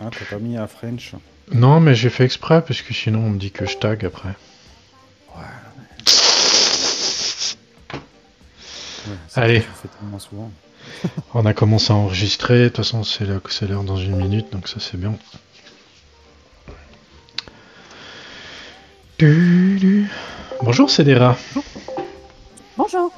[0.00, 1.12] Ah, t'as pas mis à French
[1.52, 4.34] Non, mais j'ai fait exprès parce que sinon on me dit que je tag après.
[5.36, 5.42] Ouais.
[9.36, 9.64] Allez.
[10.18, 10.50] Souvent.
[11.34, 14.52] On a commencé à enregistrer, de toute façon c'est l'heure c'est l'heure dans une minute,
[14.52, 15.14] donc ça c'est bien.
[19.18, 20.08] Du, du.
[20.62, 21.36] Bonjour Cédéra.
[22.76, 23.12] Bonjour.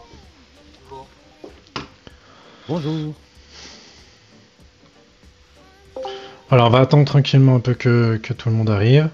[2.69, 3.15] Bonjour.
[6.51, 9.09] Alors on va attendre tranquillement un peu que, que tout le monde arrive.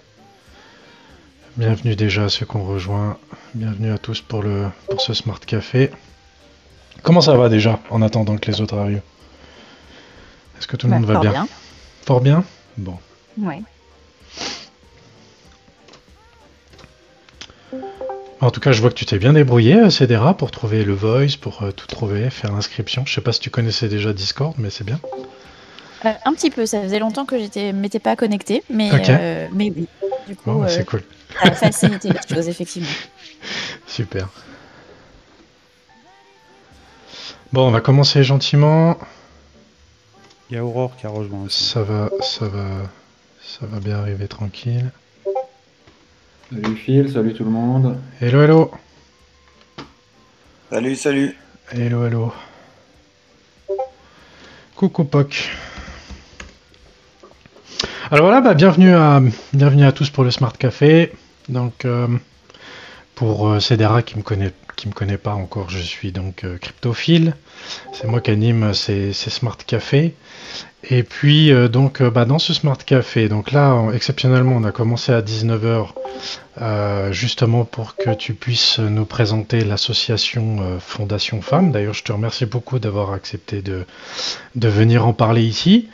[1.57, 3.19] Bienvenue déjà à ceux qu'on rejoint.
[3.55, 5.91] Bienvenue à tous pour, le, pour ce Smart Café.
[7.03, 9.03] Comment ça va déjà en attendant que les autres arrivent?
[10.59, 11.33] Est-ce que tout le Bah, monde va fort bien?
[11.33, 11.49] bien.
[12.07, 12.45] Fort bien?
[12.77, 12.99] Bon.
[13.39, 13.63] Ouais.
[18.41, 20.95] En tout cas, je vois que tu t'es bien débrouillé, euh, Cédéra, pour trouver le
[20.95, 23.05] voice, pour euh, tout trouver, faire l'inscription.
[23.07, 25.01] Je sais pas si tu connaissais déjà Discord, mais c'est bien.
[26.05, 29.73] Euh, un petit peu, ça faisait longtemps que j'étais m'étais pas connectée, mais, euh, mais
[29.75, 29.89] oui.
[30.27, 31.03] Du coup, bah, euh, c'est cool.
[31.41, 32.89] ça a facilité les choses, effectivement.
[33.87, 34.29] Super.
[37.53, 38.97] Bon, on va commencer gentiment.
[40.51, 41.65] Il y a Aurore qui a rejoint aussi.
[41.65, 42.67] Ça va, ça va,
[43.43, 44.91] ça va bien arriver tranquille.
[46.51, 47.99] Salut Phil, salut tout le monde.
[48.21, 48.71] Hello, hello.
[50.71, 51.37] Salut, salut.
[51.71, 52.33] Hello, hello.
[54.75, 55.51] Coucou Poc.
[58.13, 59.23] Alors voilà, bah, bienvenue, à,
[59.55, 61.13] bienvenue à tous pour le Smart Café.
[61.49, 62.07] Donc, euh,
[63.15, 66.59] pour euh, Cédéra qui me connaît, qui me connaît pas encore, je suis donc euh,
[66.59, 67.35] cryptophile.
[67.95, 70.15] C'est moi qui anime ces, ces Smart Cafés.
[70.91, 74.73] Et puis, euh, donc, bah, dans ce Smart Café, donc là, on- exceptionnellement, on a
[74.73, 75.95] commencé à 19h,
[76.61, 81.73] euh, justement pour que tu puisses nous présenter l'association Fondation Femmes.
[81.73, 83.87] D'ailleurs, je te remercie beaucoup d'avoir accepté de,
[84.55, 85.89] de venir en parler ici.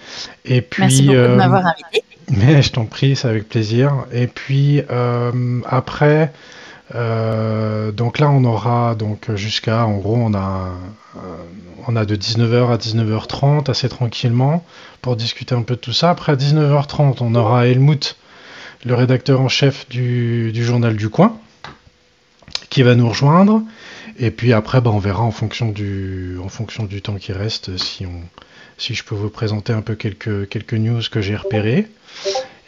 [0.45, 2.03] Et puis, Merci beaucoup de m'avoir invité.
[2.31, 4.07] Mais je t'en prie, c'est avec plaisir.
[4.13, 6.33] Et puis euh, après,
[6.95, 10.73] euh, donc là on aura donc jusqu'à, en gros on a,
[11.17, 11.21] euh,
[11.87, 14.65] on a de 19h à 19h30 assez tranquillement
[15.03, 16.11] pour discuter un peu de tout ça.
[16.11, 18.17] Après à 19h30 on aura Helmut,
[18.85, 21.37] le rédacteur en chef du, journal du coin,
[22.71, 23.63] qui va nous rejoindre.
[24.21, 27.77] Et puis après, bah, on verra en fonction du, en fonction du temps qui reste
[27.77, 28.21] si on,
[28.79, 31.89] si je peux vous présenter un peu quelques, quelques news que j'ai repérées.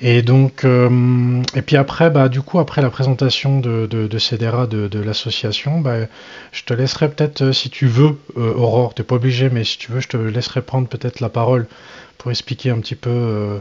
[0.02, 4.88] Et donc, euh, et puis après, bah, du coup, après la présentation de, de, de
[4.88, 6.06] de, l'association, bah,
[6.52, 9.76] je te laisserai peut-être, euh, si tu veux, euh, Aurore, t'es pas obligé, mais si
[9.76, 11.66] tu veux, je te laisserai prendre peut-être la parole
[12.16, 13.60] pour expliquer un petit peu, euh,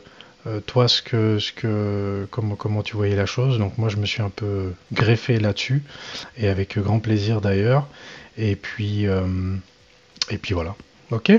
[0.65, 3.59] toi, ce que, ce que, comment, comment tu voyais la chose.
[3.59, 5.83] Donc moi, je me suis un peu greffé là-dessus,
[6.37, 7.85] et avec grand plaisir d'ailleurs.
[8.37, 9.05] Et puis,
[10.29, 10.75] et puis voilà.
[11.11, 11.33] Ok?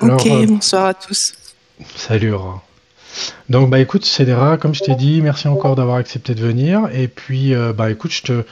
[0.00, 1.34] Alors, ok, euh, bonsoir à tous.
[1.96, 2.62] Salut Aurore.
[3.50, 6.88] Donc bah écoute Cédéra, comme je t'ai dit, merci encore d'avoir accepté de venir.
[6.94, 8.44] Et puis euh, bah écoute, je te,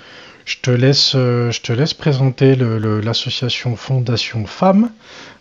[0.45, 4.91] je te laisse, euh, je te laisse présenter l'association Fondation Femmes.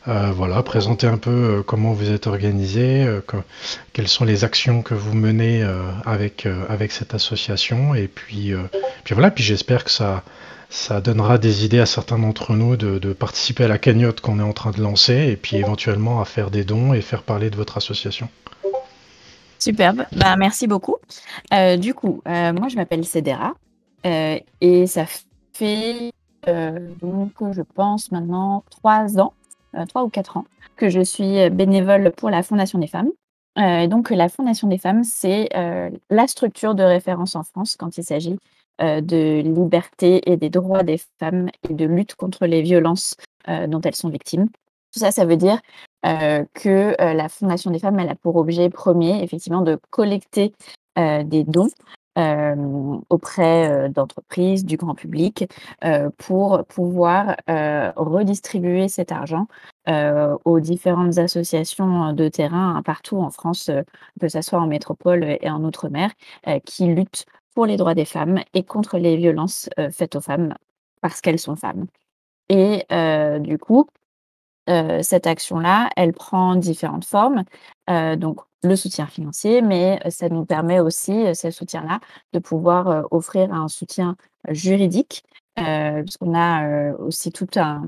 [0.07, 3.35] Euh, voilà, présenter un peu comment vous êtes organisé, euh, que-
[3.91, 7.93] quelles sont les actions que vous menez euh, avec, avec cette association.
[7.95, 8.53] Et puis,
[9.03, 10.23] puis voilà, puis j'espère que ça,
[10.69, 14.43] ça donnera des idées à certains d'entre nous de, participer à la cagnotte qu'on est
[14.43, 17.55] en train de lancer et puis éventuellement à faire des dons et faire parler de
[17.55, 18.29] votre association.
[19.57, 20.05] Superbe.
[20.15, 20.95] Bah, merci beaucoup.
[21.53, 23.55] Euh, du coup, euh, moi, je m'appelle Cédéra
[24.05, 25.05] euh, et ça
[25.53, 26.11] fait
[27.01, 29.33] donc, je pense maintenant trois ans,
[29.89, 30.45] trois ou quatre ans,
[30.77, 33.09] que je suis bénévole pour la Fondation des femmes.
[33.55, 35.49] Et donc, la Fondation des femmes, c'est
[36.09, 38.39] la structure de référence en France quand il s'agit
[38.79, 43.15] de liberté et des droits des femmes et de lutte contre les violences
[43.47, 44.47] euh, dont elles sont victimes.
[44.91, 45.59] Tout ça, ça veut dire
[46.05, 50.53] euh, que euh, la Fondation des femmes, elle a pour objet premier, effectivement, de collecter
[50.97, 51.69] euh, des dons
[52.17, 55.47] euh, auprès euh, d'entreprises, du grand public,
[55.83, 59.47] euh, pour pouvoir euh, redistribuer cet argent
[59.87, 63.83] euh, aux différentes associations de terrain hein, partout en France, euh,
[64.19, 66.11] que ce soit en métropole et en outre-mer,
[66.47, 70.21] euh, qui luttent pour les droits des femmes et contre les violences euh, faites aux
[70.21, 70.55] femmes
[71.01, 71.87] parce qu'elles sont femmes.
[72.49, 73.87] Et euh, du coup,
[74.69, 77.43] euh, cette action-là, elle prend différentes formes.
[77.87, 81.99] Donc, le soutien financier, mais ça nous permet aussi, ce soutien-là,
[82.33, 84.15] de pouvoir offrir un soutien
[84.49, 85.23] juridique,
[85.55, 87.83] puisqu'on a aussi toute un-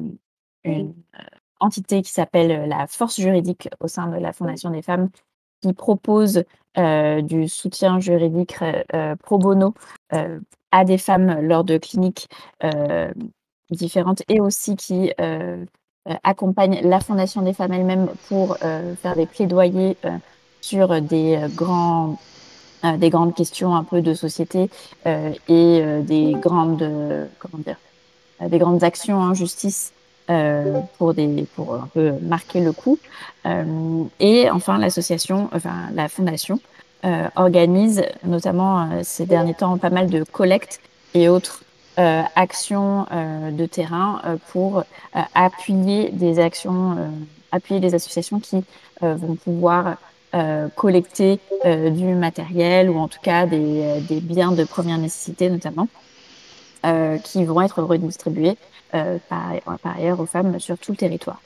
[0.64, 0.96] une
[1.60, 5.10] entité qui s'appelle la force juridique au sein de la Fondation des femmes,
[5.62, 6.44] qui propose
[6.78, 9.74] euh, du soutien juridique euh, euh, pro bono
[10.72, 12.30] à des femmes lors de cliniques
[13.70, 15.12] différentes et aussi qui
[16.24, 19.98] accompagne la Fondation des femmes elles-mêmes pour faire des plaidoyers
[20.62, 22.18] sur des grands
[22.98, 24.70] des grandes questions un peu de société
[25.06, 26.90] et des grandes
[27.40, 27.78] comment dire
[28.50, 29.92] des grandes actions en justice
[30.98, 32.98] pour des pour un peu marquer le coup.
[34.20, 36.60] Et enfin l'association enfin la fondation
[37.36, 40.80] organise notamment ces derniers temps pas mal de collectes
[41.14, 41.64] et autres
[42.00, 44.86] euh, actions euh, de terrain euh, pour
[45.36, 46.96] appuyer des actions,
[47.52, 48.64] appuyer des associations qui
[49.02, 49.98] vont pouvoir
[50.76, 55.90] collecter du matériel ou en tout cas des, des biens de première nécessité notamment,
[57.24, 58.58] qui vont être redistribués
[58.92, 61.40] par, par ailleurs aux femmes sur tout le territoire.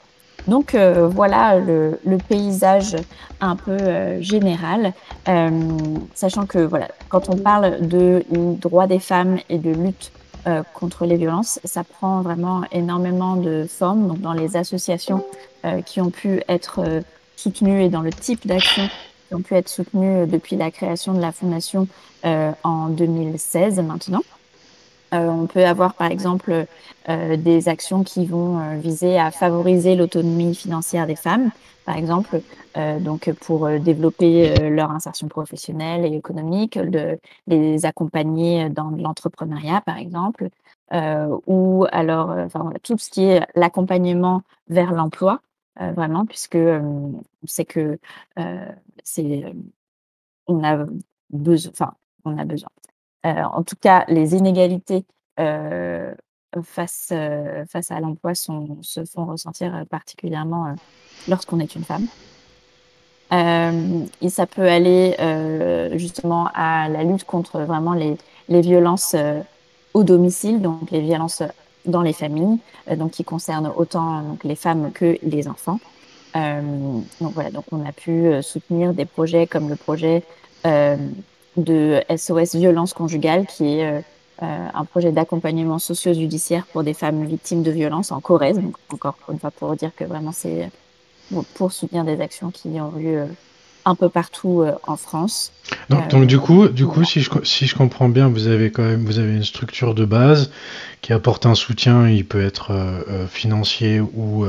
[0.46, 2.96] Donc euh, voilà le, le, paysage
[3.40, 4.92] un peu euh, général,
[5.28, 5.50] euh,
[6.14, 10.12] sachant que voilà, quand on parle de droits des femmes et de lutte
[10.74, 14.06] contre les violences, ça prend vraiment énormément de formes.
[14.06, 15.24] Donc dans les associations
[15.84, 17.02] qui ont pu être
[17.34, 18.88] soutenues et dans le type d'actions
[19.26, 21.88] qui ont pu être soutenues depuis la création de la fondation
[22.22, 24.22] en 2016 maintenant.
[25.14, 26.66] Euh, on peut avoir par exemple
[27.08, 31.50] euh, des actions qui vont euh, viser à favoriser l'autonomie financière des femmes,
[31.84, 32.40] par exemple,
[33.00, 37.16] donc pour développer leur insertion professionnelle et économique, de
[37.46, 40.48] les accompagner dans l'entrepreneuriat, par exemple,
[41.46, 45.40] ou alors enfin, tout ce qui est l'accompagnement vers l'emploi,
[45.76, 46.58] vraiment, puisque
[47.46, 48.00] sait que
[49.04, 49.44] c'est
[50.48, 50.86] on a
[51.30, 51.94] besoin, enfin,
[52.24, 52.70] on a besoin.
[53.26, 55.04] Euh, en tout cas, les inégalités
[55.40, 56.12] euh,
[56.62, 60.74] face, euh, face à l'emploi se font ressentir particulièrement
[61.28, 62.06] lorsqu'on est une femme.
[63.32, 65.16] et ça peut aller
[65.94, 68.16] justement à la lutte contre vraiment les,
[68.48, 69.16] les violences
[69.94, 71.42] au domicile, donc les violences
[71.84, 72.58] dans les familles,
[72.96, 75.80] donc qui concernent autant les femmes que les enfants.
[76.34, 80.22] donc voilà, donc on a pu soutenir des projets comme le projet
[81.56, 84.00] de SOS Violence Conjugale, qui est euh,
[84.42, 88.58] euh, un projet d'accompagnement socio-judiciaire pour des femmes victimes de violences en Corrèze.
[88.58, 90.70] Donc, encore une fois, pour dire que vraiment, c'est
[91.54, 93.26] pour soutenir des actions qui ont lieu
[93.86, 95.52] un peu partout euh, en France.
[95.88, 98.82] Donc, donc, du coup, du coup si, je, si je comprends bien, vous avez quand
[98.82, 100.50] même vous avez une structure de base
[101.02, 104.44] qui apporte un soutien, il peut être euh, euh, financier ou,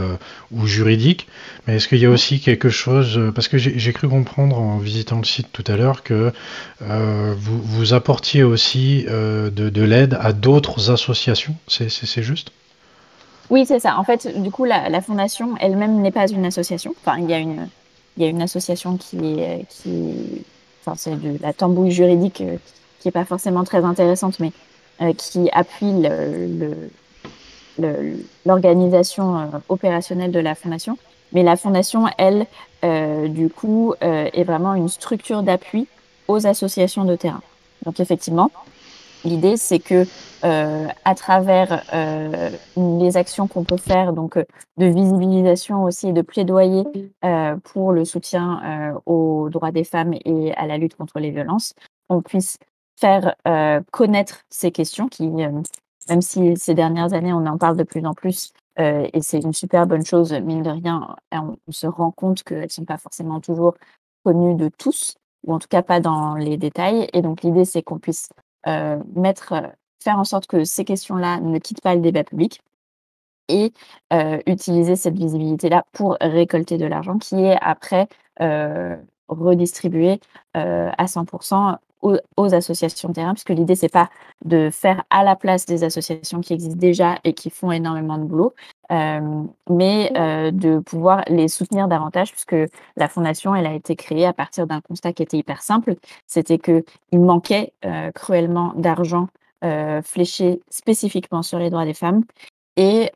[0.51, 1.27] ou juridique,
[1.65, 5.19] mais est-ce qu'il y a aussi quelque chose, parce que j'ai cru comprendre en visitant
[5.19, 6.31] le site tout à l'heure que
[6.81, 12.51] vous, vous apportiez aussi de, de l'aide à d'autres associations, c'est juste?
[13.49, 13.97] Oui, c'est ça.
[13.97, 16.93] En fait, du coup, la, la fondation elle-même n'est pas une association.
[17.01, 17.67] Enfin, il y a une,
[18.17, 20.43] il y a une association qui est, qui,
[20.81, 22.57] enfin, c'est de la tambouille juridique euh,
[22.99, 24.51] qui est pas forcément très intéressante, mais
[25.01, 25.93] euh, qui appuie
[28.45, 30.97] l'organisation le, euh, opérationnelle de la fondation.
[31.33, 32.47] Mais la fondation, elle,
[33.33, 35.85] du coup, est vraiment une structure d'appui
[36.29, 37.41] aux associations de terrain.
[37.85, 38.49] Donc effectivement,
[39.27, 40.05] L'idée, c'est que
[40.45, 44.45] euh, à travers euh, les actions qu'on peut faire, donc euh,
[44.77, 46.83] de visibilisation aussi et de plaidoyer
[47.63, 51.73] pour le soutien aux droits des femmes et à la lutte contre les violences,
[52.09, 52.57] on puisse
[52.99, 53.35] faire
[53.91, 58.13] connaître ces questions qui, même si ces dernières années on en parle de plus en
[58.13, 62.43] plus, et c'est une super bonne chose, mine de rien, on, on se rend compte
[62.43, 63.73] qu'elles ne sont pas forcément toujours
[64.23, 67.09] connues de tous, ou en tout cas pas dans les détails.
[67.13, 68.29] Et donc l'idée, c'est qu'on puisse
[69.15, 69.67] mettre, euh,
[70.03, 72.61] faire en sorte que ces questions-là ne quittent pas le débat public
[73.49, 73.73] et
[74.13, 78.07] euh, utiliser cette visibilité-là pour récolter de l'argent qui est après
[79.29, 80.19] redistribué
[80.53, 84.09] à 100% aux, associations de terrain, puisque l'idée, c'est pas
[84.45, 88.23] de faire à la place des associations qui existent déjà et qui font énormément de
[88.23, 88.53] boulot,
[88.91, 92.55] euh, mais euh, de pouvoir les soutenir davantage, puisque
[92.95, 95.95] la fondation, elle a été créée à partir d'un constat qui était hyper simple,
[96.27, 96.83] c'était qu'il
[97.19, 99.27] manquait euh, cruellement d'argent
[100.03, 102.21] fléché spécifiquement sur les droits des femmes,
[102.75, 103.11] et,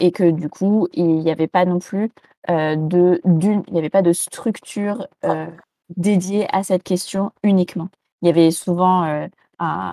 [0.00, 2.10] et que du coup, il n'y avait pas non plus
[2.48, 5.06] de, d'une, il n'y avait pas de structure
[5.96, 7.88] dédié à cette question uniquement.
[8.22, 9.26] Il y avait souvent, euh,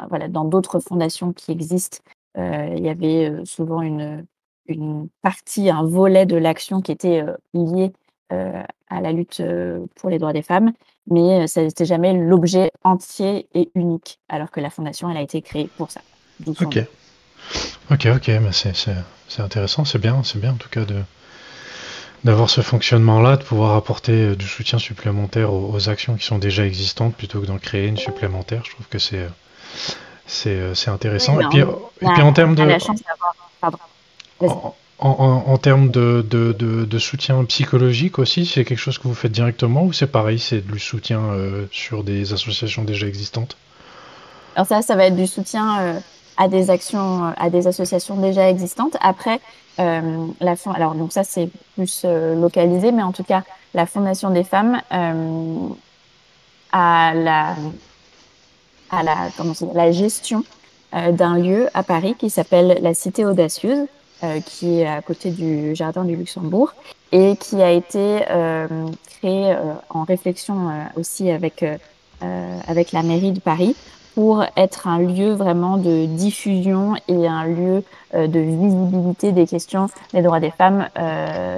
[0.10, 2.00] voilà, dans d'autres fondations qui existent,
[2.38, 4.25] euh, il y avait euh, souvent une,
[4.68, 7.24] une partie, un volet de l'action qui était
[7.54, 7.94] lié
[8.90, 9.42] à la lutte
[9.96, 10.74] pour les droits des femmes,
[11.10, 15.42] mais ça n'était jamais l'objet entier et unique, alors que la fondation, elle a été
[15.44, 16.02] créée pour ça.
[16.48, 16.80] Ok.
[17.92, 20.96] Ok, ok, mais c'est intéressant, c'est bien, c'est bien en tout cas de,
[22.25, 26.65] d'avoir ce fonctionnement-là, de pouvoir apporter euh, du soutien supplémentaire aux, actions qui sont déjà
[26.65, 28.63] existantes plutôt que d'en créer une supplémentaire.
[28.65, 29.29] Je trouve que c'est euh,
[30.25, 31.39] c'est, euh, intéressant.
[31.39, 31.65] et, puis, et
[32.13, 32.63] puis en termes de
[34.98, 39.94] en, termes de, de, soutien psychologique aussi, c'est quelque chose que vous faites directement ou
[39.94, 41.22] c'est pareil, c'est du soutien
[41.72, 43.58] sur des associations déjà existantes?
[44.55, 46.01] Alors ça, ça va être du soutien
[46.38, 48.98] à des actions, à des associations déjà existantes.
[49.01, 49.41] Après,
[49.77, 54.82] la alors donc ça c'est plus localisé, mais en tout cas, la Fondation des femmes
[56.75, 57.55] à la,
[58.89, 60.44] à la, comment la gestion
[60.94, 63.88] euh, d'un lieu à Paris qui s'appelle la Cité Audacieuse,
[64.24, 66.74] euh, qui est à côté du Jardin du Luxembourg
[67.13, 68.67] et qui a été euh,
[69.05, 69.55] créé
[69.89, 71.63] en réflexion aussi avec,
[72.67, 73.75] avec la mairie de Paris
[74.16, 80.22] pour être un lieu vraiment de diffusion et un lieu de visibilité des questions des
[80.22, 80.88] droits des femmes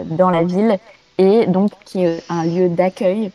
[0.05, 0.79] dans la ville
[1.17, 3.31] et donc qui est un lieu d'accueil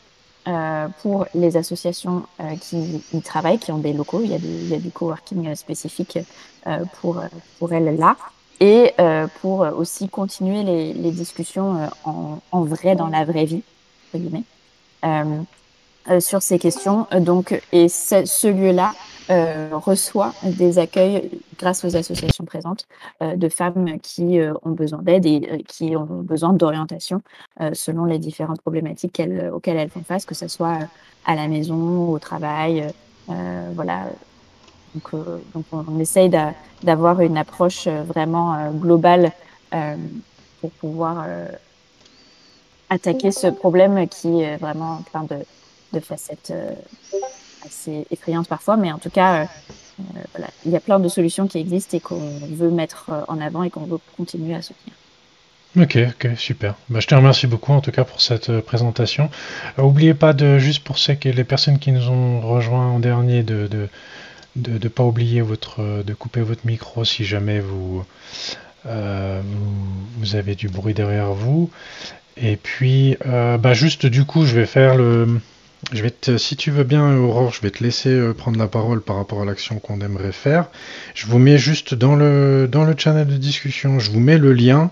[0.49, 4.23] euh, pour les associations euh, qui y travaillent, qui ont des locaux.
[4.25, 6.19] Il y a du, il y a du coworking euh, spécifique
[6.67, 7.23] euh, pour,
[7.61, 8.17] pour elles là.
[8.59, 13.63] Et euh, pour aussi continuer les, les discussions en, en, vrai, dans la vraie vie,
[14.15, 17.07] entre guillemets, sur ces questions.
[17.21, 18.95] Donc, et ce, ce lieu-là
[19.31, 22.87] euh, reçoit des accueils grâce aux associations présentes
[23.23, 27.23] euh, de femmes qui euh, ont besoin d'aide et qui ont besoin d'orientation
[27.73, 30.79] selon les différentes problématiques auxquelles elles font face, que ce soit
[31.25, 32.87] à la maison, au travail.
[33.29, 34.07] voilà.
[34.95, 35.25] Donc,
[35.55, 36.31] donc on, on essaye
[36.83, 39.33] d'avoir une approche vraiment globale
[40.61, 41.27] pour pouvoir
[42.91, 45.37] attaquer ce problème qui est vraiment plein de,
[45.93, 46.53] de facettes
[47.65, 49.45] assez effrayante parfois, mais en tout cas, euh,
[50.01, 53.23] euh, voilà, il y a plein de solutions qui existent et qu'on veut mettre euh,
[53.29, 54.95] en avant et qu'on veut continuer à soutenir.
[55.79, 56.75] Ok, ok, super.
[56.91, 59.31] Bah, je te remercie beaucoup en tout cas pour cette présentation.
[59.79, 63.67] N'oubliez pas de, juste pour ceux les personnes qui nous ont rejoints en dernier, de
[64.55, 68.05] de, de, pas oublier votre, de couper votre micro si jamais vous,
[68.85, 68.91] vous,
[70.19, 71.71] vous, avez du bruit derrière vous.
[72.37, 75.41] Et puis, bah, juste du coup, je vais faire le,
[76.39, 79.43] si tu veux bien, Aurore, je vais te laisser euh, prendre la parole par rapport
[79.43, 80.69] à l'action qu'on aimerait faire.
[81.15, 84.53] Je vous mets juste dans le, dans le channel de discussion, je vous mets le
[84.53, 84.91] lien.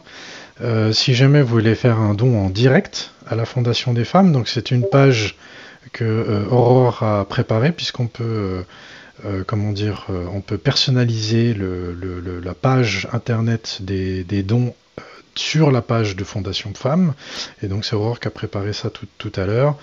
[0.60, 4.32] Euh, si jamais vous voulez faire un don en direct à la Fondation des femmes,
[4.32, 5.36] donc c'est une page
[5.92, 8.64] que euh, Aurore a préparée puisqu'on peut,
[9.46, 14.74] comment dire, on peut personnaliser la page internet des, des dons
[15.34, 17.14] sur la page de Fondation Femmes.
[17.62, 19.76] Et donc c'est Aurore qui a préparé ça tout, tout à l'heure.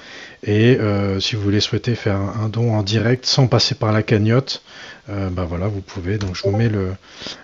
[0.43, 4.03] Et euh, si vous voulez souhaiter faire un, don en direct sans passer par la
[4.03, 4.61] cagnotte,
[5.09, 6.17] euh, bah voilà, vous pouvez.
[6.17, 6.93] Donc je vous mets le,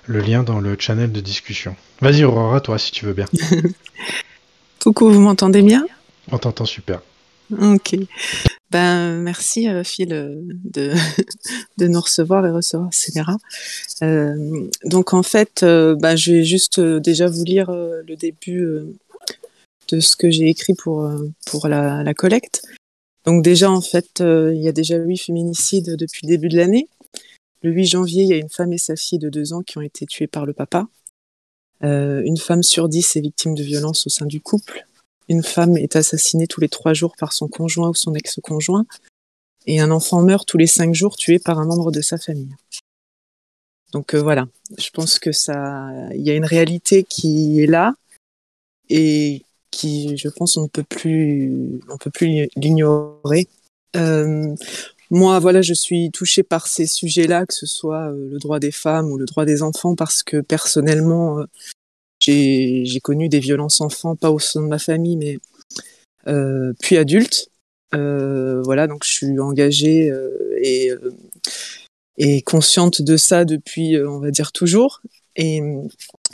[0.05, 1.75] le lien dans le channel de discussion.
[2.01, 3.25] Vas-y Aurora, toi si tu veux bien.
[4.83, 5.85] Coucou, vous m'entendez bien?
[6.31, 6.99] On t'entend super.
[7.61, 7.95] Ok.
[8.73, 10.93] Ben, merci euh, Phil euh, de,
[11.77, 13.37] de nous recevoir et recevoir Cédera.
[14.01, 18.65] Euh, donc en fait, ben, je vais juste déjà vous lire le début
[19.89, 21.07] de ce que j'ai écrit pour,
[21.45, 22.63] pour la, collecte.
[23.25, 26.89] Donc déjà en fait, il y a déjà huit féminicides depuis le début de l'année.
[27.61, 29.77] Le 8 janvier, il y a une femme et sa fille de deux ans qui
[29.77, 30.87] ont été tuées par le papa.
[31.81, 34.83] une femme sur dix est victime de violences au sein du couple
[35.29, 38.85] une femme est assassinée tous les trois jours par son conjoint ou son ex-conjoint,
[39.65, 42.55] et un enfant meurt tous les cinq jours tué par un membre de sa famille.
[43.93, 47.93] Donc euh, voilà, je pense que ça, il y a une réalité qui est là
[48.89, 53.47] et qui, je pense, on ne peut plus, on peut plus l'ignorer.
[53.95, 54.55] Euh,
[55.09, 58.71] moi, voilà, je suis touchée par ces sujets-là, que ce soit euh, le droit des
[58.71, 61.43] femmes ou le droit des enfants, parce que personnellement,
[62.23, 65.37] j'ai connu des violences enfants, pas au sein de ma famille, mais
[66.27, 67.49] euh, puis adulte.
[67.93, 70.91] Euh, voilà, donc je suis engagée euh, et,
[72.17, 75.01] et consciente de ça depuis, on va dire, toujours.
[75.35, 75.61] Et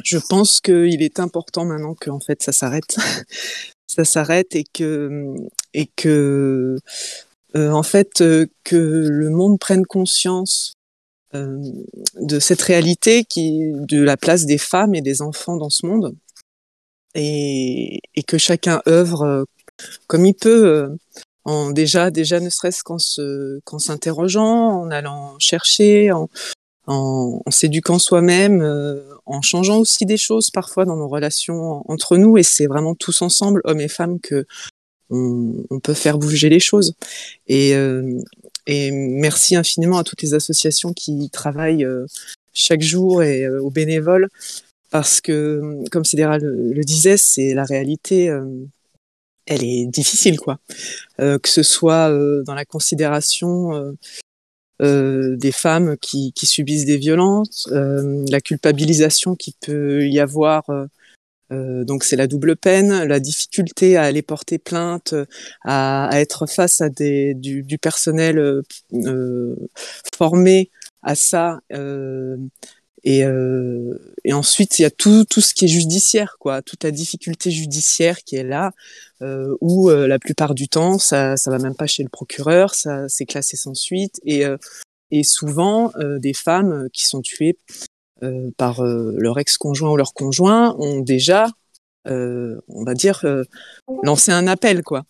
[0.04, 2.98] je pense qu'il est important maintenant que en fait ça s'arrête,
[3.88, 5.34] ça s'arrête et que
[5.74, 6.78] et que
[7.56, 8.24] en fait
[8.64, 10.74] que le monde prenne conscience
[11.34, 16.16] de cette réalité qui de la place des femmes et des enfants dans ce monde.
[17.16, 19.44] Et, et que chacun œuvre euh,
[20.06, 20.90] comme il peut euh,
[21.44, 26.30] en déjà déjà ne serait-ce qu'en se qu'en s'interrogeant en allant chercher en
[26.86, 28.62] en, en s'éduquant soi-même
[29.26, 32.38] en changeant aussi des choses parfois dans nos relations entre nous.
[32.38, 34.46] Et c'est vraiment tous ensemble hommes et femmes que
[35.10, 36.94] on, peut faire bouger les choses
[37.48, 37.74] et
[38.70, 42.06] et merci infiniment à toutes les associations qui travaillent euh,
[42.54, 44.30] chaque jour et euh, aux bénévoles,
[44.92, 48.46] parce que, comme Cédéra le, disait, c'est la réalité euh,
[49.48, 50.60] elle est difficile, quoi.
[51.20, 53.96] Euh, que ce soit euh, dans la considération
[54.80, 60.66] euh, des femmes qui, qui, subissent des violences, la culpabilisation qui peut y avoir
[61.52, 65.16] donc c'est la double peine, la difficulté à aller porter plainte,
[65.64, 68.62] à, à être face à des, du, du personnel
[70.16, 70.70] formé
[71.02, 71.60] à ça
[73.04, 76.84] et, euh, et ensuite, il y a tout, tout ce qui est judiciaire, quoi, toute
[76.84, 78.72] la difficulté judiciaire qui est là,
[79.22, 82.76] euh, où euh, la plupart du temps, ça, ça va même pas chez le procureur,
[82.76, 84.58] ça c'est classé sans suite, et, euh,
[85.12, 87.58] et souvent euh, des femmes qui sont tuées
[88.58, 91.48] par leur ex-conjoint ou leur conjoint ont déjà,
[92.06, 93.26] on va dire,
[94.04, 95.06] lancé un appel, quoi.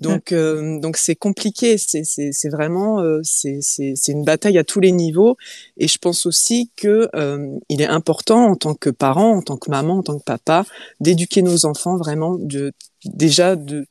[0.00, 1.76] Donc, euh, donc c'est compliqué.
[1.78, 5.36] C'est, c'est, c'est vraiment, euh, c'est, c'est, c'est une bataille à tous les niveaux.
[5.76, 9.56] Et je pense aussi que euh, il est important en tant que parent, en tant
[9.56, 10.64] que maman, en tant que papa,
[11.00, 12.72] d'éduquer nos enfants vraiment, de
[13.04, 13.86] déjà de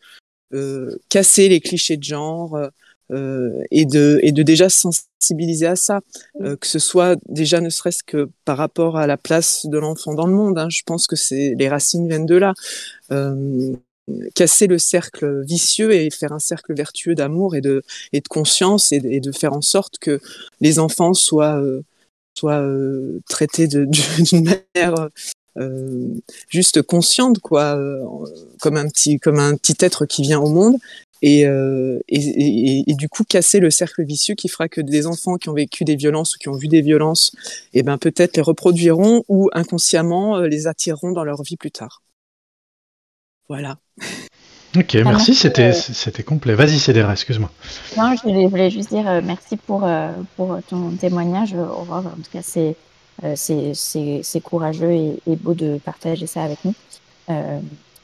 [0.54, 2.58] euh, casser les clichés de genre.
[3.12, 6.02] Et de et de déjà sensibiliser à ça,
[6.40, 10.28] que ce soit déjà ne serait-ce que par rapport à la place de l'enfant dans
[10.28, 10.58] le monde.
[10.58, 12.54] Hein, je pense que c'est les racines viennent de là
[14.36, 17.84] casser le cercle vicieux et faire un cercle vertueux d'amour et de,
[18.14, 20.20] et de conscience et de, et de, faire en sorte que
[20.62, 21.84] les enfants soient, euh,
[22.34, 25.10] soient euh, traités d'une manière
[25.58, 26.14] euh,
[26.50, 28.06] juste consciente, quoi, euh,
[28.62, 30.78] comme un petit, comme un petit être qui vient au monde.
[31.22, 35.08] Et, euh, et, et, et, du coup casser le cercle vicieux qui fera que des
[35.08, 37.32] enfants qui ont vécu des violences ou qui ont vu des violences,
[37.74, 42.04] et eh ben peut-être les reproduiront ou inconsciemment les attireront dans leur vie plus tard.
[43.50, 43.78] Voilà.
[44.76, 46.54] Ok, ah, merci, c'était c'était complet.
[46.54, 47.50] Vas-y, Cédera, excuse-moi.
[47.98, 52.06] Non, je voulais juste dire euh, merci pour, euh, pour ton témoignage, Aurore.
[52.06, 52.76] En tout cas, c'est
[53.24, 56.76] euh, c'est courageux et, et, beau de partager ça avec nous.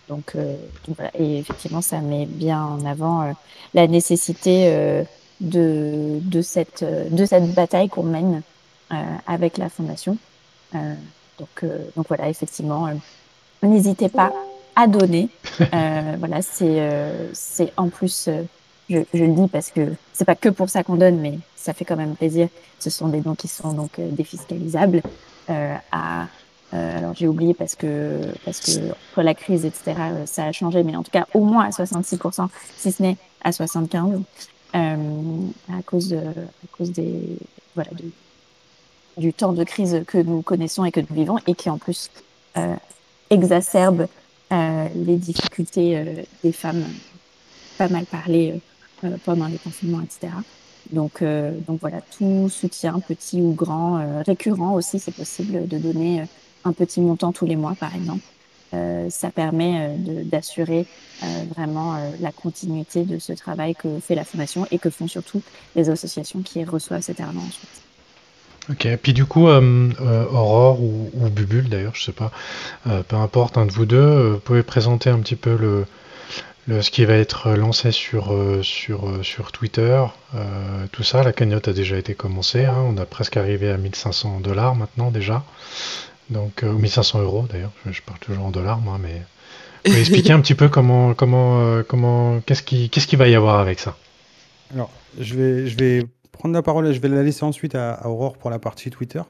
[0.10, 0.56] Euh, donc, euh,
[0.88, 1.12] donc, voilà.
[1.18, 3.32] Et effectivement, ça met bien en avant euh,
[3.74, 5.04] la nécessité
[5.42, 8.42] de, de, cette, de cette bataille qu'on mène
[9.26, 10.18] avec la Fondation.
[10.74, 12.88] donc, donc voilà, effectivement,
[13.64, 14.32] n'hésitez pas
[14.76, 15.30] à donner.
[15.74, 18.42] Euh, voilà, c'est euh, c'est en plus, euh,
[18.90, 21.74] je, je, le dis parce que c'est pas que pour ça qu'on donne, mais ça
[21.74, 22.48] fait quand même plaisir.
[22.80, 25.04] Ce sont des dons qui sont donc euh, défiscalisables
[26.74, 30.84] euh, alors j'ai oublié parce que parce que entre la crise etc ça a changé,
[30.84, 34.22] mais en tout cas au moins à 66%, si ce n'est à 75,
[34.74, 34.96] à
[35.86, 37.38] cause de, à cause des
[37.76, 37.92] voilà
[39.18, 42.10] du temps de crise que nous connaissons et que nous vivons et qui en plus
[43.30, 44.08] exacerbe
[44.54, 46.86] euh, les difficultés euh, des femmes,
[47.80, 48.62] pas mal parlé
[49.04, 50.32] euh, pendant les confinements, etc.
[50.92, 51.24] Donc,
[51.66, 56.24] donc voilà, tout soutien, petit ou grand, récurrent aussi, c'est possible de donner
[56.64, 58.24] un petit montant tous les mois, par exemple.
[58.74, 60.88] Euh, ça permet d'assurer
[61.22, 65.08] euh, vraiment euh, la continuité de ce travail que fait la Fondation et que font
[65.08, 65.44] surtout
[65.76, 67.84] les associations qui reçoivent cet argent ensuite.
[68.70, 72.32] Ok, puis du coup, euh, euh, Aurore ou, ou, Bubule d'ailleurs, je sais pas,
[72.88, 76.90] euh, peu importe, un de vous deux, euh, pouvez présenter un petit peu le, ce
[76.90, 80.02] qui va être lancé sur, euh, sur, sur Twitter,
[80.94, 81.24] tout ça.
[81.24, 85.12] La cagnotte a déjà été commencée, hein, on a presque arrivé à 1500 dollars maintenant
[85.12, 85.44] déjà,
[86.30, 89.14] donc 1500 euros d'ailleurs, je, je, parle toujours en dollars moi, mais
[89.86, 93.36] vous pouvez expliquer un petit peu comment, comment, comment, qu'est-ce qui, qu'est-ce qu'il va y
[93.36, 93.98] avoir avec ça?
[94.74, 97.94] Alors, je vais, je vais prendre la parole et je vais la laisser ensuite à,
[97.94, 99.22] à, Aurore pour la partie Twitter.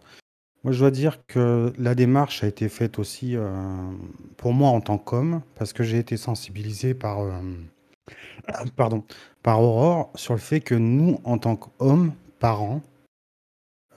[0.63, 3.91] Moi, je dois dire que la démarche a été faite aussi euh,
[4.37, 7.31] pour moi en tant qu'homme, parce que j'ai été sensibilisé par, euh,
[8.77, 9.03] pardon,
[9.43, 12.81] par Aurore sur le fait que nous, en tant qu'hommes, parents,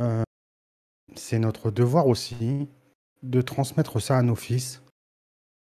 [0.01, 0.25] euh,
[1.15, 2.69] c'est notre devoir aussi
[3.23, 4.83] de transmettre ça à nos fils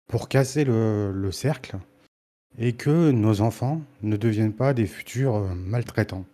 [0.08, 1.78] pour casser le, le cercle
[2.58, 6.24] et que nos enfants ne deviennent pas des futurs maltraitants.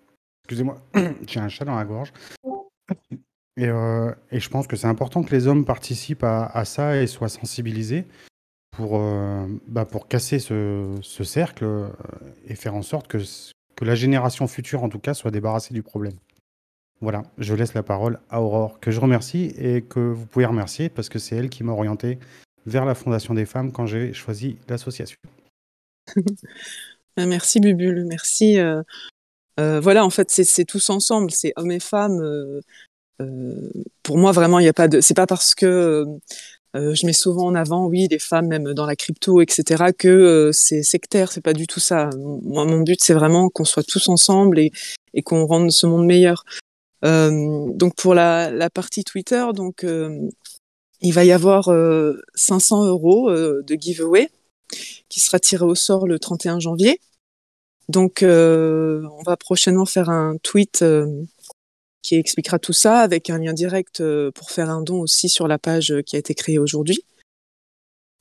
[0.44, 0.80] Excusez-moi,
[1.26, 2.12] j'ai un chat dans la gorge.
[3.56, 7.06] Et, euh, et je pense que c'est important que les hommes participent à, ça et
[7.06, 8.06] soient sensibilisés
[8.70, 11.88] pour, euh, bah casser ce, ce cercle euh,
[12.46, 13.18] et faire en sorte que
[13.84, 16.14] la génération future, en tout cas, soit débarrassée du problème.
[17.02, 20.88] Voilà, je laisse la parole à Aurore, que je remercie et que vous pouvez remercier
[20.88, 22.20] parce que c'est elle qui m'a orienté
[22.64, 25.18] vers la Fondation des femmes quand j'ai choisi l'association.
[27.16, 28.56] merci Bubule, merci.
[28.56, 28.82] Euh,
[29.58, 32.20] euh, voilà, en fait, c'est tous ensemble, c'est hommes et femmes.
[33.20, 33.70] Euh,
[34.04, 35.00] pour moi, vraiment, il n'y a pas de.
[35.00, 36.06] C'est pas parce que
[36.74, 40.84] je mets souvent en avant, oui, les femmes, même dans la crypto, etc., que c'est
[40.84, 41.32] sectaire.
[41.32, 42.10] C'est pas du tout ça.
[42.16, 46.44] Moi, mon but, c'est vraiment qu'on soit tous ensemble et qu'on rende ce monde meilleur.
[47.02, 51.70] Donc pour la, partie Twitter, donc il va y avoir
[52.34, 54.30] 500 euros de giveaway
[55.08, 57.00] qui sera tiré au sort le 31 janvier.
[57.88, 61.24] Donc, euh, on va prochainement faire un tweet euh,
[62.02, 65.48] qui expliquera tout ça avec un lien direct euh, pour faire un don aussi sur
[65.48, 67.04] la page qui a été créée aujourd'hui.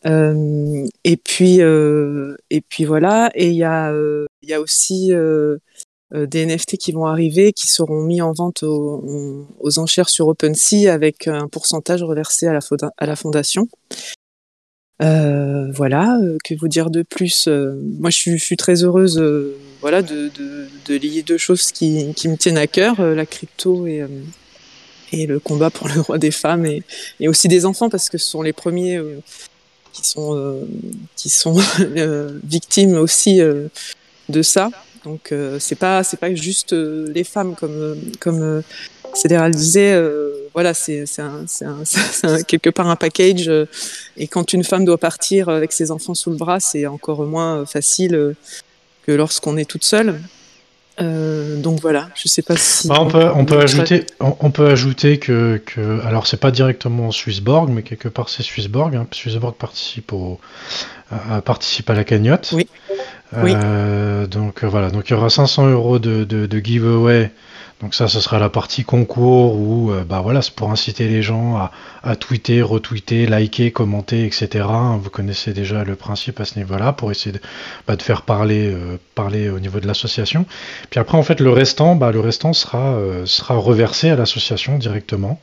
[0.05, 3.31] et puis et puis voilà.
[3.35, 3.93] Et il y a
[4.41, 5.11] il y a aussi
[6.13, 9.47] des NFT qui vont arriver, qui seront mis en vente aux,
[9.77, 13.67] enchères sur OpenSea avec un pourcentage reversé à la, fondation.
[15.01, 19.21] Euh, voilà, euh, que vous dire de plus euh, Moi, je suis, très heureuse
[19.79, 20.29] voilà, de,
[20.89, 24.05] lier deux choses qui, me tiennent à cœur, la crypto et,
[25.13, 28.41] le combat pour le droit des femmes et, aussi des enfants, parce que ce sont
[28.41, 29.01] les premiers
[29.93, 30.61] qui sont
[32.43, 33.39] victimes aussi
[34.29, 34.69] de ça.
[35.03, 38.63] Donc, c'est pas, c'est pas juste les femmes comme, comme
[39.13, 41.05] Cédéral disait, euh, voilà, c'est
[42.47, 43.49] quelque part un package.
[43.49, 43.65] Euh,
[44.17, 47.57] et quand une femme doit partir avec ses enfants sous le bras, c'est encore moins
[47.57, 48.35] euh, facile
[49.05, 50.19] que lorsqu'on est toute seule.
[50.99, 52.87] Donc voilà, je sais pas si.
[52.87, 57.11] Bah, on, peut, on, peut ajouter, on, peut ajouter que, que alors c'est pas directement
[57.11, 58.95] Swissborg, mais quelque part c'est Swissborg.
[58.95, 59.07] Hein.
[59.11, 60.39] Swissborg participe au,
[61.45, 62.53] participe à la cagnotte.
[62.53, 62.67] Oui.
[64.29, 67.31] Donc voilà, donc il y aura 500 euros de, de, de giveaway
[67.81, 71.23] donc ça, ce sera la partie concours où, euh, bah voilà, c'est pour inciter les
[71.23, 71.57] gens
[72.03, 74.65] à, tweeter, retweeter, liker, commenter, etc.
[75.01, 77.41] Vous connaissez déjà le principe à ce niveau-là pour essayer de,
[77.87, 80.45] bah, faire parler, euh, parler au niveau de l'association.
[80.91, 84.77] Puis après, en fait, le restant, bah, le restant sera, euh, sera reversé à l'association
[84.77, 85.39] directement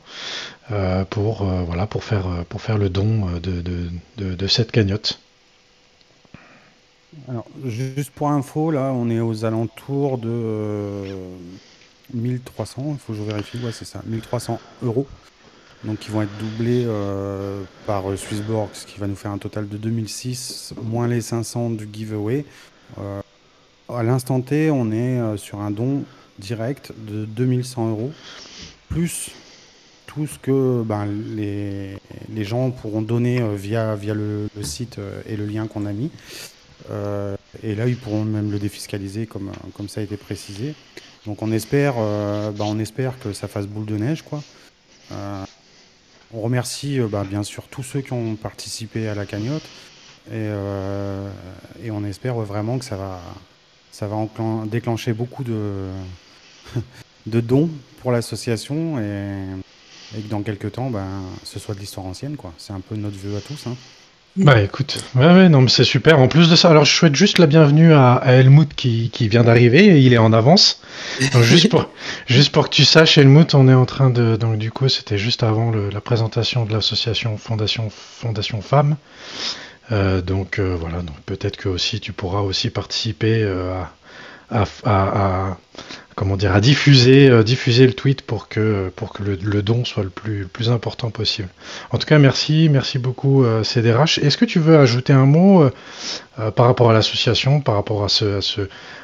[1.09, 3.63] pour, voilà, pour faire, pour faire le don de,
[4.35, 5.19] de cette cagnotte.
[7.27, 11.05] Alors, juste pour info, là, on est aux alentours de
[12.13, 15.07] 1300, il faut que je vérifie, ouais c'est ça, 1300 euros.
[15.83, 19.37] Donc ils vont être doublés euh, par euh, Swissborg, ce qui va nous faire un
[19.37, 22.45] total de 2006, moins les 500 du giveaway.
[22.99, 23.21] Euh,
[23.87, 26.03] à l'instant T, on est sur un don
[26.37, 28.11] direct de 2100 euros,
[28.89, 29.31] plus
[30.05, 31.97] tout ce que ben, les,
[32.43, 36.11] gens pourront donner via, via le, site et le lien qu'on a mis.
[37.63, 40.75] et là, ils pourront même le défiscaliser comme, comme ça a été précisé.
[41.25, 44.41] Donc on espère, euh, bah, on espère que ça fasse boule de neige, quoi.
[45.11, 45.43] Euh,
[46.33, 49.63] on remercie euh, bah, bien sûr tous ceux qui ont participé à la cagnotte
[50.31, 50.47] et,
[51.91, 53.19] on espère vraiment que ça va,
[53.91, 54.07] ça
[54.65, 55.89] déclencher beaucoup de,
[57.25, 57.69] dons
[58.01, 59.45] pour l'association et,
[60.13, 62.37] que dans quelques temps, ben, ce soit de l'histoire ancienne.
[62.57, 63.65] C'est un peu notre vœu à tous.
[63.65, 63.75] Hein.
[64.39, 66.17] Bah écoute, ouais, ouais, non mais c'est super.
[66.17, 69.43] En plus de ça, alors je souhaite juste la bienvenue à, Helmut qui, qui vient
[69.43, 70.81] d'arriver, il est en avance.
[71.41, 71.89] juste pour
[72.25, 75.17] juste pour que tu saches, Helmut, on est en train de donc du coup c'était
[75.17, 78.95] juste avant la présentation de l'association Fondation Fondation Femmes.
[79.91, 83.91] Euh, donc euh, voilà, donc peut-être que aussi tu pourras aussi participer euh, à,
[84.51, 85.57] à,
[86.19, 90.03] comment dire, à diffuser, euh, diffuser le tweet pour que, pour que le, don soit
[90.03, 91.47] le plus, plus important possible.
[91.91, 94.19] En tout cas, merci, merci beaucoup euh, CDRH.
[94.19, 98.09] Est-ce que tu veux ajouter un mot euh, par rapport à l'association, par rapport à,
[98.09, 98.41] ce,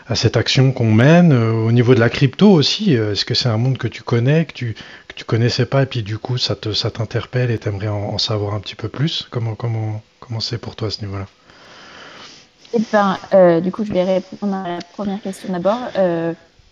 [0.08, 3.58] à, cette action qu'on mène, au niveau de la crypto aussi Est-ce que c'est un
[3.58, 4.76] monde que tu connais, que tu,
[5.08, 8.10] que tu connaissais pas, et puis du coup ça te, ça t'interpelle et t'aimerais en,
[8.10, 9.26] en savoir un petit peu plus?
[9.32, 11.28] Comment, comment, comment c'est pour toi à ce niveau-là?
[12.76, 15.80] Eh ben, du coup, je vais répondre à la première question d'abord.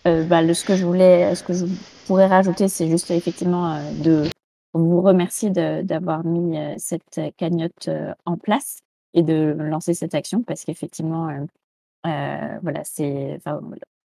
[0.06, 1.64] Euh, bah, ce que je voulais, ce que je
[2.06, 4.28] pourrais rajouter, c'est juste effectivement euh, de
[4.74, 7.88] vous remercier d'avoir mis euh, cette cagnotte
[8.26, 8.80] en place
[9.14, 11.30] et de lancer cette action parce qu'effectivement,
[12.02, 13.38] voilà, c'est,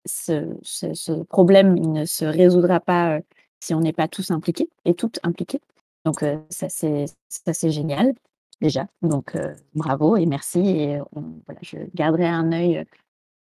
[0.05, 3.19] ce, problème ne se résoudra pas
[3.59, 5.61] si on n'est pas tous impliqués et toutes impliquées.
[6.05, 8.13] Donc ça c'est ça c'est génial
[8.61, 8.87] déjà.
[9.01, 9.37] Donc
[9.73, 12.85] bravo et merci et voilà, je garderai un œil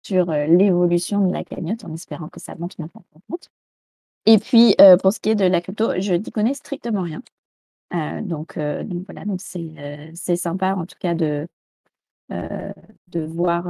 [0.02, 2.92] sur l'évolution de la cagnotte en espérant que ça monte, monte,
[3.28, 3.50] monte,
[4.26, 7.22] Et puis, pour ce qui est de la crypto, je n'y connais strictement rien.
[8.22, 11.46] donc, voilà, donc c'est sympa en tout cas de,
[12.30, 13.64] de voir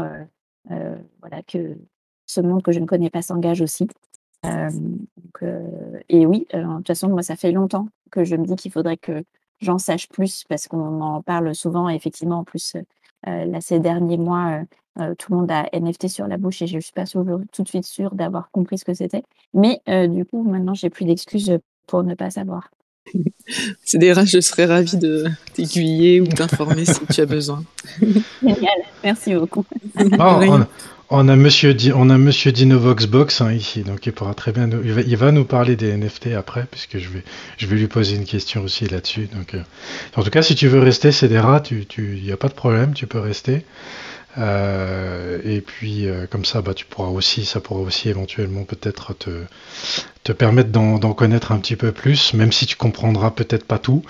[1.21, 1.77] voilà, que
[2.27, 3.89] ce monde que je ne connais pas s'engage aussi.
[6.09, 8.97] Et oui, de toute façon, moi, ça fait longtemps que je me dis qu'il faudrait
[8.97, 9.25] que
[9.61, 11.89] j'en sache plus parce qu'on en parle souvent.
[11.89, 12.77] effectivement, en plus,
[13.27, 14.63] là, ces derniers mois,
[14.99, 17.63] euh, tout le monde a NFT sur la bouche et je ne suis pas tout
[17.63, 19.23] de suite sûre d'avoir compris ce que c'était.
[19.55, 22.71] Mais euh, du coup, maintenant, j'ai plus d'excuses pour ne pas savoir.
[23.85, 27.65] C'est des je serais ravie de t'aiguiller ou t'informer si tu as besoin.
[28.43, 29.65] Génial, merci beaucoup.
[30.19, 30.41] Ah,
[31.11, 34.81] on, a Monsieur on a Monsieur Dinovoxbox hein, ici, donc il pourra très bien nous,
[34.85, 37.25] il, va, nous parler des NFT après, puisque je vais,
[37.57, 39.29] je vais lui poser une question aussi là-dessus.
[39.35, 39.63] Donc, euh,
[40.15, 42.49] en tout cas, si tu veux rester, c'est des rats, il tu, n'y a pas
[42.49, 43.65] de problème, tu peux rester.
[44.39, 49.15] Euh, et puis euh, comme ça, bah, tu pourras aussi, ça pourra aussi éventuellement peut-être
[49.15, 49.31] te,
[50.23, 54.03] te permettre d'en connaître un petit peu plus, même si tu comprendras peut-être pas tout.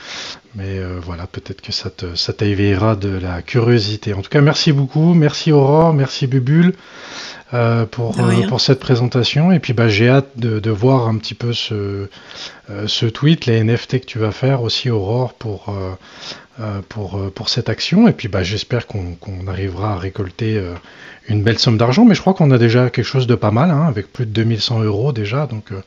[0.54, 4.12] Mais euh, voilà, peut-être que ça te ça t'éveillera de la curiosité.
[4.12, 6.74] En tout cas, merci beaucoup, merci Aurore, merci Bubule
[7.54, 8.16] euh, pour
[8.48, 9.52] pour cette présentation.
[9.52, 12.08] Et puis bah j'ai hâte de, de, voir un petit peu ce
[12.86, 15.74] ce tweet, les NFT que tu vas faire aussi Aurore pour
[16.88, 18.08] pour pour cette action.
[18.08, 20.60] Et puis bah j'espère qu'on qu'on arrivera à récolter
[21.30, 23.70] une belle somme d'argent, mais je crois qu'on a déjà quelque chose de pas mal,
[23.70, 25.80] hein, avec plus de 2100 euros déjà, donc euh,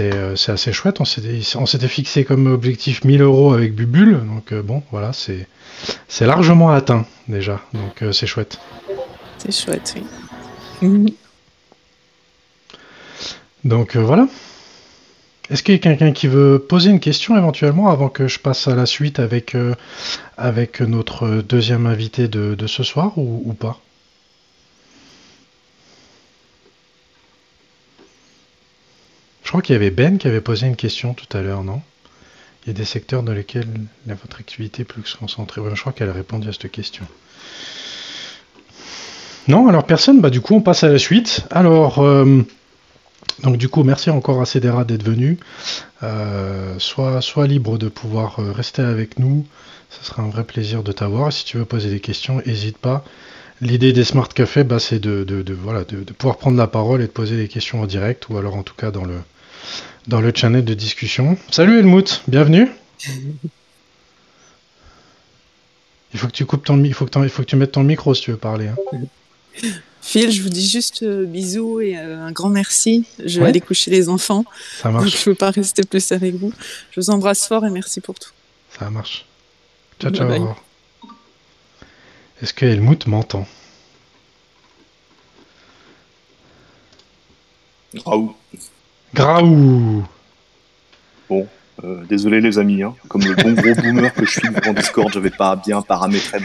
[0.00, 1.00] euh, c'est assez chouette.
[1.00, 5.46] On s'était fixé comme objectif 1000 euros avec Bubule, donc euh, bon, voilà, c'est
[6.20, 8.58] largement atteint déjà, donc c'est chouette.
[9.38, 10.04] C'est chouette, oui.
[13.64, 14.28] Donc voilà.
[15.50, 18.68] Est-ce qu'il y a quelqu'un qui veut poser une question éventuellement avant que je passe
[18.68, 19.56] à la suite avec,
[20.36, 23.80] avec notre deuxième invité de, ce soir ou pas?
[29.52, 31.82] Je crois qu'il y avait Ben qui avait posé une question tout à l'heure, non?
[32.64, 33.68] Il y a des secteurs dans lesquels
[34.06, 35.60] votre activité est plus concentrée.
[35.74, 37.04] je crois qu'elle a répondu à cette question.
[39.48, 41.44] Non, alors personne, bah du coup on passe à la suite.
[41.50, 42.42] Alors, euh,
[43.42, 45.38] donc du coup merci encore à Cédera d'être venu.
[46.02, 49.44] Euh, sois, libre de pouvoir euh, rester avec nous,
[49.90, 51.32] ce sera un vrai plaisir de t'avoir.
[51.32, 53.04] Si tu veux poser des questions, n'hésite pas.
[53.60, 55.24] L'idée des Smart Café, bah, c'est de,
[55.60, 58.56] voilà, de, pouvoir prendre la parole et de poser des questions en direct, ou alors
[58.56, 59.18] en tout cas dans le,
[60.08, 61.36] dans le channel de discussion.
[61.50, 62.68] Salut Helmut, bienvenue.
[66.12, 68.68] Il faut que tu coupes ton, mettes ton micro si tu veux parler.
[68.68, 68.98] Hein.
[70.00, 73.06] Phil, je vous dis juste euh, bisous et euh, un grand merci.
[73.24, 74.44] Je vais aller coucher les enfants.
[74.80, 75.10] Ça marche.
[75.10, 76.52] je ne peux pas rester plus avec vous.
[76.90, 78.30] Je vous embrasse fort et merci pour tout.
[78.78, 79.24] Ça marche.
[80.00, 80.54] Ciao, ciao.
[82.42, 83.46] Est-ce que Helmut m'entend?
[88.04, 88.34] Raoult.
[89.14, 90.04] Graou
[91.28, 91.46] Bon,
[91.84, 92.94] euh, désolé les amis, hein.
[93.08, 96.38] comme le bon gros boomer que je suis devant Discord, j'avais pas bien paramétré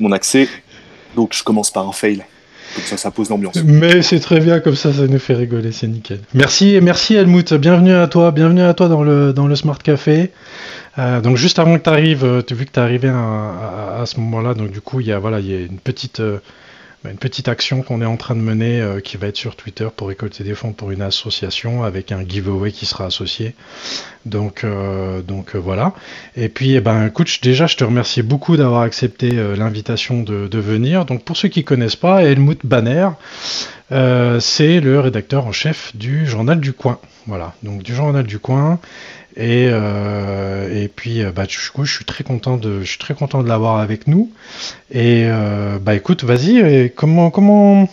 [0.00, 0.48] mon, accès,
[1.14, 2.24] donc je commence par un fail.
[2.74, 3.54] Comme ça, ça pose l'ambiance.
[3.64, 6.18] Mais c'est très bien, comme ça, ça nous fait rigoler, c'est nickel.
[6.34, 10.32] Merci, merci Helmut, bienvenue à toi, bienvenue à toi dans le, dans le Smart Café.
[10.98, 14.18] Euh, donc juste avant que tu arrives, euh, vu que tu es arrivé à, ce
[14.18, 16.20] moment-là, donc du coup, il y a, voilà, il y a une petite...
[16.20, 16.40] Bah,
[17.10, 19.88] une petite action qu'on est en train de mener euh, qui va être sur Twitter
[19.94, 23.54] pour récolter des fonds pour une association avec un giveaway qui sera associé.
[24.24, 25.92] Donc, euh, donc euh, voilà.
[26.36, 27.10] Et puis, eh ben,
[27.42, 31.04] déjà, je te remercie beaucoup d'avoir accepté l'invitation de, de, venir.
[31.04, 33.10] Donc, pour ceux qui connaissent pas, Helmut Banner,
[34.40, 36.98] c'est le rédacteur en chef du Journal du Coin.
[37.26, 38.78] Voilà, donc du Journal du Coin.
[39.36, 42.98] Et, euh, et puis, euh, bah, du coup, je suis très content de, je suis
[42.98, 44.30] très content de l'avoir avec nous.
[44.90, 46.92] Et euh, bah, écoute, vas-y.
[46.94, 47.88] Comment, comment,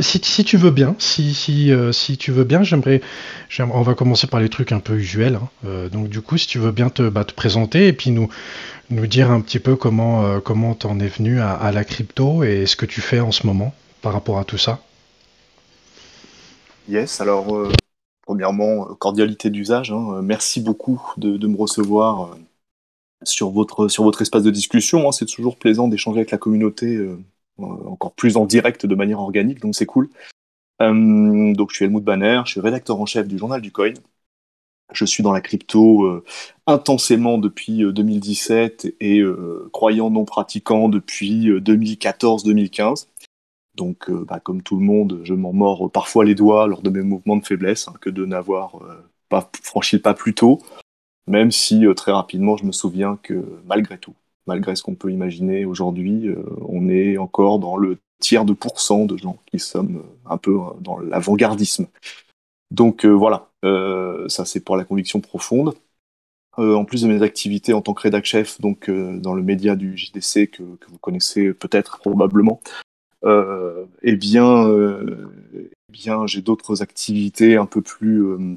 [0.00, 3.02] si, si, tu veux bien, si, si, si tu veux bien, j'aimerais,
[3.58, 5.38] on va commencer par les trucs un peu usuels.
[5.64, 5.88] Hein.
[5.92, 8.28] donc, du coup, si tu veux bien te, bah, te présenter et puis nous,
[8.88, 12.76] nous dire un petit peu comment, comment t'en es venu à la crypto et ce
[12.76, 14.80] que tu fais en ce moment par rapport à tout ça.
[16.88, 17.68] Yes, alors
[18.26, 19.92] premièrement, cordialité d'usage.
[19.92, 20.20] Hein.
[20.22, 22.36] Merci beaucoup de, me recevoir euh,
[23.22, 25.08] sur votre, sur votre espace de discussion.
[25.08, 25.12] Hein.
[25.12, 27.18] C'est toujours plaisant d'échanger avec la communauté euh,
[27.60, 30.10] euh, encore plus en direct de manière organique, donc c'est cool.
[30.80, 33.94] donc je suis Helmut Banner, je suis rédacteur en chef du journal du coin.
[34.92, 36.22] Je suis dans la crypto
[36.68, 39.20] intensément depuis 2017 et
[39.72, 43.08] croyant non pratiquant depuis 2014-2015.
[43.76, 46.90] Donc, euh, bah, comme tout le monde, je m'en mords parfois les doigts lors de
[46.90, 50.62] mes mouvements de faiblesse, hein, que de n'avoir euh, pas franchi le pas plus tôt,
[51.26, 54.14] même si euh, très rapidement, je me souviens que malgré tout,
[54.46, 56.30] malgré ce qu'on peut imaginer aujourd'hui,
[56.68, 60.98] on est encore dans le tiers de pourcent de gens qui sommes un peu dans
[60.98, 61.86] l'avant-gardisme.
[62.70, 63.50] Donc voilà,
[64.28, 65.74] ça c'est pour la conviction profonde.
[66.56, 69.96] en plus de mes activités en tant que rédac chef, donc dans le média du
[69.96, 72.60] JDC que vous connaissez peut-être probablement,
[73.22, 78.56] eh bien, euh, eh bien j'ai d'autres activités un peu plus euh,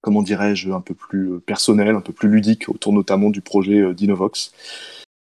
[0.00, 4.52] comment dirais-je, un peu plus personnelles, un peu plus ludiques, autour notamment du projet Dinovox,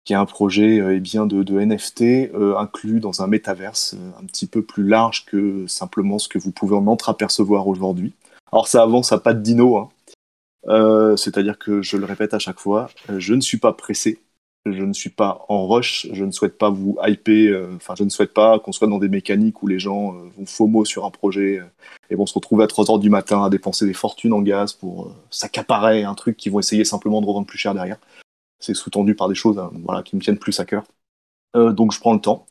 [0.04, 4.62] qui est un projet eh bien, de, NFT inclus dans un métaverse un petit peu
[4.62, 8.14] plus large que simplement ce que vous pouvez en entreapercevoir aujourd'hui.
[8.50, 11.16] Alors ça avance à pas de dino, hein.
[11.16, 14.18] c'est-à-dire que je le répète à chaque fois, je ne suis pas pressé
[14.66, 18.04] je ne suis pas en rush, je ne souhaite pas vous hyper, euh, enfin je
[18.04, 21.04] ne souhaite pas qu'on soit dans des mécaniques où les gens euh, vont FOMO sur
[21.04, 21.64] un projet euh,
[22.10, 24.72] et vont se retrouver à 3 heures du matin à dépenser des fortunes en gaz
[24.72, 27.98] pour s'accaparer un truc qu'ils vont essayer simplement de revendre plus cher derrière.
[28.60, 30.84] C'est sous-tendu par des choses voilà, qui me tiennent plus à cœur.
[31.54, 32.46] donc je prends le temps.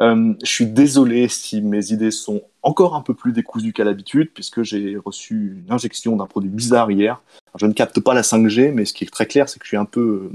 [0.00, 4.64] je suis désolé si mes idées sont encore un peu plus décousu qu'à l'habitude, puisque
[4.64, 7.22] j'ai reçu une injection d'un produit bizarre hier.
[7.54, 9.68] je ne capte pas la 5G, mais ce qui est très clair, c'est que je
[9.68, 10.32] suis un peu,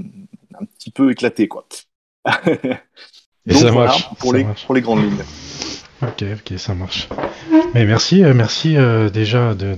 [0.60, 1.66] un petit peu éclaté, quoi.
[3.46, 4.08] Et ça marche.
[4.18, 5.24] Pour, les, pour les grandes lignes.
[6.02, 7.08] Ok, ok, ça marche.
[7.74, 8.76] Mais merci, merci
[9.12, 9.74] déjà de,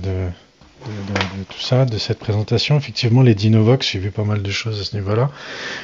[0.87, 2.77] de, tout ça, de cette présentation.
[2.77, 5.29] Effectivement, les Dinovox, j'ai vu pas mal de choses à ce niveau-là.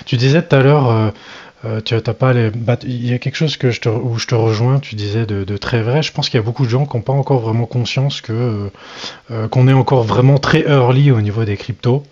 [0.05, 1.09] Tu disais tout à l'heure, euh,
[1.65, 2.51] euh, tu as pas les.
[2.83, 4.79] Il y a quelque chose que je te, où je te rejoins.
[4.79, 6.01] Tu disais de, très vrai.
[6.03, 8.69] Je pense qu'il y a beaucoup de gens qui n'ont pas encore vraiment conscience que
[9.31, 12.03] euh, qu'on est encore vraiment très early au niveau des cryptos.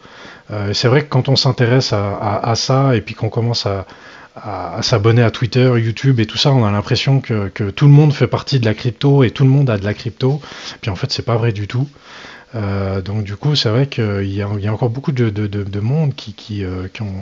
[0.74, 3.86] C'est vrai que quand on s'intéresse à, ça et puis qu'on commence à,
[4.82, 8.28] s'abonner à Twitter, YouTube et tout ça, on a l'impression que, tout le monde fait
[8.28, 10.42] partie de la crypto et tout le monde a de la crypto.
[10.82, 11.88] Puis en fait, c'est pas vrai du tout.
[12.56, 15.80] Euh, donc du coup, c'est vrai qu'il y, y, a encore beaucoup de, de, de,
[15.80, 17.20] monde qui, qui, euh, qui ont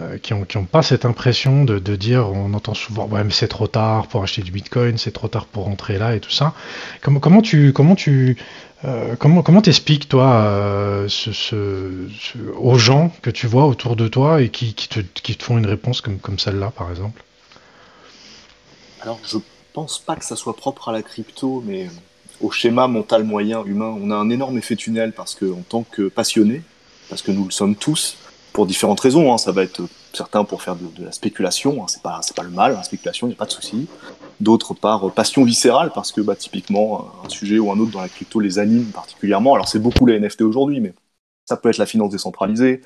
[0.00, 3.66] euh, qui n'ont pas cette impression de, dire, on entend souvent, ouais, mais c'est trop
[3.66, 6.54] tard pour acheter du Bitcoin, c'est trop tard pour rentrer là et tout ça.
[7.02, 7.72] Comment tu,
[8.84, 12.08] euh, comment, comment t'expliques toi euh, ce,
[12.56, 15.58] aux gens que tu vois autour de toi et qui, qui, te, qui te font
[15.58, 17.22] une réponse comme, comme celle-là, par exemple?
[19.02, 19.38] Alors, je
[19.72, 21.88] pense pas que ça soit propre à la crypto, mais
[22.40, 25.82] au schéma mental moyen humain, on a un énorme effet tunnel parce que en tant
[25.82, 26.62] que passionné,
[27.08, 28.16] parce que nous le sommes tous,
[28.52, 32.02] pour différentes raisons, hein, ça va être certains pour faire de, la spéculation, hein, c'est
[32.02, 33.88] pas pas le mal, la spéculation, il a pas de souci.
[34.40, 38.08] D'autres par passion viscérale parce que bah, typiquement un sujet ou un autre dans la
[38.08, 39.54] crypto les anime particulièrement.
[39.54, 40.94] Alors c'est beaucoup les NFT aujourd'hui, mais
[41.44, 42.80] ça peut être la finance décentralisée,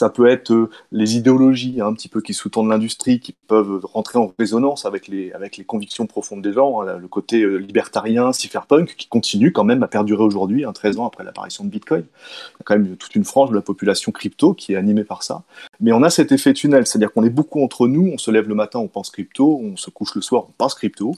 [0.00, 3.84] ça peut être euh, les idéologies hein, un petit peu qui sous-tendent l'industrie, qui peuvent
[3.84, 6.80] rentrer en résonance avec les, avec les convictions profondes des gens.
[6.80, 11.00] Hein, le côté euh, libertarien, cypherpunk, qui continue quand même à perdurer aujourd'hui, 13 hein,
[11.00, 12.00] ans après l'apparition de Bitcoin.
[12.00, 15.04] Il y a quand même toute une frange de la population crypto qui est animée
[15.04, 15.42] par ça.
[15.80, 18.48] Mais on a cet effet tunnel, c'est-à-dire qu'on est beaucoup entre nous, on se lève
[18.48, 21.12] le matin, on pense crypto, on se couche le soir, on pense crypto.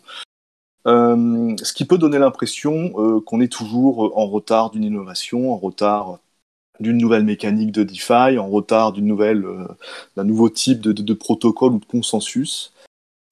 [0.88, 2.90] Euh, ce qui peut donner l'impression
[3.25, 6.18] qu'on est toujours en retard d'une innovation, en retard
[6.83, 9.66] d'une nouvelle mécanique de DeFi, en retard d'une nouvelle, euh,
[10.16, 12.73] d'un nouveau type de, protocole ou de consensus.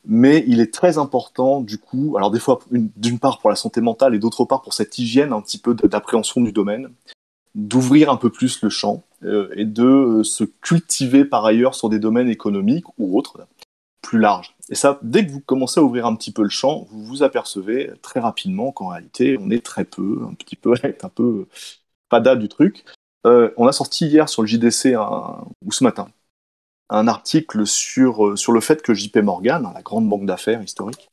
[0.06, 3.82] Mais il est très important, du coup, alors des fois, d'une part pour la santé
[3.82, 6.90] mentale et d'autre part pour cette hygiène un petit peu d'appréhension du domaine,
[7.54, 11.90] d'ouvrir un peu plus le champ euh, et de euh, se cultiver par ailleurs sur
[11.90, 13.46] des domaines économiques ou autres
[14.00, 14.56] plus larges.
[14.70, 17.22] Et ça, dès que vous commencez à ouvrir un petit peu le champ, vous vous
[17.22, 21.46] apercevez très rapidement qu'en réalité, on est très peu, un petit peu, un peu
[22.08, 22.84] pada du truc,
[23.26, 24.96] euh, on a sorti hier sur le JDC,
[25.64, 26.08] ou ce matin,
[26.88, 31.10] un article sur, euh, sur le fait que JP Morgan, la grande banque d'affaires historique,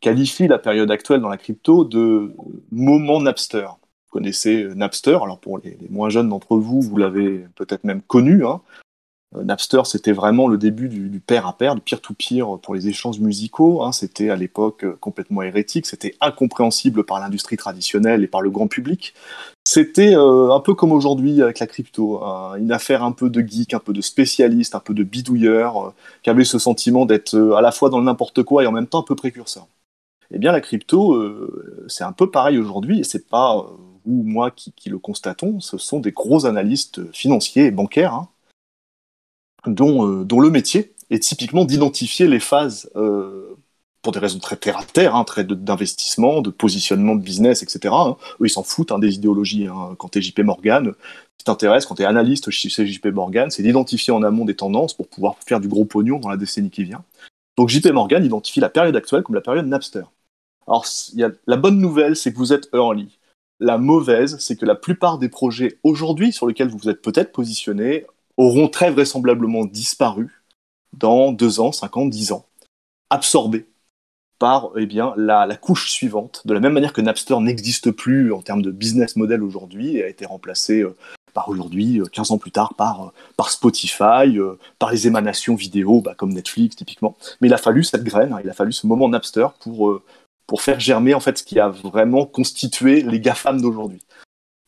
[0.00, 2.34] qualifie la période actuelle dans la crypto de
[2.70, 3.66] moment Napster.
[3.66, 8.44] Vous connaissez Napster, alors pour les, moins jeunes d'entre vous, vous l'avez peut-être même connu,
[8.46, 8.60] hein.
[9.34, 13.18] Euh, Napster, c'était vraiment le début du, pair à pair, du peer-to-peer pour les échanges
[13.18, 13.82] musicaux.
[13.82, 13.92] Hein.
[13.92, 18.68] C'était à l'époque euh, complètement hérétique, c'était incompréhensible par l'industrie traditionnelle et par le grand
[18.68, 19.14] public.
[19.64, 22.54] C'était euh, un peu comme aujourd'hui avec la crypto, hein.
[22.56, 26.30] une affaire un peu de geek, un peu de spécialiste, un peu de bidouilleur, qui
[26.30, 29.00] avait ce sentiment d'être à la fois dans le n'importe quoi et en même temps
[29.00, 29.66] un peu précurseur.
[30.32, 31.20] Eh bien, la crypto,
[31.88, 33.66] c'est un peu pareil aujourd'hui, et c'est pas
[34.04, 38.14] vous ou moi qui, le constatons, ce sont des gros analystes financiers et bancaires.
[38.14, 38.28] Hein,
[39.68, 43.56] euh, dont, le métier est typiquement d'identifier les phases euh,
[44.02, 47.92] pour des raisons très terre à terre, hein, d'investissement, de positionnement de business, etc.
[47.92, 48.16] Hein.
[48.40, 49.68] Eux, ils s'en foutent hein, des idéologies.
[49.98, 53.50] Quand tu es JP Morgan, ce qui t'intéresse, quand tu es analyste chez JP Morgan,
[53.50, 56.70] c'est d'identifier en amont des tendances pour pouvoir faire du gros pognon dans la décennie
[56.70, 57.04] qui vient.
[57.56, 60.04] Donc JP Morgan identifie la période actuelle comme la période Napster.
[60.66, 63.18] Alors, y a, la bonne nouvelle, c'est que vous êtes early.
[63.60, 67.32] La mauvaise, c'est que la plupart des projets aujourd'hui sur lesquels vous vous êtes peut-être
[67.32, 68.04] positionné
[68.36, 70.42] auront très vraisemblablement disparu
[70.92, 72.46] dans deux ans, cinq ans, dix ans,
[73.10, 73.66] absorbés
[74.38, 78.42] par eh bien, la, couche suivante, de la même manière que Napster n'existe plus en
[78.42, 80.94] termes de business model aujourd'hui et a été remplacé euh,
[81.32, 84.38] par aujourd'hui, 15 euh, ans plus tard, par, euh, par Spotify,
[84.78, 87.16] par les émanations vidéo bah, comme Netflix typiquement.
[87.40, 90.00] Mais il a fallu cette graine, hein, il a fallu ce moment Napster pour,
[90.46, 94.02] pour faire germer en fait ce qui a vraiment constitué les GAFAM d'aujourd'hui.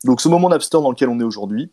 [0.03, 1.71] Donc ce moment Napster dans lequel on est aujourd'hui,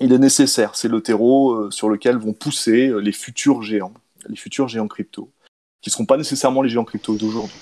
[0.00, 0.70] il est nécessaire.
[0.74, 3.92] C'est le terreau euh, sur lequel vont pousser euh, les futurs géants,
[4.28, 5.30] les futurs géants crypto,
[5.80, 7.56] qui ne seront pas nécessairement les géants crypto d'aujourd'hui.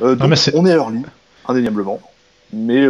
[0.00, 0.16] Euh,
[0.54, 1.02] on est early,
[1.46, 2.00] indéniablement,
[2.52, 2.84] mais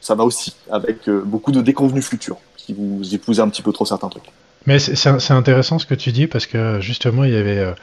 [0.00, 3.84] ça va aussi avec beaucoup de déconvenus futurs, qui vous épousent un petit peu trop
[3.84, 4.30] certains trucs.
[4.66, 7.74] Mais c'est intéressant ce que tu dis, parce que justement, il y avait...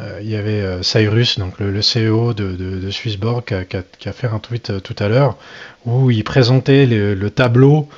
[0.00, 4.26] Euh, il y avait euh, Cyrus, donc le, CEO de, de, Swissborg, qui a, fait
[4.26, 5.36] un tweet euh, tout à l'heure
[5.84, 7.88] où il présentait le, tableau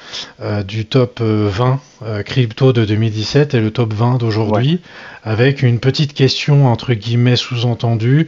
[0.66, 1.80] du top 20
[2.24, 4.80] crypto de 2017 et le top 20 d'aujourd'hui,
[5.22, 8.26] avec une petite question entre guillemets sous-entendue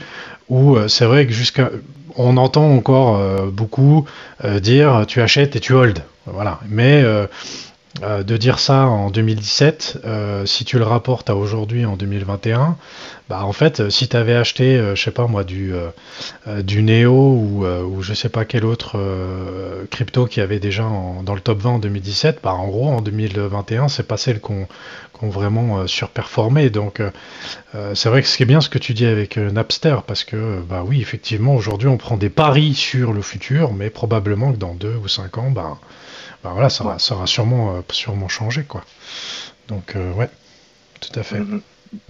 [0.50, 1.70] où c'est vrai que jusqu'à
[2.16, 4.04] on entend encore beaucoup
[4.60, 6.02] dire tu achètes et tu hold.
[6.26, 6.60] Voilà.
[6.68, 7.26] Mais euh,
[8.02, 12.76] de dire ça en 2017, euh, si tu le rapportes à aujourd'hui en 2021,
[13.28, 15.72] bah en fait, euh, si tu avais acheté, je sais pas moi, du,
[16.62, 18.98] du Neo ou, ou je sais pas quel autre
[19.90, 20.84] crypto qui avait déjà
[21.22, 24.66] dans le top 20 en 2017, bah en gros en 2021, c'est pas celle qu'on
[25.22, 26.70] vraiment surperformé.
[26.70, 27.02] Donc
[27.94, 30.60] c'est vrai que ce qui est bien ce que tu dis avec Napster, parce que
[30.68, 34.74] bah oui, effectivement, aujourd'hui on prend des paris sur le futur, mais probablement que dans
[34.74, 35.78] 2 ou 5 ans, bah,
[36.46, 38.84] bah voilà, ça, va, ça sûrement, euh, sûrement changé, quoi.
[39.66, 40.30] Donc, euh, ouais,
[41.00, 41.40] tout à fait.
[41.40, 41.60] Mm-hmm.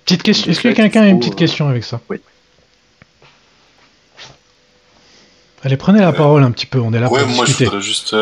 [0.04, 0.50] Petite question.
[0.50, 2.00] Est-ce que quelqu'un a une petite euh, question avec ça?
[2.10, 2.20] Oui.
[5.62, 6.78] Allez, prenez la parole un petit peu.
[6.80, 7.64] On est là ouais, pour moi, discuter.
[7.64, 8.14] je voudrais juste.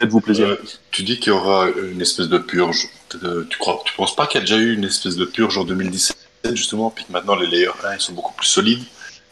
[0.00, 0.56] Faites-vous plaisir.
[0.90, 2.88] tu dis qu'il y aura une espèce de purge.
[3.10, 5.64] tu crois, tu penses pas qu'il y a déjà eu une espèce de purge en
[5.64, 6.16] 2017
[6.54, 8.82] justement, puis que maintenant les layers 1 ils sont beaucoup plus solides,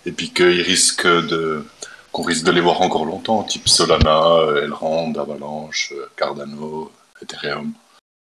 [0.05, 1.65] et puis qu'ils risquent de
[2.13, 6.91] qu'on risque de les voir encore longtemps, type Solana, Elrond, Avalanche, Cardano,
[7.21, 7.73] Ethereum.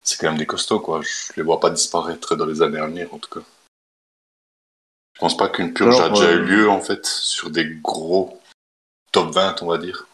[0.03, 1.03] C'est quand même des costauds, quoi.
[1.03, 3.45] Je les vois pas disparaître dans les années à venir, en tout cas.
[5.15, 8.41] Je pense pas qu'une purge a déjà eu euh, lieu, en fait, sur des gros
[9.13, 10.07] top 20, on va dire.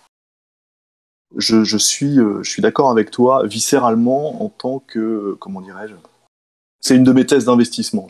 [1.36, 5.94] Je, suis, euh, je suis d'accord avec toi, viscéralement, en tant que, comment dirais-je,
[6.80, 8.08] c'est une de mes thèses d'investissement.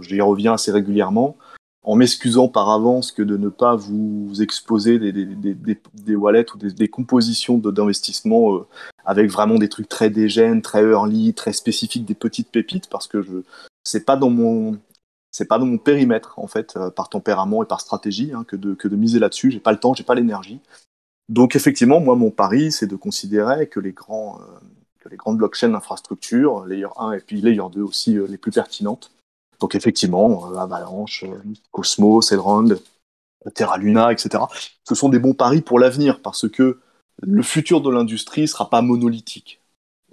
[0.00, 1.36] J'y reviens assez régulièrement
[1.84, 7.58] en m'excusant par avance que de ne pas vous exposer des, wallets ou des, compositions
[7.58, 8.66] d'investissement euh,
[9.04, 13.22] avec vraiment des trucs très dégènes, très early, très spécifiques, des petites pépites, parce que
[13.22, 13.42] je
[13.84, 14.78] c'est pas dans mon
[15.32, 18.54] c'est pas dans mon périmètre en fait, euh, par tempérament et par stratégie, hein, que,
[18.54, 19.50] de, que de miser là-dessus.
[19.50, 20.60] J'ai pas le temps, j'ai pas l'énergie.
[21.28, 24.44] Donc effectivement, moi mon pari, c'est de considérer que les grands euh,
[25.00, 29.10] que les grandes blockchains d'infrastructure, layer 1 et puis layer 2 aussi les plus pertinentes,
[29.62, 31.40] donc effectivement, euh, Avalanche, euh,
[31.70, 32.68] Cosmos, Elrond,
[33.54, 34.42] Terra Luna, etc.
[34.82, 36.80] Ce sont des bons paris pour l'avenir parce que
[37.22, 39.60] le futur de l'industrie ne sera pas monolithique.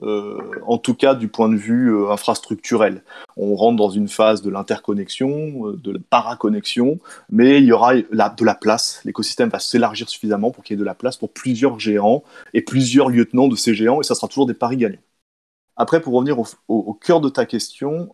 [0.01, 3.03] Euh, en tout cas du point de vue infrastructurel.
[3.35, 8.45] On rentre dans une phase de l'interconnexion, de la paraconnexion, mais il y aura de
[8.45, 9.01] la place.
[9.03, 12.23] L'écosystème va s'élargir suffisamment pour qu'il y ait de la place pour plusieurs géants
[12.53, 15.01] et plusieurs lieutenants de ces géants, et ça sera toujours des paris gagnants.
[15.75, 16.37] Après, pour revenir
[16.67, 18.09] au, cœur de ta question,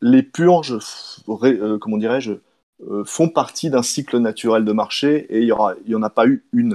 [0.00, 0.78] les purges,
[1.28, 2.32] euh, comment dirais-je,
[2.88, 5.54] euh, font partie d'un cycle naturel de marché et il
[5.86, 6.74] n'y en a pas eu une.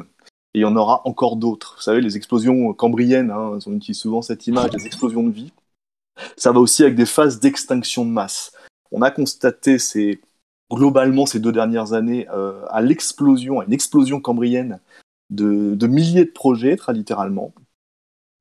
[0.53, 1.75] Et il y en aura encore d'autres.
[1.77, 5.51] Vous savez, les explosions cambriennes, hein, on utilise souvent cette image, des explosions de vie.
[6.37, 8.51] Ça va aussi avec des phases d'extinction de masse.
[8.91, 9.77] On a constaté
[10.71, 12.27] globalement ces deux dernières années
[12.69, 14.79] à l'explosion, à une explosion cambrienne
[15.31, 17.51] de, de, milliers de projets, très littéralement,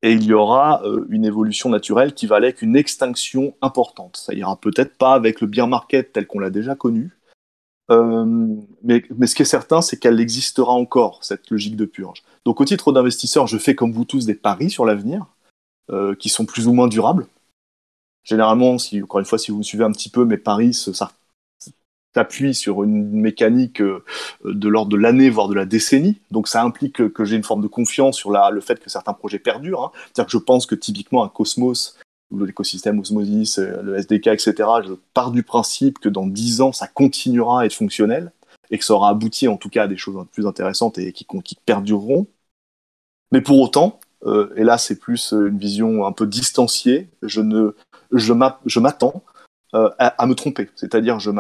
[0.03, 4.17] et il y aura euh, une évolution naturelle qui va avec une extinction importante.
[4.17, 7.17] Ça ira peut-être pas avec le bear market tel qu'on l'a déjà connu,
[7.91, 8.25] euh,
[8.83, 12.23] mais, mais, ce qui est certain, c'est qu'elle existera encore, cette logique de purge.
[12.45, 15.27] Donc au titre d'investisseur, je fais comme vous tous des paris sur l'avenir,
[15.91, 17.27] euh, qui sont plus ou moins durables.
[18.25, 21.11] Généralement, si, encore une fois, si vous me suivez un petit peu, mes paris, ça
[22.15, 24.05] s'appuie sur une mécanique euh,
[24.45, 26.21] de l'ordre de l'année, voire de la décennie.
[26.31, 29.13] Donc ça implique que, j'ai une forme de confiance sur la, le fait que certains
[29.13, 29.85] projets perdurent.
[29.85, 29.99] Hein.
[30.07, 31.99] C'est-à-dire que je pense que typiquement un Cosmos,
[32.31, 34.55] l'écosystème Osmosis, euh, le SDK, etc.,
[34.85, 38.33] je pars du principe que dans 10 ans, ça continuera à être fonctionnel
[38.71, 41.27] et que ça aura abouti en tout cas à des choses plus intéressantes et qui,
[41.45, 42.27] qui perdureront.
[43.31, 47.75] Mais pour autant, euh, et là c'est plus une vision un peu distanciée, je, ne,
[48.13, 49.23] je m'attends
[49.75, 50.69] à, à, me tromper.
[50.75, 51.31] C'est-à-dire, je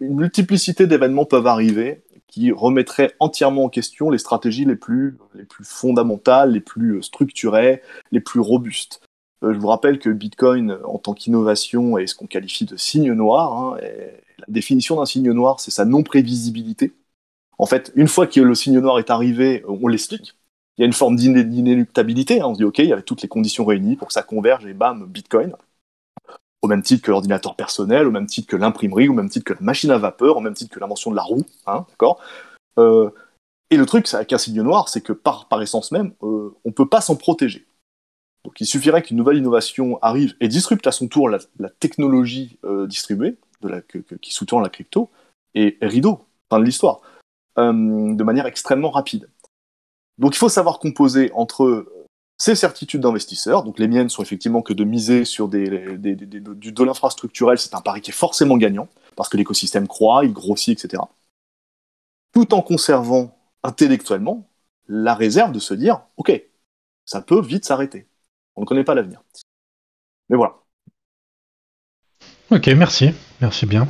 [0.00, 5.44] une multiplicité d'événements peuvent arriver qui remettraient entièrement en question les stratégies les plus, les
[5.44, 7.82] plus fondamentales, les plus structurées,
[8.12, 9.00] les plus robustes.
[9.42, 13.12] Euh, je vous rappelle que Bitcoin, en tant qu'innovation, est ce qu'on qualifie de signe
[13.12, 13.52] noir.
[13.52, 13.78] Hein,
[14.38, 16.92] la définition d'un signe noir, c'est sa non-prévisibilité.
[17.58, 20.36] En fait, une fois que le signe noir est arrivé, on l'explique.
[20.76, 22.40] Il y a une forme d'inéluctabilité.
[22.40, 24.22] Hein, on se dit, OK, il y avait toutes les conditions réunies pour que ça
[24.22, 25.54] converge et bam, Bitcoin
[26.62, 29.52] au même titre que l'ordinateur personnel, au même titre que l'imprimerie, au même titre que
[29.54, 32.20] la machine à vapeur, au même titre que l'invention de la roue, hein, d'accord?
[32.78, 33.10] Euh,
[33.70, 36.72] Et le truc, avec un signe noir, c'est que par, essence même, euh, on ne
[36.72, 37.66] peut pas s'en protéger.
[38.44, 41.38] Donc il suffirait qu'une nouvelle innovation arrive et disrupte à son tour la,
[41.80, 43.36] technologie euh, distribuée,
[44.22, 45.10] qui sous-tend la crypto,
[45.54, 47.00] et rideau, fin de l'histoire,
[47.56, 49.28] de manière extrêmement rapide.
[50.18, 51.86] Donc il faut savoir composer entre
[52.38, 57.58] ces certitudes d'investisseurs, donc les miennes sont effectivement que de miser sur des, de l'infrastructurel,
[57.58, 61.02] c'est un pari qui est forcément gagnant, parce que l'écosystème croît, il grossit, etc.
[62.32, 64.48] Tout en conservant intellectuellement
[64.86, 66.32] la réserve de se dire, ok,
[67.04, 68.06] ça peut vite s'arrêter.
[68.54, 69.22] On ne connaît pas l'avenir.
[70.28, 70.54] Mais voilà.
[72.50, 73.10] Ok, merci,
[73.40, 73.88] merci bien.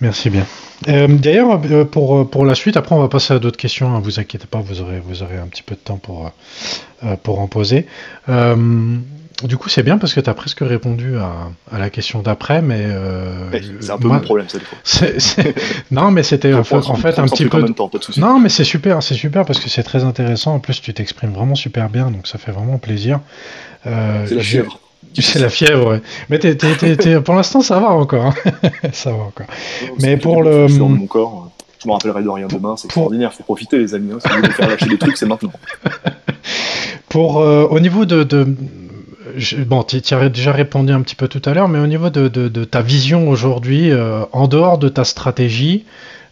[0.00, 0.46] Merci bien.
[0.88, 4.00] Euh, D'ailleurs, euh, pour, pour la suite, après on va passer à d'autres questions, hein,
[4.02, 6.32] vous inquiétez pas, vous aurez, vous aurez un petit peu de temps pour,
[7.04, 7.86] euh, pour en poser.
[8.30, 8.96] Euh,
[9.44, 11.32] du coup, c'est bien parce que tu as presque répondu à,
[11.74, 12.80] à la question d'après, mais...
[12.82, 15.52] euh, c'est un peu moi- mon problème, ça, des fois.
[15.90, 17.58] Non, mais c'était en fait, en un petit peu...
[17.74, 17.90] temps.
[18.18, 20.54] Non, mais c'est super, c'est super parce que c'est très intéressant.
[20.54, 23.20] En plus, tu t'exprimes vraiment super bien, donc ça fait vraiment plaisir.
[23.86, 24.66] Euh, C'est la.
[25.18, 26.00] C'est la fièvre, ouais.
[26.28, 26.38] Mais
[27.20, 28.26] pour l'instant, ça va encore.
[28.26, 28.34] hein.
[28.92, 29.46] ça va encore.
[30.00, 31.50] Mais pour le- choses sur mon corps,
[31.82, 34.18] je me rappellerai de rien demain, c'est Pour- extraordinaire, faut profiter les amis, hein.
[34.20, 35.52] si vous voulez faire lâcher des trucs, c'est maintenant.
[37.08, 38.22] Pour euh, au niveau de,
[39.66, 42.10] bon, tu y as déjà répondu un petit peu tout à l'heure, mais au niveau
[42.10, 45.84] de, de- de ta vision aujourd'hui, euh, en dehors de ta stratégie,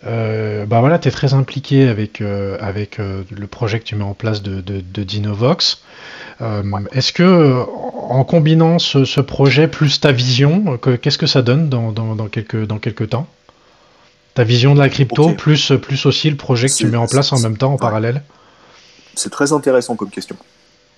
[0.07, 3.97] euh, bah voilà, tu es très impliqué avec, euh, avec euh, le projet que tu
[3.97, 5.83] mets en place de Dinovox.
[6.41, 6.63] Euh,
[6.93, 7.65] Est-ce que,
[8.11, 12.15] en combinant ce, ce projet plus ta vision, que- qu'est-ce que ça donne dans, dans,
[12.15, 13.27] dans quelques, dans quelques temps?
[14.35, 17.33] Ta vision de la crypto, plus, plus aussi le projet que tu mets en place
[17.33, 17.79] en même temps, en ouais.
[17.79, 18.23] parallèle?
[19.15, 20.37] C'est très intéressant comme question.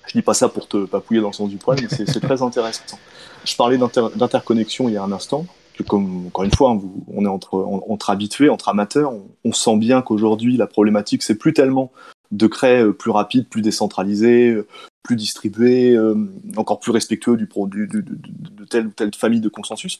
[0.07, 2.43] Je dis pas ça pour te papouiller dans le sens du poil, mais c'est très
[2.43, 2.83] intéressant.
[3.47, 5.47] Je parlais d'inter- d'interconnexion il y a un instant,
[5.89, 9.23] comme, encore une fois, hein, vous- on est entre, en- entre habitués, entre amateurs, on,
[9.47, 11.91] on sent bien qu'aujourd'hui, la problématique, c'est plus tellement
[12.33, 14.67] de créer euh, plus rapide, plus décentralisé, euh,
[15.03, 16.15] plus distribué, euh,
[16.57, 19.49] encore plus respectueux du, pro- du- du- du- du- de telle ou telle famille de
[19.49, 19.99] consensus,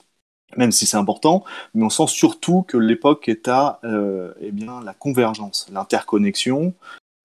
[0.57, 1.45] même si c'est important,
[1.75, 6.75] mais on sent surtout que l'époque est à euh, eh bien, la convergence, l'interconnexion,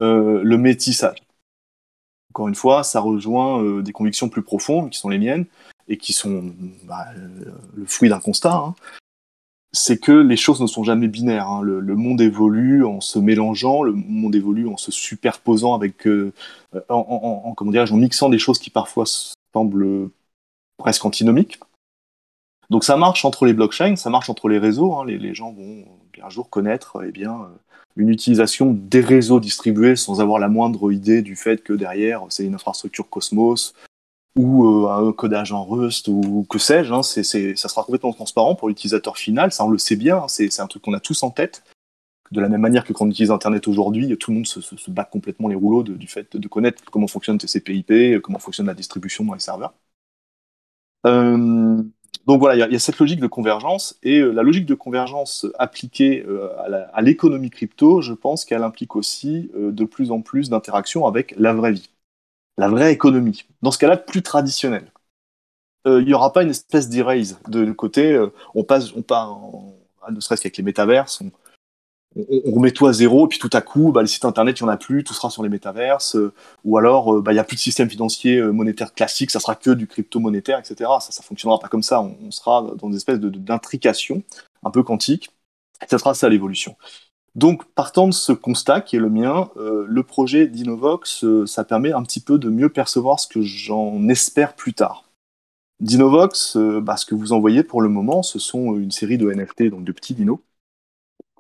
[0.01, 1.17] euh, le métissage.
[2.31, 5.45] Encore une fois, ça rejoint euh, des convictions plus profondes qui sont les miennes
[5.87, 6.53] et qui sont
[6.83, 8.53] bah, euh, le fruit d'un constat.
[8.53, 8.75] hein.
[9.77, 11.49] C'est que les choses ne sont jamais binaires.
[11.49, 11.61] hein.
[11.61, 16.31] Le, monde évolue en se mélangeant, le monde évolue en se superposant avec, euh,
[16.87, 19.03] en, en- mixant des choses qui parfois
[19.53, 20.09] semblent
[20.77, 21.59] presque antinomiques.
[22.69, 24.95] Donc ça marche entre les blockchains, ça marche entre les réseaux.
[24.95, 25.05] hein.
[25.05, 25.85] Les, les gens vont
[26.23, 27.47] un jour connaître eh bien, euh,
[27.97, 32.45] une utilisation des réseaux distribués sans avoir la moindre idée du fait que derrière c'est
[32.45, 33.73] une infrastructure Cosmos
[34.37, 36.93] ou euh, un codage en Rust ou que sais-je.
[36.93, 37.03] hein.
[37.03, 37.23] C'est-
[37.55, 40.27] ça sera complètement transparent pour l'utilisateur final, ça on le sait bien, hein.
[40.27, 41.63] c'est un truc qu'on a tous en tête.
[42.31, 44.75] De la même manière que quand on utilise Internet aujourd'hui, tout le monde se, se,
[44.77, 48.65] se bat complètement les rouleaux de- du fait de connaître comment fonctionne TCP/IP, comment fonctionne
[48.67, 49.73] la distribution dans les serveurs.
[51.05, 51.81] Euh,
[52.25, 55.45] donc voilà, il y a- cette logique de convergence et euh, la logique de convergence
[55.59, 56.49] appliquée euh,
[56.93, 61.53] à l'économie crypto, je pense qu'elle implique aussi de plus en plus d'interactions avec la
[61.53, 61.89] vraie vie,
[62.57, 63.45] la vraie économie.
[63.61, 64.91] Dans ce cas-là, plus traditionnel.
[65.87, 68.11] Euh, Il n'y aura pas une espèce d'erase de, de côté.
[68.13, 69.75] euh, on passe, on part, en-
[70.11, 71.31] ne serait-ce qu'avec les métaverses, on,
[72.15, 74.63] on, remet tout à zéro, et puis tout à coup, bah, les sites internet, il
[74.63, 76.33] n'y en a plus, tout sera sur les métaverses, euh,
[76.63, 79.39] ou alors euh, bah, il n'y a plus de système financier euh, monétaire classique, ça
[79.39, 80.89] sera que du crypto-monétaire, etc.
[81.01, 84.23] Ça ne fonctionnera pas comme ça, on, sera dans une espèce de- de- d'intrication
[84.63, 85.29] un peu quantique,
[85.81, 86.75] et ça sera ça l'évolution.
[87.35, 91.65] Donc, partant de ce constat qui est le mien, euh, le projet d'Innovox, euh, ça
[91.65, 95.05] permet un petit peu de mieux percevoir ce que j'en espère plus tard.
[95.81, 99.29] Dinovox, euh, bah, ce que vous envoyez pour le moment, ce sont une série de
[99.29, 100.39] NFT, donc de petits dinos,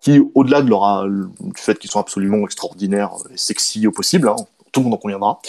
[0.01, 4.27] qui, au-delà de leur, euh, du fait qu'ils sont absolument extraordinaires et sexy au possible,
[4.27, 4.35] hein,
[4.71, 5.39] tout le monde en conviendra,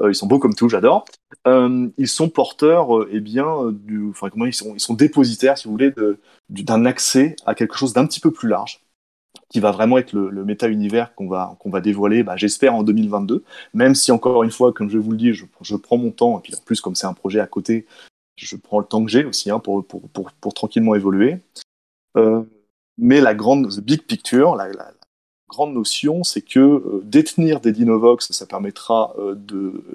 [0.00, 1.06] euh, ils sont beaux comme tout, j'adore,
[1.46, 5.72] ils sont porteurs, eh bien, du, enfin, comment ils sont, ils sont dépositaires, si vous
[5.72, 5.92] voulez,
[6.50, 8.82] d'un accès à quelque chose d'un petit peu plus large,
[9.48, 12.82] qui va vraiment être le, le méta-univers qu'on va, qu'on va dévoiler, bah, j'espère, en
[12.82, 13.44] 2022,
[13.74, 16.38] même si, encore une fois, comme je vous le dis, je, je prends mon temps,
[16.38, 17.86] et puis en plus, comme c'est un projet à côté,
[18.36, 21.38] je prends le temps que j'ai aussi hein, pour, pour, pour, pour tranquillement évoluer.
[22.16, 22.42] Euh,
[22.98, 24.68] mais la grande the big picture, la,
[25.48, 29.34] grande notion, c'est que euh, détenir des Dinovox, ça permettra euh,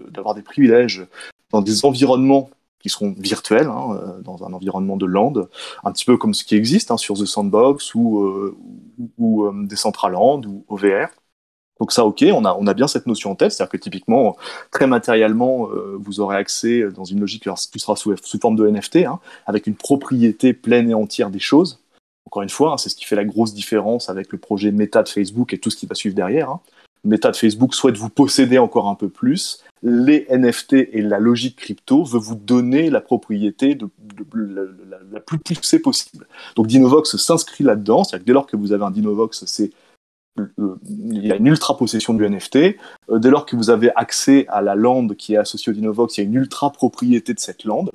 [0.09, 1.05] d'avoir des privilèges
[1.51, 2.49] dans des environnements
[2.81, 5.33] qui seront virtuels, hein, euh, dans un environnement de land,
[5.83, 8.57] un petit peu comme ce qui existe hein, sur The Sandbox ou, euh,
[8.97, 11.07] ou, ou, euh, Decentraland ou OVR.
[11.81, 14.37] Donc ça, ok, on a, on a bien cette notion en tête, c'est-à-dire que typiquement,
[14.69, 18.67] très matériellement, euh, vous aurez accès dans une logique qui sera sous, sous forme de
[18.67, 21.79] NFT, hein, avec une propriété pleine et entière des choses.
[22.27, 25.01] Encore une fois, hein, c'est ce qui fait la grosse différence avec le projet Meta
[25.01, 26.59] de Facebook et tout ce qui va suivre derrière.
[27.03, 29.63] Meta de Facebook souhaite vous posséder encore un peu plus.
[29.83, 33.77] Les NFT et la logique crypto veut vous donner la propriété
[34.33, 36.27] la, plus poussée possible.
[36.55, 39.71] Donc Dinovox s'inscrit là-dedans, c'est-à-dire dès lors que vous avez un Dinovox, c'est
[40.39, 42.57] euh, il y a une ultra possession du NFT.
[43.09, 46.17] Euh, dès lors que vous avez accès à la land qui est associée au Dinovox,
[46.17, 47.85] il y a une ultra propriété de cette land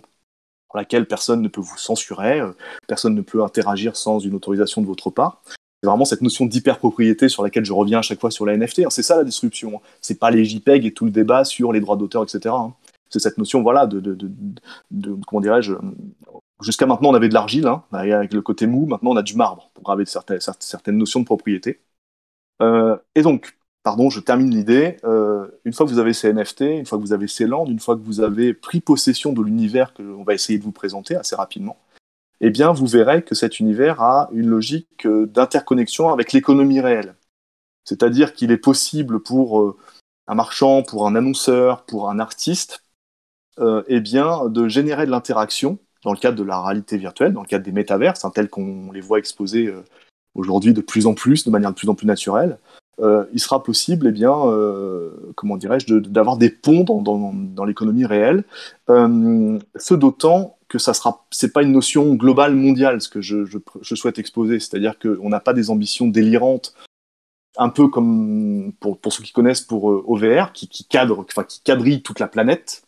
[0.68, 2.53] pour laquelle personne ne peut vous censurer, euh,
[2.89, 5.43] personne ne peut interagir sans une autorisation de votre part.
[5.87, 8.80] C'est vraiment cette notion d'hyper-propriété sur laquelle je reviens à chaque fois sur la NFT.
[8.80, 8.91] hein.
[8.91, 9.80] C'est ça la disruption.
[10.01, 12.53] C'est pas les JPEG et tout le débat sur les droits d'auteur, etc.
[12.53, 12.74] hein.
[13.09, 14.18] C'est cette notion, voilà, de,
[15.28, 15.78] comment dirais-je, euh,
[16.61, 19.37] jusqu'à maintenant on avait de l'argile, hein, avec le côté mou, maintenant on a du
[19.37, 19.70] marbre.
[19.80, 21.78] graver certaines, certaines notions de propriété.
[22.61, 24.97] et donc, pardon, je termine l'idée.
[25.64, 27.78] une fois que vous avez ces NFT, une fois que vous avez ces landes, une
[27.78, 31.14] fois que vous avez pris possession de l'univers que l'on va essayer de vous présenter
[31.14, 31.76] assez rapidement,
[32.41, 37.14] eh bien, vous verrez que cet univers a une logique d'interconnexion avec l'économie réelle.
[37.84, 39.76] C'est-à-dire qu'il est possible pour
[40.26, 42.82] un marchand, pour un annonceur, pour un artiste,
[43.59, 47.43] euh, eh bien, de générer de l'interaction dans le cadre de la réalité virtuelle, dans
[47.43, 49.82] le cadre des métaverses, hein, tels qu'on les voit exposés euh,
[50.34, 52.59] aujourd'hui de plus en plus, de manière de plus en plus naturelle,
[53.01, 54.34] euh, il sera possible, eh bien,
[55.34, 58.45] comment dirais-je, d'avoir des ponts dans, l'économie réelle.
[58.89, 63.46] ce d'autant que ça sera, c'est pas une notion globale mondiale, ce que je,
[63.82, 66.74] souhaite exposer, c'est-à-dire qu'on n'a pas des ambitions délirantes
[67.58, 72.02] un peu comme pour, ceux qui connaissent pour euh, OVR, qui, cadre, enfin qui quadrille
[72.02, 72.84] toute la planète.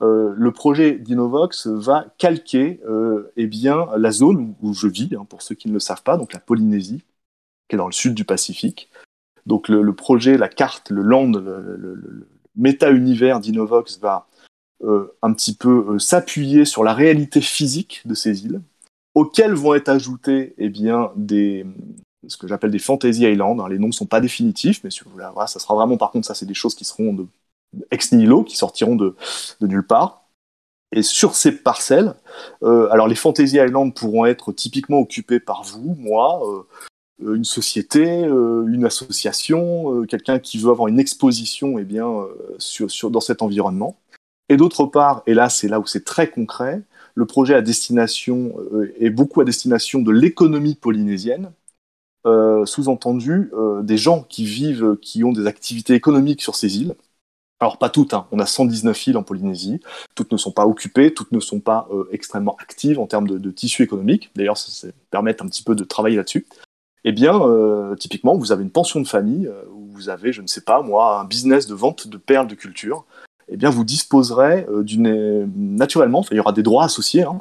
[0.00, 5.26] Euh, le projet d'Innovox va calquer euh, eh bien, la zone où, je vis, hein,
[5.28, 7.02] pour ceux qui ne le savent pas, donc la Polynésie,
[7.68, 8.90] qui est dans le sud du Pacifique.
[9.46, 14.28] Donc le, projet, la carte, le land, le, méta-univers d'Innovox va
[14.84, 18.60] un petit peu s'appuyer sur la réalité physique de ces îles,
[19.14, 21.66] auxquelles vont être ajoutés eh bien, des,
[22.26, 23.60] ce que j'appelle des Fantasy Island.
[23.60, 23.68] Hein.
[23.68, 26.46] Les noms ne sont pas définitifs, mais voilà, ça sera vraiment, par contre, ça, c'est
[26.46, 27.26] des choses qui seront de,
[27.90, 29.16] ex nihilo, qui sortiront de,
[29.60, 30.24] nulle part.
[30.92, 32.14] Et sur ces parcelles,
[32.62, 36.40] euh, alors les Fantasy Island pourront être typiquement occupées par vous, moi,
[37.22, 42.26] euh, une société, euh, une association, quelqu'un qui veut avoir une exposition eh bien,
[42.58, 43.98] sur, dans cet environnement.
[44.48, 46.82] Et d'autre part, et là c'est là où c'est très concret,
[47.14, 48.54] le projet à destination
[49.00, 51.50] est beaucoup à destination de l'économie polynésienne,
[52.26, 56.94] euh, sous-entendu euh, des gens qui vivent, qui ont des activités économiques sur ces îles.
[57.60, 58.26] Alors pas toutes, hein.
[58.32, 59.80] on a 119 îles en Polynésie,
[60.14, 63.50] toutes ne sont pas occupées, toutes ne sont pas euh, extrêmement actives en termes de,
[63.50, 66.46] tissu économique, d'ailleurs ça, permet un petit peu de travailler là-dessus.
[67.04, 67.40] Eh bien,
[67.98, 71.24] typiquement, vous avez une pension de famille, vous avez, je ne sais pas moi, un
[71.24, 73.06] business de vente de perles de culture,
[73.50, 75.50] eh bien vous disposerez d'une...
[75.56, 77.40] Naturellement, il y aura des droits associés, hein,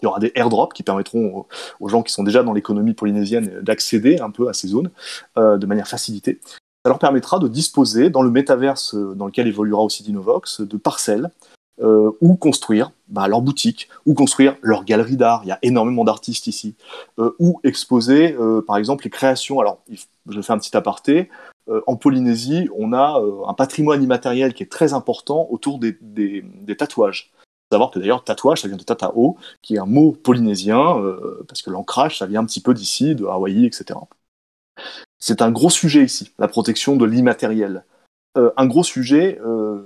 [0.00, 1.46] il y aura des airdrops qui permettront
[1.80, 4.90] aux, gens qui sont déjà dans l'économie polynésienne d'accéder un peu à ces zones
[5.38, 6.40] euh, de manière facilitée.
[6.84, 10.76] Ça leur permettra de disposer, dans le métaverse euh, dans lequel évoluera aussi Dinovox, de
[10.76, 11.30] parcelles
[11.82, 15.42] euh, où construire bah, leur boutique, ou construire leur galerie d'art.
[15.44, 16.74] Il y a énormément d'artistes ici.
[17.38, 18.36] ou exposer,
[18.66, 19.60] par exemple, les créations.
[19.60, 19.82] Alors,
[20.28, 21.28] je fais un petit aparté.
[21.86, 25.96] En Polynésie, on a un patrimoine immatériel qui est très important autour des
[26.78, 27.32] tatouages
[27.70, 31.62] savoir que d'ailleurs tatouage, ça vient de tatao, qui est un mot polynésien, euh, parce
[31.62, 33.98] que l'ancrage, ça vient un petit peu d'ici, de Hawaï, etc.
[35.18, 37.84] C'est un gros sujet ici, la protection de l'immatériel.
[38.36, 39.82] Euh, un gros sujet euh,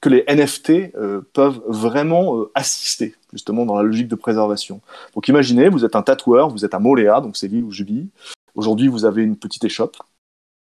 [0.00, 0.92] que les NFT
[1.32, 4.80] peuvent vraiment assister, justement, dans la logique de préservation.
[5.14, 7.82] Donc imaginez, vous êtes un tatoueur, vous êtes à Moléa, donc c'est l'île où je
[7.82, 8.08] vis.
[8.54, 9.96] Aujourd'hui, vous avez une petite échoppe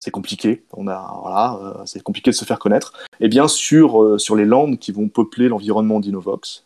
[0.01, 0.65] c'est compliqué.
[0.73, 2.93] On a, voilà, euh, c'est compliqué de se faire connaître.
[3.21, 6.65] Et bien sur euh, sur les landes qui vont peupler l'environnement d'Innovox,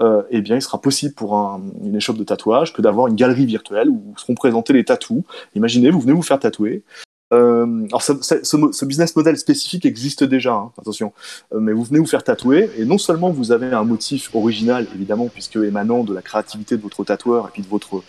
[0.00, 3.46] euh, eh bien il sera possible pour une échoppe de tatouage que d'avoir une galerie
[3.46, 5.22] virtuelle où seront présentés les tatous.
[5.54, 6.82] Imaginez, vous venez vous faire tatouer.
[7.30, 11.12] alors ce, business model spécifique existe déjà, hein, attention,
[11.52, 15.28] mais vous venez vous faire tatouer et non seulement vous avez un motif original évidemment
[15.28, 18.02] puisque émanant de la créativité de votre tatoueur et puis de votre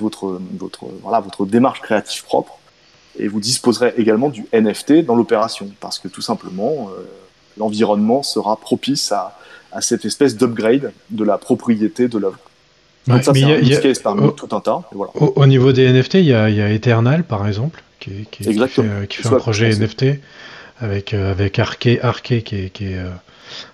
[0.00, 2.55] votre votre voilà votre démarche créative propre,
[3.18, 7.02] et vous disposerez également du NFT dans l'opération, parce que tout simplement, euh,
[7.58, 9.38] l'environnement sera propice à,
[9.72, 12.38] à cette espèce d'upgrade de la propriété de l'œuvre.
[13.06, 14.82] Donc ça, c'est un use case parmi tout un tas.
[14.92, 15.12] Voilà.
[15.14, 18.68] Au, niveau des NFT, il y a, y a, Eternal, par exemple, qui, qui, qui
[18.68, 20.06] fait, qui fait un projet NFT
[20.80, 23.10] avec, euh, avec Arke, Arke qui est, qui est euh,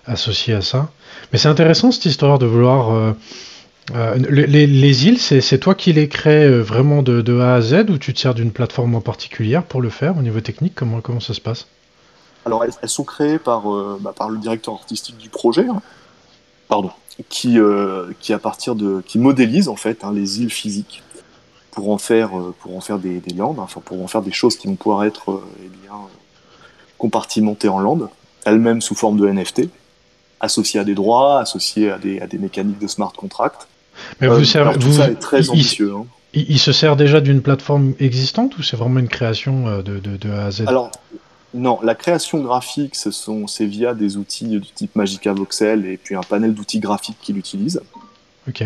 [0.05, 0.91] associé à ça.
[1.31, 3.15] Mais c'est intéressant cette histoire de vouloir
[3.91, 7.97] euh, les, îles, c'est toi qui les crées euh, vraiment de, A à Z ou
[7.97, 10.75] tu te sers d'une plateforme en particulier pour le faire au niveau technique?
[10.75, 11.67] Comment, ça se passe?
[12.45, 15.81] Alors elles, sont créées par, euh, bah, par le directeur artistique du projet, hein.
[16.67, 16.91] pardon,
[17.29, 17.57] qui,
[19.15, 21.03] modélise en fait hein, les îles physiques
[21.71, 22.29] pour en faire
[22.99, 25.95] des, des landes, enfin pour en faire des choses qui vont pouvoir être eh bien,
[26.97, 28.09] compartimentées en landes,
[28.45, 29.69] elles-mêmes sous forme de NFT
[30.39, 33.67] associées à des droits, associées à des, à des mécaniques de smart contract.
[34.21, 35.93] Mais vous, euh, tout ça est très ambitieux.
[35.95, 36.05] Hein.
[36.33, 40.31] Il, se sert déjà d'une plateforme existante ou c'est vraiment une création euh, de, de,
[40.31, 40.63] A à Z?
[40.65, 40.89] Alors,
[41.53, 46.21] non, la création graphique, c'est via des outils du type Magica Voxel et puis un
[46.21, 47.81] panel d'outils graphiques qu'il utilise.
[48.47, 48.63] Ok.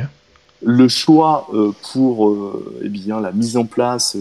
[0.63, 2.33] Le choix euh, pour
[2.81, 4.15] eh bien, la mise en place,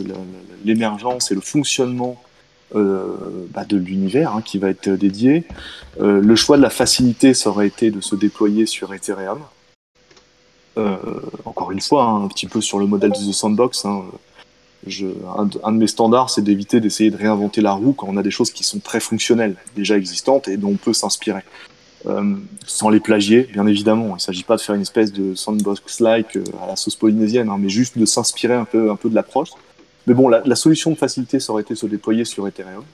[0.64, 2.20] l'émergence et le fonctionnement
[2.74, 5.44] bah, de l'univers hein, qui va être dédié,
[6.00, 9.38] le choix de la facilité, ça aurait été de se déployer sur Ethereum
[11.44, 13.84] encore une fois, hein, un petit peu sur le modèle de The Sandbox.
[13.84, 14.02] Hein,
[15.64, 18.30] un, de mes standards, c'est d'éviter d'essayer de réinventer la roue quand on a des
[18.30, 21.42] choses qui sont très fonctionnelles, déjà existantes et dont on peut s'inspirer.
[22.06, 24.08] Euh, sans les plagier, bien évidemment.
[24.10, 27.48] Il ne s'agit pas de faire une espèce de sandbox-like euh, à la sauce polynésienne,
[27.48, 29.50] hein, mais juste de s'inspirer un peu, de l'approche.
[30.06, 32.84] Mais bon, la, solution de facilité, ça aurait été de se déployer sur Ethereum.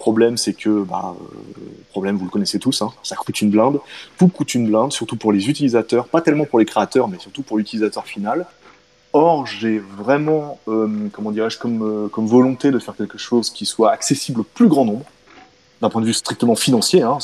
[0.00, 1.34] Problème, c'est que, bah, euh,
[1.90, 3.80] problème, vous le connaissez tous, hein, ça coûte une blinde.
[4.18, 7.42] Tout coûte une blinde, surtout pour les utilisateurs, pas tellement pour les créateurs, mais surtout
[7.42, 8.46] pour l'utilisateur final.
[9.12, 13.66] Or, j'ai vraiment, euh, comment dirais-je, comme, euh, comme volonté de faire quelque chose qui
[13.66, 15.04] soit accessible au plus grand nombre,
[15.82, 17.18] d'un point de vue strictement financier, hein,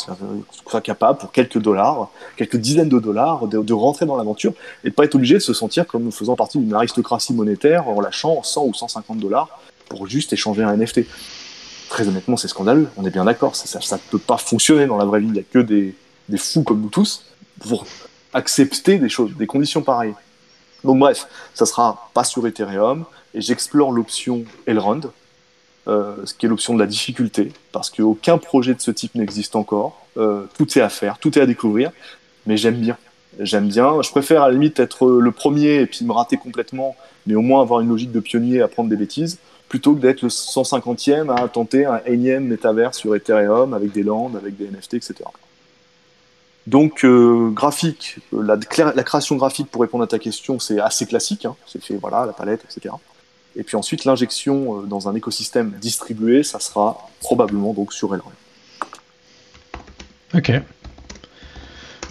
[0.69, 4.53] soit capable pour quelques dollars, quelques dizaines de dollars, de, rentrer dans l'aventure
[4.85, 8.03] et de pas être obligé de se sentir comme faisant partie d'une aristocratie monétaire en
[8.03, 11.07] lâchant 100 ou 150 dollars pour juste échanger un NFT.
[11.89, 15.05] Très honnêtement, c'est scandaleux, on est bien d'accord, ça ne peut pas fonctionner dans la
[15.05, 15.95] vraie vie, il n'y a que des,
[16.29, 17.25] des fous comme nous tous
[17.61, 17.87] pour
[18.33, 20.15] accepter des choses, des conditions pareilles.
[20.85, 25.01] Donc bref, ça sera pas sur Ethereum et j'explore l'option Elrond,
[25.89, 29.57] euh, ce qui est l'option de la difficulté, parce qu'aucun projet de ce type n'existe
[29.57, 30.07] encore.
[30.17, 31.93] Euh, tout est à faire, tout est à découvrir,
[32.47, 32.97] mais j'aime bien.
[33.39, 34.01] J'aime bien.
[34.03, 37.43] Je préfère à la limite être le premier et puis me rater complètement, mais au
[37.43, 39.39] moins avoir une logique de pionnier à prendre des bêtises,
[39.69, 44.37] plutôt que d'être le 150e à tenter un énième métavers sur Ethereum avec des landes,
[44.37, 45.25] avec des NFT, etc.
[46.67, 51.45] Donc, euh, graphique, euh, la, création graphique, pour répondre à ta question, c'est assez classique.
[51.45, 51.55] Hein.
[51.67, 52.95] c'est fait, voilà, la palette, etc.
[53.55, 58.33] Et puis ensuite, l'injection euh, dans un écosystème distribué, ça sera probablement donc sur Elrond.
[60.35, 60.53] Ok.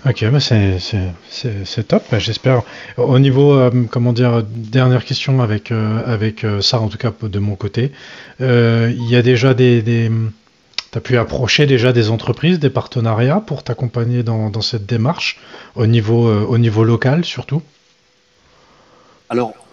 [0.05, 2.61] Ok, bah c'est top, bah, j'espère.
[2.97, 7.91] Au niveau, comment dire, dernière question avec, avec ça, en tout cas de mon côté.
[8.39, 10.11] Il y a déjà des
[10.95, 15.41] tu as pu approcher déjà des entreprises, des partenariats pour t'accompagner dans, cette démarche,
[15.75, 17.61] au niveau, euh, au niveau local surtout?
[19.27, 19.64] Alors, euh,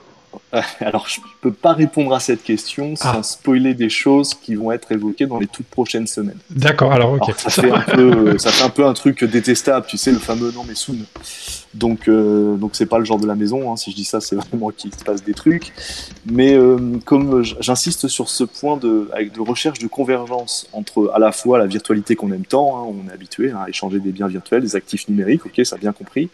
[0.81, 3.23] alors, je ne peux pas répondre à cette question sans ah.
[3.23, 6.39] spoiler des choses qui vont être évoquées dans les toutes prochaines semaines.
[6.51, 7.35] D'accord, alors ok.
[7.37, 10.53] ça, fait un peu, ça fait un peu un truc détestable, tu sais, le fameux
[10.53, 10.97] non mais soon.
[11.75, 13.73] Donc, euh, donc c'est pas le genre de la maison.
[13.73, 13.77] Hein.
[13.77, 15.73] Si je dis ça, c'est vraiment qu'il se passe des trucs.
[16.27, 21.19] Mais euh, comme j'insiste sur ce point de, avec de recherche de convergence entre à
[21.19, 24.13] la fois la virtualité qu'on aime tant, hein, on est habitué hein, à échanger des
[24.13, 26.29] biens virtuels, des actifs numériques, ok, ça a bien compris.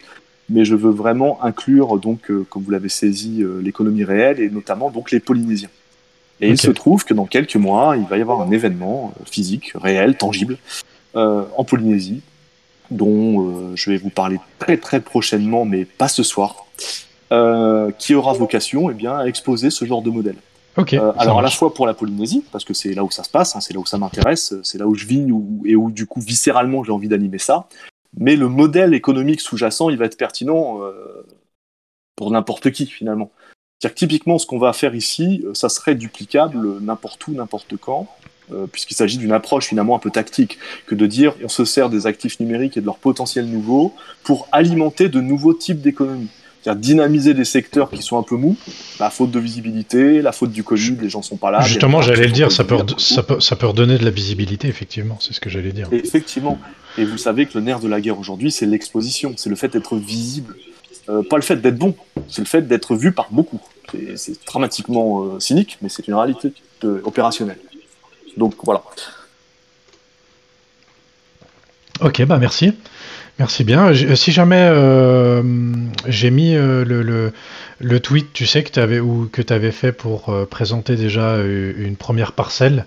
[0.50, 4.48] Mais je veux vraiment inclure donc, euh, comme vous l'avez saisi, euh, l'économie réelle et
[4.48, 5.68] notamment donc les Polynésiens.
[6.40, 9.24] Et il se trouve que dans quelques mois, il va y avoir un événement euh,
[9.30, 10.56] physique, réel, tangible,
[11.14, 12.22] en Polynésie,
[12.90, 16.66] dont euh, je vais vous parler très très prochainement, mais pas ce soir,
[17.32, 20.36] euh, qui aura vocation eh bien, à exposer ce genre de modèle.
[20.92, 23.30] Euh, alors à la fois pour la Polynésie, parce que c'est là où ça se
[23.30, 25.26] passe, hein, c'est là où ça m'intéresse, c'est là où je vis
[25.64, 27.66] et où du coup viscéralement j'ai envie d'animer ça,
[28.16, 30.80] mais le modèle économique sous-jacent, il va être pertinent
[32.16, 33.30] pour n'importe qui finalement.
[33.78, 38.08] C'est-à-dire que typiquement ce qu'on va faire ici, ça serait duplicable n'importe où, n'importe quand.
[38.52, 41.90] Euh, puisqu'il s'agit d'une approche finalement un peu tactique, que de dire on se sert
[41.90, 43.94] des actifs numériques et de leur potentiel nouveau
[44.24, 46.28] pour alimenter de nouveaux types d'économies.
[46.62, 48.56] C'est-à-dire dynamiser des secteurs qui sont un peu mous,
[48.98, 51.60] la faute de visibilité, la faute du Covid, les gens sont pas là.
[51.60, 55.18] Justement, j'allais le dire, ça peut, ça, peut, ça peut redonner de la visibilité, effectivement,
[55.20, 55.88] c'est ce que j'allais dire.
[55.92, 56.58] effectivement.
[56.98, 59.68] Et vous savez que le nerf de la guerre aujourd'hui, c'est l'exposition, c'est le fait
[59.68, 60.56] d'être visible.
[61.08, 61.94] Euh, pas le fait d'être bon,
[62.28, 63.60] c'est le fait d'être vu par beaucoup.
[64.16, 67.58] C'est dramatiquement euh, cynique, mais c'est une réalité opérationnelle.
[68.36, 68.82] Donc voilà.
[72.00, 72.72] Ok, bah merci.
[73.38, 73.92] Merci bien.
[74.16, 75.42] Si jamais euh,
[76.08, 77.32] j'ai mis euh,
[77.78, 81.36] le, tweet, tu sais, que tu avais, ou que avais fait pour euh, présenter déjà
[81.38, 82.86] une première parcelle,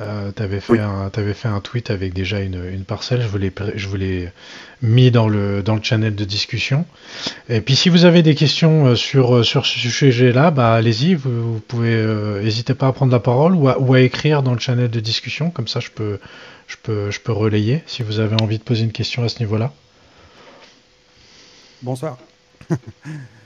[0.00, 3.38] euh, tu avais, fait un, fait un tweet avec déjà une, une parcelle, je vous
[3.38, 4.28] l'ai je
[4.82, 6.84] mis dans le, dans le channel de discussion.
[7.48, 11.14] Et puis si vous avez des questions euh, sur, euh, sur ce sujet-là, bah, allez-y,
[11.14, 11.94] vous, pouvez,
[12.42, 15.00] n'hésitez pas à prendre la parole ou à, ou à, écrire dans le channel de
[15.00, 16.18] discussion, comme ça je peux,
[16.66, 19.38] je, peux, je peux relayer si vous avez envie de poser une question à ce
[19.38, 19.72] niveau-là.
[21.82, 22.18] Bonsoir.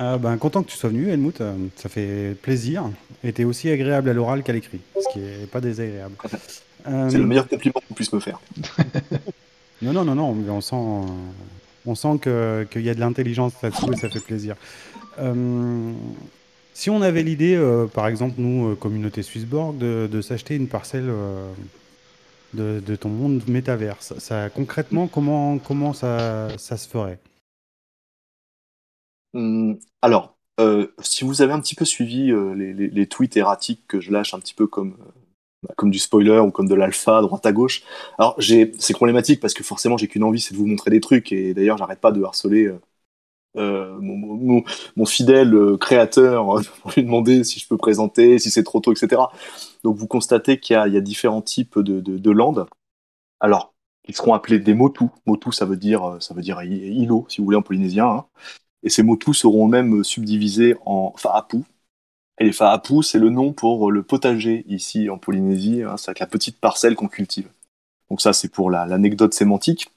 [0.00, 1.40] Euh, ben, content que tu sois venu, Helmut.
[1.40, 2.84] Euh, ça fait plaisir.
[3.24, 6.14] Et tu es aussi agréable à l'oral qu'à l'écrit, ce qui n'est pas désagréable.
[6.86, 8.40] Euh, C'est le meilleur compliment qu'on puisse me faire.
[9.82, 10.34] non, non, non, non.
[10.34, 11.10] Mais on sent,
[11.84, 14.54] on sent qu'il y a de l'intelligence là-dessous et ça fait plaisir.
[16.74, 17.60] si on avait l'idée,
[17.92, 21.10] par exemple, nous, communauté Swissborg, de, de s'acheter une parcelle
[22.54, 27.18] de, de, ton monde métaverse, ça, concrètement, comment, comment ça, ça se ferait?
[29.34, 34.00] Hum, alors, euh, si vous avez un petit peu suivi euh, les, tweets erratiques que
[34.00, 37.46] je lâche un petit peu comme, euh, comme du spoiler ou comme de l'alpha droite
[37.46, 37.82] à gauche,
[38.18, 41.32] alors c'est problématique parce que forcément j'ai qu'une envie, c'est de vous montrer des trucs
[41.32, 42.72] et d'ailleurs j'arrête pas de harceler
[43.54, 44.64] mon,
[45.06, 46.44] fidèle créateur
[46.82, 49.22] pour lui demander si je peux présenter, si c'est trop tôt, etc.
[49.84, 52.66] Donc vous constatez qu'il y, a différents types de, de, landes.
[53.40, 53.74] Alors,
[54.08, 55.04] ils seront appelés des motu.
[55.26, 58.06] Motu, ça veut dire, ça veut dire îlot, si vous voulez, en polynésien.
[58.06, 58.26] Hein.
[58.88, 61.58] Et ces motus seront même subdivisés en fa'apu.
[62.40, 65.82] Et les fa'apu, c'est le nom pour le potager ici en Polynésie.
[65.82, 67.50] Hein, c'est la petite parcelle qu'on cultive.
[68.08, 69.90] Donc ça, c'est pour l'anecdote sémantique.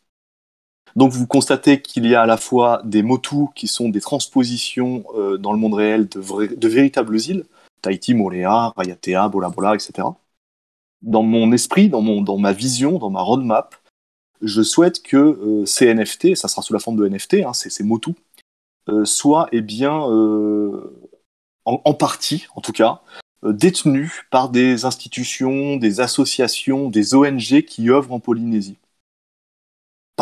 [0.97, 5.05] Donc vous constatez qu'il y a à la fois des motus qui sont des transpositions
[5.15, 7.45] euh, dans le monde réel de, véritables îles,
[7.81, 10.05] Tahiti, Moléa, Rayatea, Bola Bola, etc.
[11.01, 13.73] Dans mon esprit, dans, mon, dans ma vision, dans ma roadmap,
[14.41, 17.85] je souhaite que euh, ces NFT, ça sera sous la forme de NFT, hein, ces
[17.85, 18.15] motus,
[18.89, 21.09] euh, soient eh bien, euh,
[21.65, 23.01] en, partie, en tout cas,
[23.43, 28.77] détenus par des institutions, des associations, des ONG qui œuvrent en Polynésie.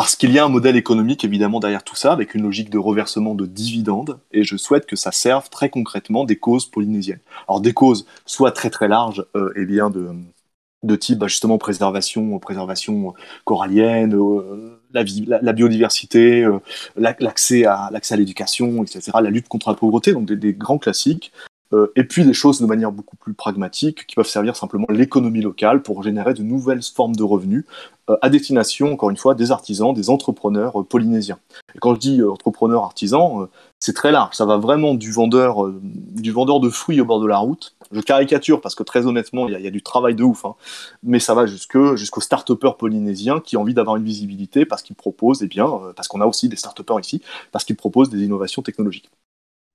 [0.00, 2.78] Parce qu'il y a un modèle économique évidemment derrière tout ça, avec une logique de
[2.78, 7.20] reversement de dividendes, et je souhaite que ça serve très concrètement des causes polynésiennes.
[7.48, 12.38] Alors des causes soit très très larges, euh, et bien de, type bah, justement préservation,
[12.38, 13.12] préservation
[13.44, 15.04] corallienne, euh, la,
[15.42, 16.58] la, biodiversité, euh,
[16.96, 21.32] l'accès à l'accès à l'éducation, etc., la lutte contre la pauvreté, donc des grands classiques.
[21.72, 25.40] Euh, et puis des choses de manière beaucoup plus pragmatique qui peuvent servir simplement l'économie
[25.40, 27.64] locale pour générer de nouvelles formes de revenus
[28.08, 31.38] euh, à destination, encore une fois, des artisans, des entrepreneurs euh, polynésiens.
[31.74, 33.48] Et quand je dis entrepreneur artisan,
[33.78, 34.34] c'est très large.
[34.34, 37.76] Ça va vraiment du vendeur, du vendeur de fruits au bord de la route.
[37.92, 40.44] Je caricature parce que très honnêtement, il y, a du travail de ouf.
[40.44, 40.54] Hein.
[41.02, 45.42] Mais ça va jusqu'aux start-upers polynésiens qui ont envie d'avoir une visibilité parce qu'ils proposent,
[45.42, 45.66] eh bien,
[45.96, 49.10] parce qu'on a aussi des start-upers ici, parce qu'ils proposent des innovations technologiques.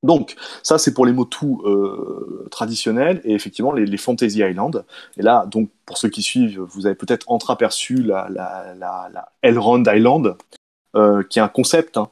[0.06, 4.86] Donc, ça, c'est pour les mots tout euh, traditionnels et effectivement les, Fantasy Island.
[5.18, 9.32] Et là, donc, pour ceux qui suivent, vous avez peut-être entreaperçu la, la, la, la
[9.42, 10.36] Elrond Island,
[10.96, 12.10] euh, qui est un concept hein,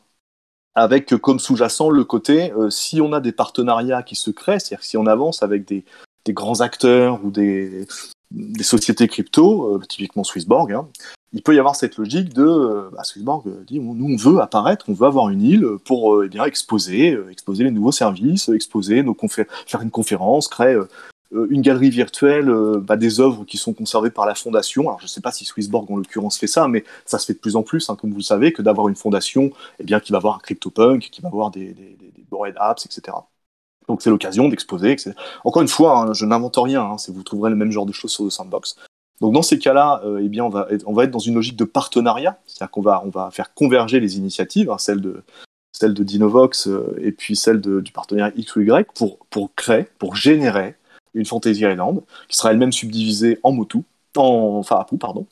[0.76, 4.84] avec comme sous-jacent le côté euh, si on a des partenariats qui se créent, c'est-à-dire
[4.84, 5.86] si on avance avec des,
[6.30, 7.88] grands acteurs ou des,
[8.62, 10.88] sociétés crypto, euh, typiquement Swissborg, hein,
[11.34, 14.86] il peut y avoir cette logique de euh, bah, Swissborg dit nous on veut apparaître,
[14.88, 18.50] on veut avoir une île pour euh, eh bien exposer, euh, exposer les nouveaux services,
[18.50, 19.18] exposer nos
[19.66, 20.78] faire une conférence, créer
[21.32, 24.84] une galerie virtuelle bah, des œuvres qui sont conservées par la fondation.
[24.84, 27.34] Alors je ne sais pas si Swissborg en l'occurrence fait ça, mais ça se fait
[27.34, 30.00] de plus en plus, hein, comme vous le savez, que d'avoir une fondation eh bien
[30.00, 33.18] qui va avoir un CryptoPunk, qui va avoir des, des, des, bored apps, etc.
[33.88, 34.96] Donc c'est l'occasion d'exposer.
[35.44, 36.84] Encore une fois, hein, je n'invente rien.
[36.84, 38.76] Hein, vous trouverez le même genre de choses sur le sandbox.
[39.24, 42.42] Donc dans ces cas-là, euh, eh bien on va, être, dans une logique de partenariat,
[42.46, 45.24] c'est-à-dire qu'on va, faire converger les initiatives, hein, celle de
[45.72, 50.18] celle de Dinovox euh, et puis celle du partenariat X ou Y pour, créer, pour
[50.18, 50.76] générer
[51.14, 53.84] une Fantasy Island qui sera elle-même subdivisée en Motu,
[54.18, 55.26] en Faapu, pardon.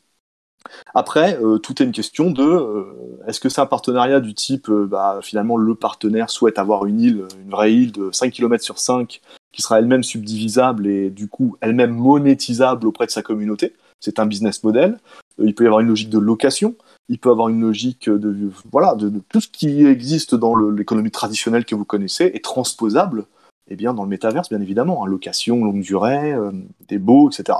[0.95, 2.85] Après, euh, tout est une question de
[3.27, 7.25] est-ce que c'est un partenariat du type bah, finalement le partenaire souhaite avoir une île,
[7.43, 9.19] une vraie île de 5 km sur 5
[9.51, 13.73] qui sera elle-même subdivisable et du coup elle-même monétisable auprès de sa communauté?
[14.01, 14.99] C'est un business model.
[15.39, 16.75] Euh, il peut y avoir une logique de location.
[17.07, 21.11] Il peut y avoir une logique de voilà de, tout ce qui existe dans l'économie
[21.11, 23.25] traditionnelle que vous connaissez est transposable
[23.67, 25.03] eh bien dans le métaverse bien évidemment.
[25.03, 26.51] Hein, location longue durée, euh,
[26.87, 27.59] des baux, etc.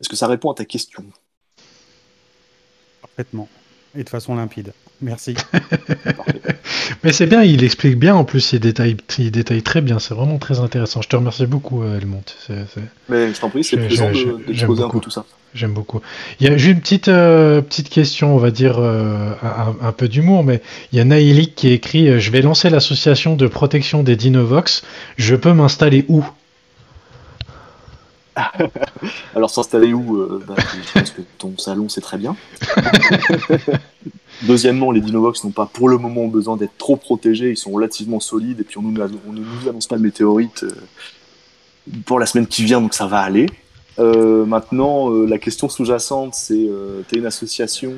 [0.00, 1.04] Est-ce que ça répond à ta question?
[3.00, 3.48] Parfaitement
[3.96, 4.72] et de façon limpide.
[5.02, 5.34] Merci.
[7.02, 10.14] Mais c'est bien, il explique bien en plus, il détaille, il détaille très bien, c'est
[10.14, 11.00] vraiment très intéressant.
[11.00, 12.22] Je te remercie beaucoup, euh, Helmont.
[13.08, 15.24] Mais je t'en prie, c'est plaisant d'exposer un peu tout ça.
[15.54, 16.00] J'aime beaucoup.
[16.38, 20.06] Il y a juste une petite, euh, petite question, on va dire euh, un, peu
[20.06, 20.62] d'humour, mais
[20.92, 24.82] il y a Naïlik qui écrit Je vais lancer l'association de protection des Dinovox,
[25.16, 26.24] je peux m'installer où?
[29.34, 32.36] Alors s'installer où bah, Je pense que ton salon c'est très bien.
[34.42, 38.20] Deuxièmement, les Dinovox n'ont pas pour le moment besoin d'être trop protégés, ils sont relativement
[38.20, 40.72] solides, et puis on, ne nous annonce pas de météorite euh,
[42.06, 43.46] pour la semaine qui vient, donc ça va aller.
[43.98, 46.68] Euh, maintenant, euh, la question sous-jacente, c'est
[47.08, 47.94] t'es une association,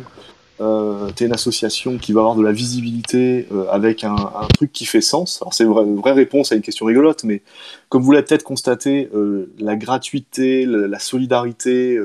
[1.16, 4.16] t'es une association qui va avoir de la visibilité avec un,
[4.54, 5.40] truc qui fait sens.
[5.42, 7.42] Alors c'est une vraie, réponse à une question rigolote, mais
[7.88, 9.10] comme vous l'avez peut-être constaté,
[9.58, 11.98] la gratuité, la solidarité,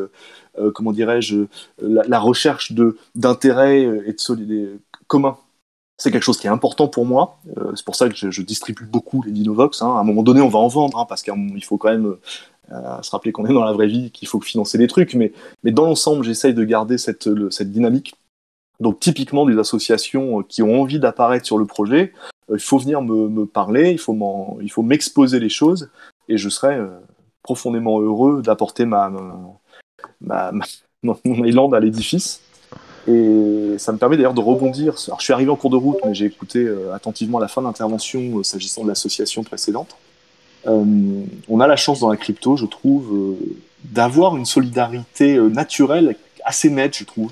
[0.60, 1.45] euh, comment dirais-je,
[1.82, 2.74] la, recherche
[3.16, 5.38] d'intérêt et de solidarité commun.
[5.97, 7.39] C'est quelque chose qui est important pour moi.
[7.58, 9.82] Euh, c'est pour ça que je, distribue beaucoup les Dinovox.
[9.82, 9.95] Hein.
[9.95, 12.18] À un moment donné, on va en vendre, hein, parce qu'il faut quand même
[12.72, 15.16] euh, se rappeler qu'on est dans la vraie vie, qu'il faut financer des trucs.
[15.16, 15.32] Mais,
[15.64, 17.28] dans l'ensemble, j'essaye de garder cette
[17.64, 18.16] dynamique.
[18.80, 22.13] Donc typiquement des associations qui ont envie d'apparaître sur le projet,
[22.51, 24.15] il faut venir me, me parler, il faut
[24.61, 25.89] il faut m'exposer les choses,
[26.30, 26.80] et je serai
[27.43, 29.11] profondément heureux d'apporter ma,
[30.21, 30.51] ma,
[31.01, 32.41] mon island à l'édifice.
[33.07, 34.95] Et ça me permet d'ailleurs de rebondir.
[35.07, 37.61] Alors, je suis arrivé en cours de route, mais j'ai écouté euh, attentivement la fin
[38.38, 39.95] euh, s'agissant de l'association précédente.
[40.65, 40.84] Euh,
[41.47, 43.55] on a la chance dans la crypto, je trouve, euh,
[43.86, 47.32] d'avoir une solidarité euh, naturelle assez nette, je trouve.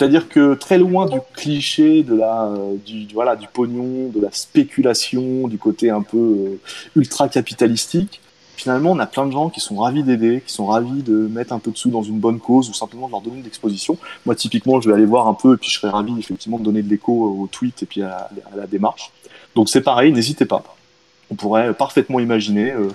[0.00, 4.32] C'est-à-dire que très loin du cliché de la, euh, du, voilà, du pognon, de la
[4.32, 6.60] spéculation, du côté un peu euh,
[6.96, 8.22] ultra capitalistique,
[8.56, 11.52] finalement, on a plein de gens qui sont ravis d'aider, qui sont ravis de mettre
[11.52, 13.98] un peu de sous dans une bonne cause ou simplement de leur donner de l'exposition.
[14.24, 16.64] Moi, typiquement, je vais aller voir un peu et puis je serais ravi effectivement de
[16.64, 19.12] donner de l'écho au tweet et puis à la, à la démarche.
[19.54, 20.64] Donc c'est pareil, n'hésitez pas.
[21.30, 22.88] On pourrait parfaitement imaginer euh,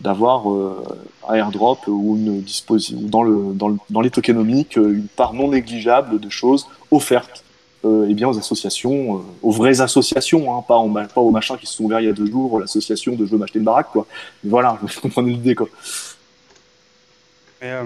[0.00, 0.82] d'avoir euh,
[1.28, 5.34] un airdrop ou une disposition dans le dans, le, dans les tokenomiques euh, une part
[5.34, 7.44] non négligeable de choses offertes
[7.84, 11.30] euh, eh bien aux associations, euh, aux vraies associations, hein, pas, aux ma- pas aux
[11.30, 13.60] machins qui se sont ouverts il y a deux jours, l'association de je veux m'acheter
[13.60, 14.06] une baraque quoi.
[14.42, 15.68] Mais voilà, vous comprenez l'idée quoi.
[17.60, 17.84] Mais, euh,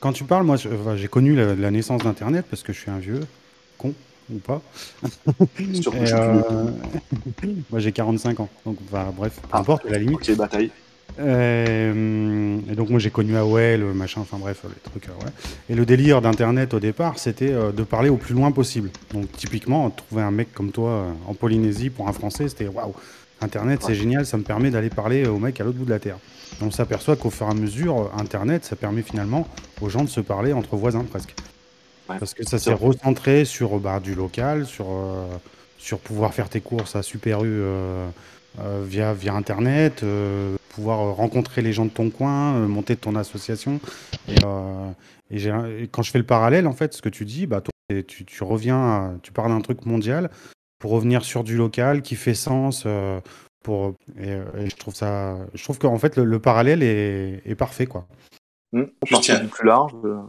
[0.00, 2.90] quand tu parles, moi, enfin, j'ai connu la, la naissance d'Internet parce que je suis
[2.90, 3.20] un vieux
[3.78, 3.92] con
[4.32, 4.60] ou pas.
[5.94, 6.70] Euh,
[7.70, 9.58] moi, j'ai 45 ans, donc enfin, bref, peu Ah.
[9.60, 10.16] importe à la limite.
[10.28, 10.70] Ok, bataille.
[11.18, 15.08] Euh, et donc moi j'ai connu AOL, machin, enfin bref, les trucs.
[15.08, 15.32] euh, ouais.
[15.68, 18.90] Et le délire d'Internet au départ, c'était euh, de parler au plus loin possible.
[19.12, 22.94] Donc typiquement, trouver un mec comme toi euh, en Polynésie pour un Français, c'était waouh.
[23.40, 26.00] Internet, c'est génial, ça me permet d'aller parler au mec à l'autre bout de la
[26.00, 26.18] terre.
[26.60, 29.46] Et on s'aperçoit qu'au fur et à mesure, euh, Internet, ça permet finalement
[29.80, 31.34] aux gens de se parler entre voisins presque.
[32.08, 32.16] Ouais.
[32.18, 35.26] Parce que ça s'est recentré sur bah, du local, sur, euh,
[35.78, 38.08] sur pouvoir faire tes courses à Super U euh,
[38.60, 42.94] euh, via, via Internet, euh, pouvoir euh, rencontrer les gens de ton coin, euh, monter
[42.96, 43.80] ton association.
[44.28, 44.90] Et, euh,
[45.30, 47.72] et quand je fais le parallèle, en fait, ce que tu dis, bah, toi,
[48.06, 50.30] tu, tu reviens, à- tu parles d'un truc mondial
[50.78, 52.84] pour revenir sur du local qui fait sens.
[52.86, 53.20] euh,
[53.64, 57.56] pour, et, et je trouve ça, je trouve qu'en fait, le, le parallèle est, est
[57.56, 58.06] parfait, quoi.
[58.72, 59.40] Hmm, on Juste, part tiens.
[59.40, 60.20] du plus large, euh,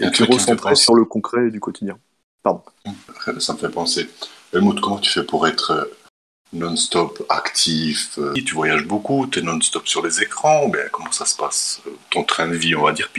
[0.00, 0.82] Il y a un et recentré penser.
[0.82, 1.98] sur le concret du quotidien.
[3.38, 4.08] Ça me fait penser.
[4.54, 5.84] Helmut, comment tu fais pour être euh,
[6.52, 10.68] non-stop actif euh, Tu voyages beaucoup, tu non-stop sur les écrans.
[10.68, 13.10] Ben, comment ça se passe euh, Ton train de vie, on va dire,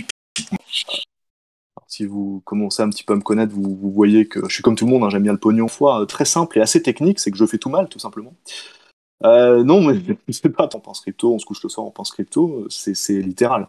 [1.88, 4.64] si vous commencez un petit peu à me connaître, vous, vous voyez que je suis
[4.64, 5.68] comme tout le monde, hein, j'aime bien le pognon.
[5.68, 8.34] Fois euh, très simple et assez technique, c'est que je fais tout mal, tout simplement.
[9.24, 9.99] Euh, non, mais
[10.30, 13.67] c'est pas, on pense crypto, on se couche le soir, on pense crypto, c'est littéral.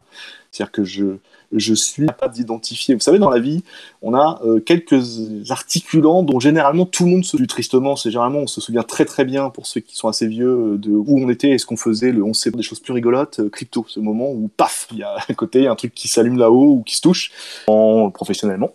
[0.51, 1.16] C'est-à-dire que je,
[1.53, 2.94] je suis capable d'identifier.
[2.94, 3.62] Vous savez, dans la vie,
[4.03, 7.96] on a euh, quelques articulants dont généralement tout le monde se souvient tristement.
[7.96, 10.78] C'est généralement, on se souvient très très bien pour ceux qui sont assez vieux euh,
[10.78, 13.40] de où on était et ce qu'on faisait le 11 septembre, des choses plus rigolotes,
[13.40, 16.38] euh, crypto, ce moment où paf, il y a à côté un truc qui s'allume
[16.38, 17.32] là-haut ou qui se touche
[17.66, 18.72] en, professionnellement,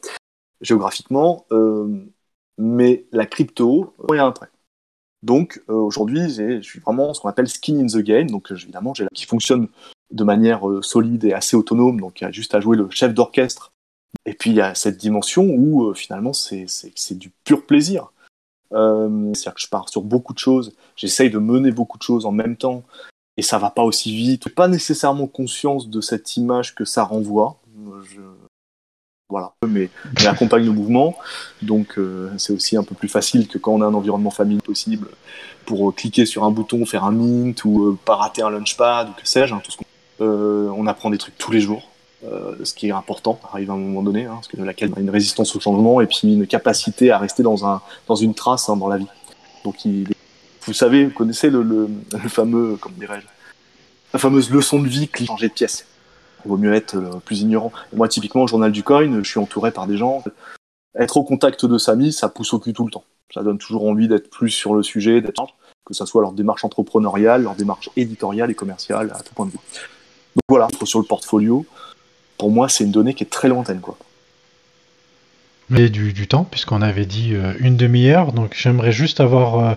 [0.61, 1.45] géographiquement.
[1.51, 1.87] euh,
[2.57, 4.47] mais la crypto, il y a un trait.
[5.25, 8.29] Donc euh, aujourd'hui, je suis vraiment ce qu'on appelle skin in the game.
[8.29, 9.67] Donc euh, qui fonctionne
[10.11, 11.99] de manière euh, solide et assez autonome.
[11.99, 13.73] Donc il y a juste à jouer le chef d'orchestre.
[14.27, 18.11] Et puis il y a cette dimension où finalement c'est du pur plaisir.
[18.71, 20.75] C'est-à-dire que je pars sur beaucoup de choses.
[20.95, 22.83] J'essaye de mener beaucoup de choses en même temps.
[23.37, 24.53] Et ça va pas aussi vite.
[24.53, 27.59] Pas nécessairement conscience de cette image que ça renvoie.
[29.29, 29.53] Voilà.
[29.67, 31.15] Mais, mais accompagne le mouvement.
[31.61, 34.61] Donc euh, c'est aussi un peu plus facile que quand on a un environnement familial
[34.61, 35.07] possible
[35.65, 39.09] pour euh, cliquer sur un bouton, faire un mint ou euh, pas rater un launchpad
[39.09, 39.53] ou que sais-je.
[39.53, 39.83] hein, tout ce qu'on-
[40.21, 41.89] Euh, on apprend des trucs tous les jours,
[42.23, 44.97] euh, ce qui est important, arrive à un moment donné, hein, parce que laquelle on
[44.97, 48.33] a une résistance au changement et puis une capacité à rester dans, un, dans une
[48.33, 49.07] trace hein, dans la vie.
[49.65, 50.15] Donc il est-
[50.65, 51.89] vous savez, vous connaissez le, le,
[52.23, 53.25] le fameux, comment dirais-je,
[54.13, 55.85] la fameuse leçon de vie, changer de pièce.
[56.45, 57.71] Il vaut mieux être euh, plus ignorant.
[57.93, 60.23] Moi, typiquement, au journal du coin, je suis entouré par des gens.
[60.97, 63.03] Être au contact de Samy, ça pousse au cul tout le temps.
[63.33, 65.23] Ça donne toujours envie d'être plus sur le sujet,
[65.85, 69.51] que ce soit leur démarche entrepreneuriale, leur démarche éditoriale et commerciale, à tout point de
[69.51, 69.57] vue.
[69.57, 71.65] Donc voilà, sur le portfolio,
[72.37, 73.81] pour moi, c'est une donnée qui est très lointaine.
[73.81, 73.97] Quoi.
[75.69, 79.59] Mais du, du temps, puisqu'on avait dit euh, une demi-heure, donc j'aimerais juste avoir.
[79.59, 79.73] euh,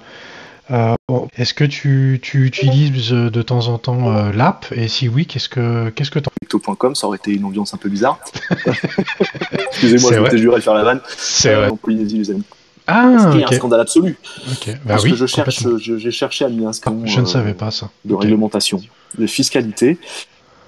[0.71, 4.67] euh, bon, Est-ce que tu, tu utilises euh, de temps en temps euh, l'app?
[4.73, 7.77] Et si oui, qu'est-ce que qu'est-ce que t'en Crypto.com, ça aurait été une ambiance un
[7.79, 8.19] peu bizarre.
[9.71, 11.01] Excusez-moi, je m'étais juré de faire la vanne.
[11.17, 11.71] C'est Euh, vrai.
[11.71, 12.43] en Polynésie, les amis.
[12.87, 14.17] Ah, un scandale absolu.
[14.47, 17.71] Bah parce oui, que je cherche, j'ai cherché à un scandale Je ne savais pas
[17.71, 17.91] ça.
[18.07, 18.81] de réglementation,
[19.19, 19.99] de fiscalité.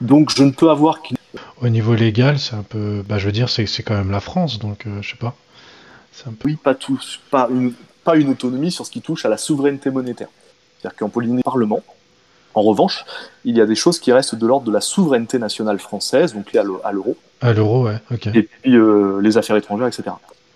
[0.03, 1.17] Donc je ne peux avoir qu'une
[1.63, 3.03] Au niveau légal, c'est un peu.
[3.09, 5.35] Bah, je veux dire, c'est quand même la France, donc je sais pas.
[6.13, 6.49] C'est un peu.
[6.49, 7.73] oui, pas tous, pas une,
[8.05, 10.29] pas une autonomie sur ce qui touche à la souveraineté monétaire.
[10.79, 11.81] C'est-à-dire qu'en Polynésie, Parlement,
[12.55, 13.05] en revanche,
[13.45, 16.53] il y a des choses qui restent de l'ordre de la souveraineté nationale française, donc
[16.53, 18.29] liées à l'e- à l'euro, À l'euro, ouais, ok.
[18.35, 20.11] et puis euh, les affaires étrangères, etc.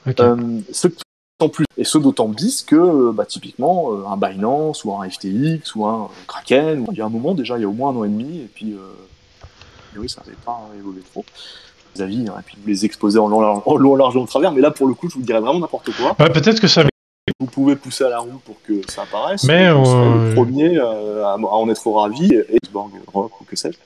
[0.07, 0.20] ok.
[0.20, 1.03] Euh, ce qui
[1.40, 5.09] en plus, et ce d'autant bis que, euh, bah, typiquement, euh, un Binance ou un
[5.09, 7.90] FTX ou un Kraken, il y a un moment déjà, il y a au moins
[7.90, 8.78] un an et demi, et puis, euh,
[9.95, 11.24] et oui, ça n'avait pas évolué trop.
[12.01, 14.53] avis, hein, et puis vous les exposez en long, en long, large, en travers.
[14.53, 16.16] Mais là, pour le coup, je vous dirais vraiment n'importe quoi.
[16.18, 16.82] Ouais, Peut-être que ça.
[17.40, 19.44] Vous pouvez pousser à la roue pour que ça apparaisse.
[19.44, 23.56] Mais, vous serez euh, le premier euh, à, en être ravi, et Rock ou que
[23.56, 23.78] sais-je,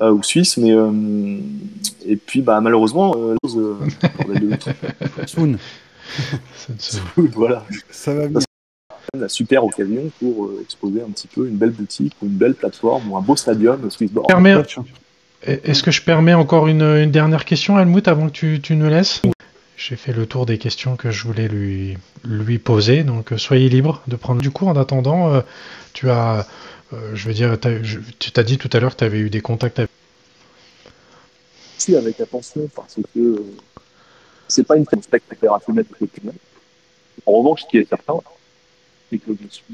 [0.00, 0.56] euh, ou Suisse.
[0.58, 0.90] Mais euh,
[2.06, 3.74] et puis, bah malheureusement, euh, euh.
[5.26, 5.56] Soon,
[7.34, 8.40] voilà, ça va venir.
[9.18, 12.54] la super occasion pour euh, exposer un petit peu une belle boutique ou une belle
[12.54, 14.28] plateforme ou un beau stadium Swissborg.
[14.28, 14.54] Permet-
[15.42, 18.88] Est-ce que je permets encore une, une dernière question, Helmut, avant que tu, tu nous
[18.88, 19.20] laisses?
[19.78, 23.68] J'ai fait le tour des questions que je voulais lui, lui poser, donc euh, soyez
[23.68, 24.66] libre de prendre du coup.
[24.66, 25.40] En attendant, euh,
[25.92, 26.48] tu as,
[26.92, 27.56] euh, je veux dire,
[28.18, 29.90] tu t'as dit tout à l'heure que tu avais eu des contacts avec...
[31.76, 33.40] aussi avec attention parce que
[34.48, 34.84] c'est pas une
[35.30, 36.32] opérationnelle de quotidien.
[37.24, 38.18] En revanche, ce qui est certain,
[39.08, 39.64] c'est que je suis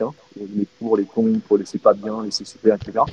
[0.00, 3.04] hein, les pour, les contre, les c'est pas bien, les c'est super, etc.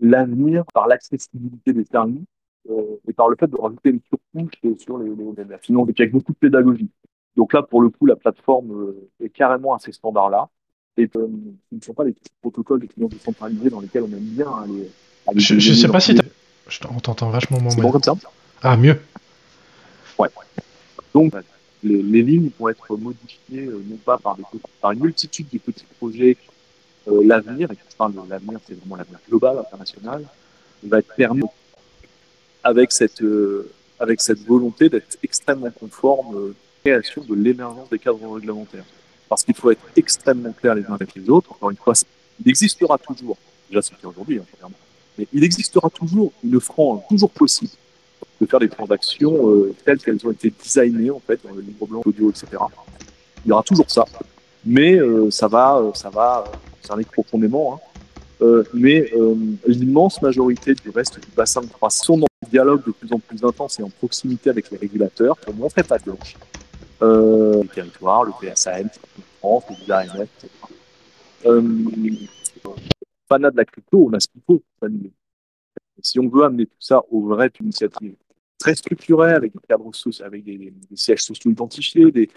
[0.00, 2.24] L'avenir, par l'accessibilité des services
[2.70, 6.12] euh, et par le fait de rajouter une surcouche sur les, les, la finance, avec
[6.12, 6.88] beaucoup de pédagogie.
[7.36, 10.48] Donc là, pour le coup, la plateforme euh, est carrément à ces standards-là.
[10.96, 11.26] Et euh,
[11.70, 14.50] ce ne sont pas les petits protocoles de clients décentralisés dans lesquels on aime bien
[14.62, 14.88] aller.
[15.26, 16.16] aller Je, désigner sais pas si
[16.88, 17.84] on t'entend vachement moins C'est bien.
[17.84, 18.14] bon comme ça?
[18.62, 18.98] Ah, mieux.
[21.12, 21.32] Donc,
[21.82, 24.42] les, les lignes vont être modifiées, euh, non pas par, des,
[24.80, 26.36] par une multitude de petits projets.
[27.06, 30.24] Euh, l'avenir, et quand je parle de l'avenir, c'est vraiment l'avenir global, international,
[30.82, 31.42] va être permis
[32.64, 38.34] avec cette, euh, avec cette volonté d'être extrêmement conforme euh, création de l'émergence des cadres
[38.34, 38.84] réglementaires.
[39.28, 41.52] Parce qu'il faut être extrêmement clair les uns avec les autres.
[41.52, 41.94] Encore une fois,
[42.40, 43.36] il existera toujours,
[43.68, 44.68] déjà c'est aujourd'hui, hein,
[45.18, 47.72] mais il existera toujours une frange, toujours possible,
[48.40, 51.86] de faire des transactions euh, telles qu'elles ont été designées en fait dans le livre
[51.86, 52.46] blanc, audio, etc.
[53.44, 54.04] Il y aura toujours ça,
[54.64, 56.44] mais euh, ça va, euh, ça va,
[56.88, 57.74] arrive profondément.
[57.74, 57.80] Hein.
[58.74, 59.10] Mais
[59.66, 62.10] l'immense majorité du reste du bassin de croissance
[62.54, 65.98] dialogue de plus en plus intense et en proximité avec les régulateurs pour montrer pas
[65.98, 66.36] de blanche.
[67.02, 68.88] Euh, les territoires, le PSAM,
[69.38, 70.50] France, le AMF, etc.
[71.46, 71.62] Euh,
[73.28, 74.62] fanat de la crypto, on a ce qu'il faut.
[76.00, 78.14] Si on veut amener tout ça au vrai initiative
[78.56, 82.30] très structurée, avec des cadres sociaux, avec des, sièges sociaux identifiés, des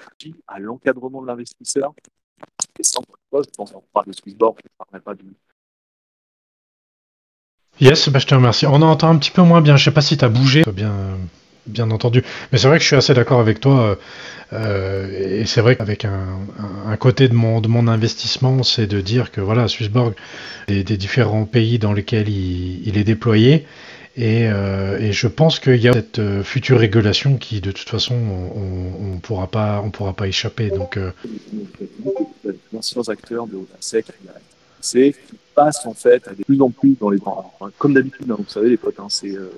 [0.48, 1.94] à l'encadrement de l'investisseur.
[2.80, 3.02] Et sans
[3.34, 5.26] je pense qu'on parle de Swissborg, je ne parlerai pas du,
[7.80, 8.66] Yes, bah, je te remercie.
[8.66, 9.78] On entend un petit peu moins bien.
[9.78, 10.64] Je sais pas si tu as bougé.
[10.74, 10.94] Bien,
[11.68, 12.24] bien entendu.
[12.52, 13.82] Mais c'est vrai que je suis assez d'accord avec toi.
[13.82, 13.96] euh,
[14.54, 19.68] euh, et c'est vrai qu'avec un, côté de mon, investissement, c'est de dire que voilà,
[19.68, 20.14] Swissborg,
[20.68, 23.66] des, différents pays dans lesquels il, est déployé.
[24.16, 28.16] Et, euh, et je pense qu'il y a cette future régulation qui, de toute façon,
[28.16, 30.70] on ne pourra pas, pourra pas échapper.
[30.70, 31.12] Donc, euh,
[33.10, 34.06] acteurs de la SEC,
[34.78, 37.20] la SEC, qui passent en fait à de plus en plus dans les
[37.78, 39.50] comme d'habitude, hein, vous savez les potes, hein, c'est euh,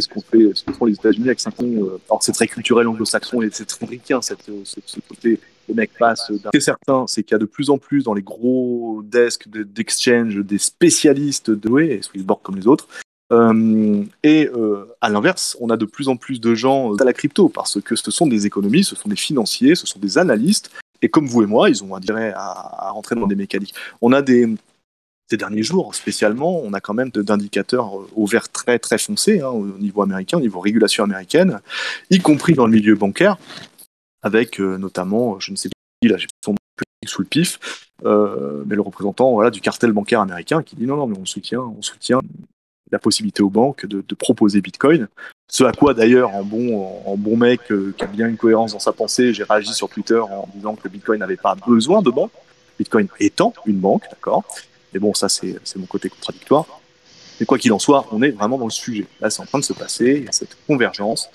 [0.00, 1.64] ce qu'on fait, ce que font les États-Unis avec 5 ans.
[1.64, 5.38] Euh, alors c'est très culturel anglo-saxon et c'est très ricain cette, euh, ce, ce côté.
[5.68, 6.26] Les mecs passent.
[6.28, 9.00] Ce qui est certain, c'est qu'il y a de plus en plus dans les gros
[9.02, 12.86] desks de- d'exchange des spécialistes de ouais, et Swissborg comme les autres.
[13.32, 17.04] Euh, et euh, à l'inverse, on a de plus en plus de gens euh, à
[17.04, 20.18] la crypto parce que ce sont des économistes, ce sont des financiers, ce sont des
[20.18, 20.70] analystes
[21.02, 23.74] et comme vous et moi, ils ont intérêt à, à rentrer dans des mécaniques.
[24.00, 24.48] On a des
[25.30, 29.40] ces derniers jours, spécialement, on a quand même d'indicateurs euh, au vert très très foncé
[29.40, 31.60] hein, au niveau américain, au niveau régulation américaine,
[32.10, 33.38] y compris dans le milieu bancaire,
[34.22, 35.70] avec euh, notamment, je ne sais
[36.02, 36.54] qui, là, j'ai son
[37.06, 41.06] sous le pif, euh, mais le représentant du cartel bancaire américain qui dit non, non,
[41.06, 42.20] mais on soutient, on soutient
[42.94, 45.08] la possibilité aux banques de, proposer Bitcoin.
[45.48, 48.72] Ce à quoi d'ailleurs, en bon, en bon mec euh, qui a bien une cohérence
[48.72, 52.10] dans sa pensée, j'ai réagi sur Twitter en disant que Bitcoin n'avait pas besoin de
[52.10, 52.30] banque.
[52.78, 54.44] Bitcoin étant une banque, d'accord
[54.92, 56.66] Mais bon, ça c'est c'est mon côté contradictoire.
[57.38, 59.06] Mais quoi qu'il en soit, on est vraiment dans le sujet.
[59.20, 61.28] Là, c'est en train de se passer, il y a cette convergence,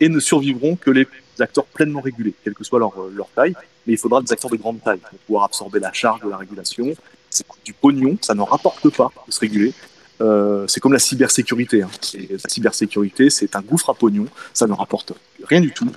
[0.00, 1.06] et ne survivront que les
[1.38, 3.54] acteurs pleinement régulés, quelle que soit leur, euh, leur taille.
[3.86, 6.38] Mais il faudra des acteurs de grande taille pour pouvoir absorber la charge de la
[6.38, 6.86] régulation.
[7.30, 9.72] C'est du pognon, ça n'en rapporte pas de se réguler.
[10.20, 11.82] Euh, c'est comme la cybersécurité.
[11.82, 11.90] Hein.
[12.30, 15.12] La cybersécurité, c'est un gouffre à pognon, ça ne rapporte
[15.44, 15.90] rien du tout.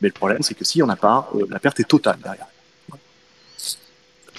[0.00, 2.18] Mais le problème, c'est que s'il n'y en a pas, euh, la perte est totale
[2.22, 2.46] derrière.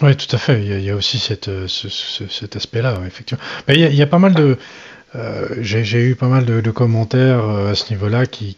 [0.02, 0.64] Oui, tout à fait.
[0.64, 3.44] Il y a, aussi euh, ce- ce- cet aspect-là, effectivement.
[3.68, 4.58] Il y a, pas mal de.
[5.60, 8.56] J'ai eu pas mal de, commentaires à ce niveau-là qui,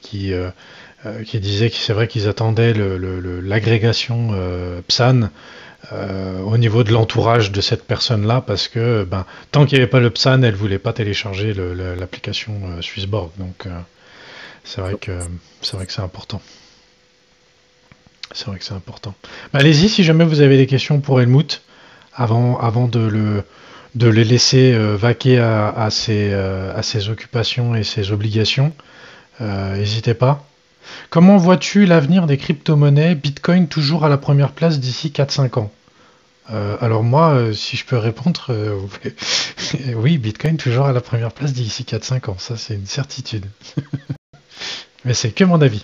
[1.33, 4.29] disaient que c'est vrai qu'ils attendaient l'agrégation
[4.87, 5.29] PSAN
[5.91, 9.89] euh, au niveau de l'entourage de cette personne-là parce que ben, tant qu'il n'y avait
[9.89, 13.31] pas le PSAN, elle voulait pas télécharger l'application euh, Swissborg.
[13.37, 13.69] Donc euh,
[14.63, 15.11] c'est vrai que
[15.61, 16.41] c'est vrai que c'est important.
[18.31, 19.13] C'est vrai que c'est important.
[19.51, 21.61] Bah, Allez-y si jamais vous avez des questions pour Helmut
[22.15, 23.43] avant, avant de, le,
[23.95, 28.71] de les laisser vaquer à, ses, à ses occupations et ses obligations.
[29.39, 30.45] n'hésitez pas.
[31.09, 33.15] Comment vois-tu l'avenir des crypto-monnaies?
[33.15, 35.71] Bitcoin toujours à la première place d'ici 4-5 ans
[36.81, 38.47] alors moi, si je peux répondre,
[39.95, 43.45] oui, Bitcoin toujours à la première place d'ici 4-5 ans, ça c'est une certitude.
[45.05, 45.81] Mais c'est que mon avis.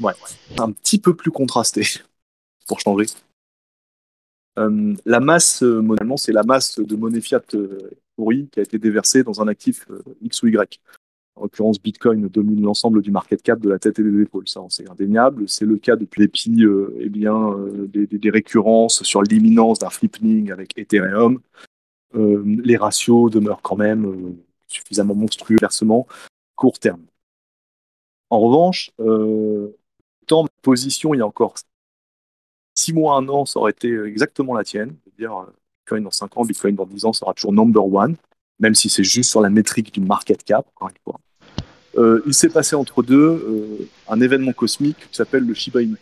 [0.00, 0.58] Ouais, ouais.
[0.58, 1.86] Un petit peu plus contrasté,
[2.66, 3.06] pour changer.
[4.58, 8.62] Euh, la masse, euh, monétalement, c'est la masse de monnaie fiat euh, pourrie qui a
[8.62, 9.86] été déversée dans un actif
[10.22, 10.80] X ou Y.
[11.36, 14.48] En l'occurrence, Bitcoin domine l'ensemble du market cap de la tête et des épaules.
[14.48, 15.48] Ça, c'est indéniable.
[15.48, 16.66] C'est le cas depuis les
[16.98, 17.56] eh bien,
[17.88, 21.40] des, des, récurrences sur l'imminence d'un flipping avec Ethereum.
[22.14, 24.36] les ratios demeurent quand même
[24.66, 26.06] suffisamment monstrueux versement
[26.56, 27.04] court terme.
[28.30, 29.76] En revanche, euh,
[30.26, 31.54] tant ma position il y a encore
[32.74, 34.96] six mois, un an, ça aurait été exactement la tienne.
[35.18, 35.46] dire euh,
[35.80, 38.16] Bitcoin dans 5 ans, Bitcoin dans 10 ans sera toujours number one,
[38.60, 40.66] même si c'est juste sur la métrique du market cap.
[41.98, 45.96] Euh, il s'est passé entre deux euh, un événement cosmique qui s'appelle le Shiba Inu.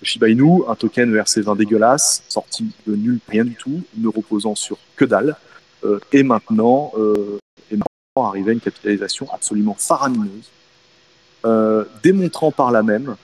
[0.00, 4.54] Le Shiba Inu, un token ERC20 dégueulasse, sorti de nul, rien du tout, ne reposant
[4.54, 5.34] sur que dalle,
[5.84, 6.92] euh, et maintenant,
[7.70, 10.50] est maintenant arrivé à une capitalisation absolument faramineuse,
[12.02, 13.16] démontrant par là même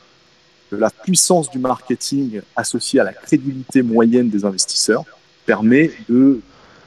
[0.71, 5.05] que la puissance du marketing associée à la crédibilité moyenne des investisseurs
[5.47, 6.41] permet de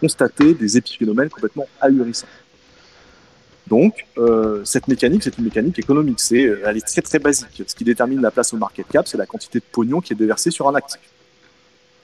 [0.04, 2.28] constater des épiphénomènes complètement ahurissants.
[3.68, 4.06] Donc,
[4.66, 6.20] cette mécanique, c'est une mécanique économique.
[6.20, 7.64] C'est, elle est très très basique.
[7.66, 10.18] Ce qui détermine la place au market cap, c'est la quantité de pognon qui est
[10.18, 11.00] déversée sur un actif.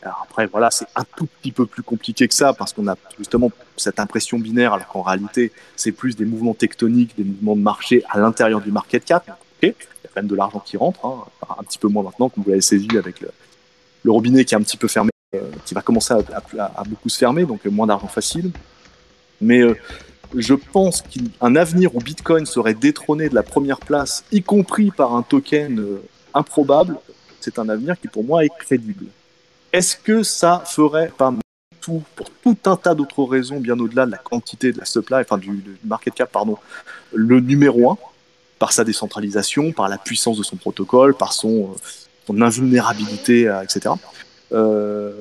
[0.02, 3.52] Après, voilà, c'est un tout petit peu plus compliqué que ça parce qu'on a justement
[3.76, 8.04] cette impression binaire, alors qu'en réalité, c'est plus des mouvements tectoniques, des mouvements de marché
[8.10, 9.30] à l'intérieur du market cap.
[9.62, 9.74] il y a
[10.14, 11.26] quand même de l'argent qui rentre, hein,
[11.60, 13.30] un petit peu moins maintenant, comme vous l'avez saisi avec le,
[14.10, 15.19] robinet qui est un petit peu fermé, euh,
[15.65, 18.51] qui va commencer à, beaucoup se fermer, donc moins d'argent facile.
[19.41, 19.76] Mais euh,
[20.35, 25.15] je pense qu'un avenir où Bitcoin serait détrôné de la première place, y compris par
[25.15, 26.01] un token euh,
[26.34, 26.97] improbable,
[27.39, 29.06] c'est un avenir qui pour moi est crédible.
[29.72, 31.31] Est-ce que ça ferait pas
[31.80, 35.18] tout, pour tout un tas d'autres raisons, bien au-delà de la quantité de la supply,
[35.22, 36.57] enfin du, market cap, pardon,
[37.14, 37.97] le numéro un,
[38.57, 41.69] par sa décentralisation, par la puissance de son protocole, par son,
[42.26, 43.91] son invulnérabilité, euh, etc.
[44.52, 45.14] Euh,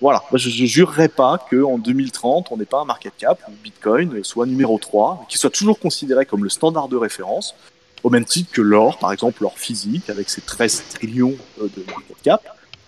[0.00, 4.22] voilà, je ne jurerais pas qu'en 2030, on n'ait pas un market cap où Bitcoin
[4.22, 7.54] soit numéro 3, qu'il soit toujours considéré comme le standard de référence,
[8.02, 11.84] au même titre que l'or, par exemple, l'or physique, avec ses 13 trillions euh, de
[11.90, 12.42] market cap,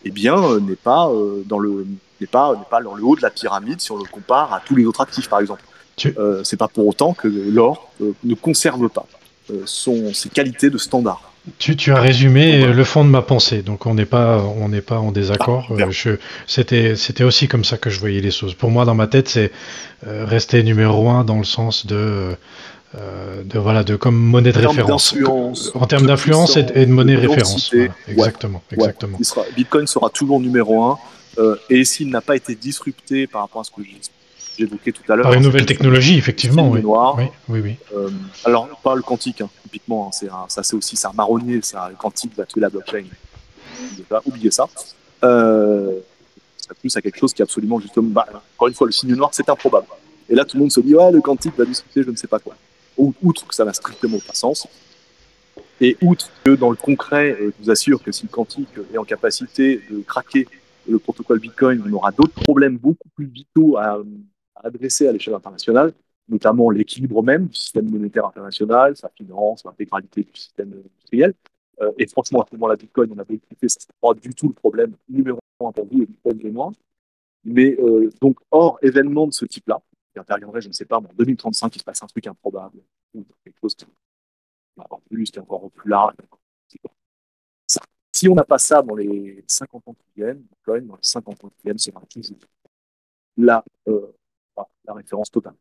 [0.06, 1.84] eh bien, euh, n'est pas, euh, dans le,
[2.20, 4.60] n'est pas, n'est pas dans le haut de la pyramide si on le compare à
[4.60, 5.62] tous les autres actifs, par exemple.
[6.18, 9.06] Euh, c'est pas pour autant que l'or ne conserve pas
[9.64, 11.32] son, ses qualités de standard.
[11.58, 14.80] Tu, tu, as résumé le fond de ma pensée, donc on n'est pas, on n'est
[14.80, 15.68] pas en désaccord.
[15.78, 15.84] Ah,
[16.46, 18.54] c'était, c'était aussi comme ça que je voyais les choses.
[18.54, 19.52] Pour moi, dans ma tête, c'est
[20.04, 22.36] rester numéro un dans le sens de
[22.94, 25.14] euh, de voilà de comme monnaie de référence.
[25.74, 27.74] en termes d'influence et, de monnaie de référence.
[28.08, 29.18] exactement exactement.
[29.56, 30.98] Bitcoin sera toujours numéro un
[31.38, 33.82] euh, et s'il n'a pas été disrupté par rapport à ce que
[34.58, 36.80] j'évoquais tout à l'heure par une nouvelle technologie effectivement oui.
[37.48, 37.60] oui.
[37.60, 38.10] oui euh,
[38.44, 41.96] alors pas le quantique hein, typiquement hein, c'est ça c'est aussi un marronnier ça le
[41.96, 43.04] quantique va tuer la blockchain.
[44.24, 44.66] Oubliez ça.
[45.22, 48.26] Ça plus à quelque chose qui est absolument justement bah,
[48.56, 49.86] encore une fois le signe noir c'est improbable.
[50.28, 52.26] Et là tout le monde se dit ouais le quantique va disrupter je ne sais
[52.26, 52.56] pas quoi.
[52.96, 54.66] Outre que ça n'a strictement pas sens,
[55.80, 58.98] et outre que dans le concret, euh, je vous assure que si le quantique est
[58.98, 60.48] en capacité de craquer
[60.88, 64.00] le protocole Bitcoin, on aura d'autres problèmes beaucoup plus vitaux à,
[64.62, 65.92] adresser à l'échelle internationale,
[66.28, 71.34] notamment l'équilibre même du système monétaire international, sa finance, l'intégralité du système industriel.
[71.80, 74.34] Euh, et franchement, à ce moment-là, Bitcoin, on a beaucoup fait, ça n'est pas du
[74.34, 76.72] tout le problème numéro un pour vous, et Bitcoin et moi.
[77.44, 79.80] Mais euh, donc, hors événement de ce type-là,
[80.12, 82.78] qui interviendrait, je ne sais pas, en 2035, il se passe un truc improbable,
[83.14, 86.14] ou quelque chose qui est encore plus, qui est encore plus large.
[88.12, 91.44] Si on n'a pas ça dans les 50 ans qui viennent, même, dans les 50
[91.44, 92.38] ans qui viennent, c'est toujours
[93.36, 94.10] la, euh,
[94.86, 95.54] la référence totale.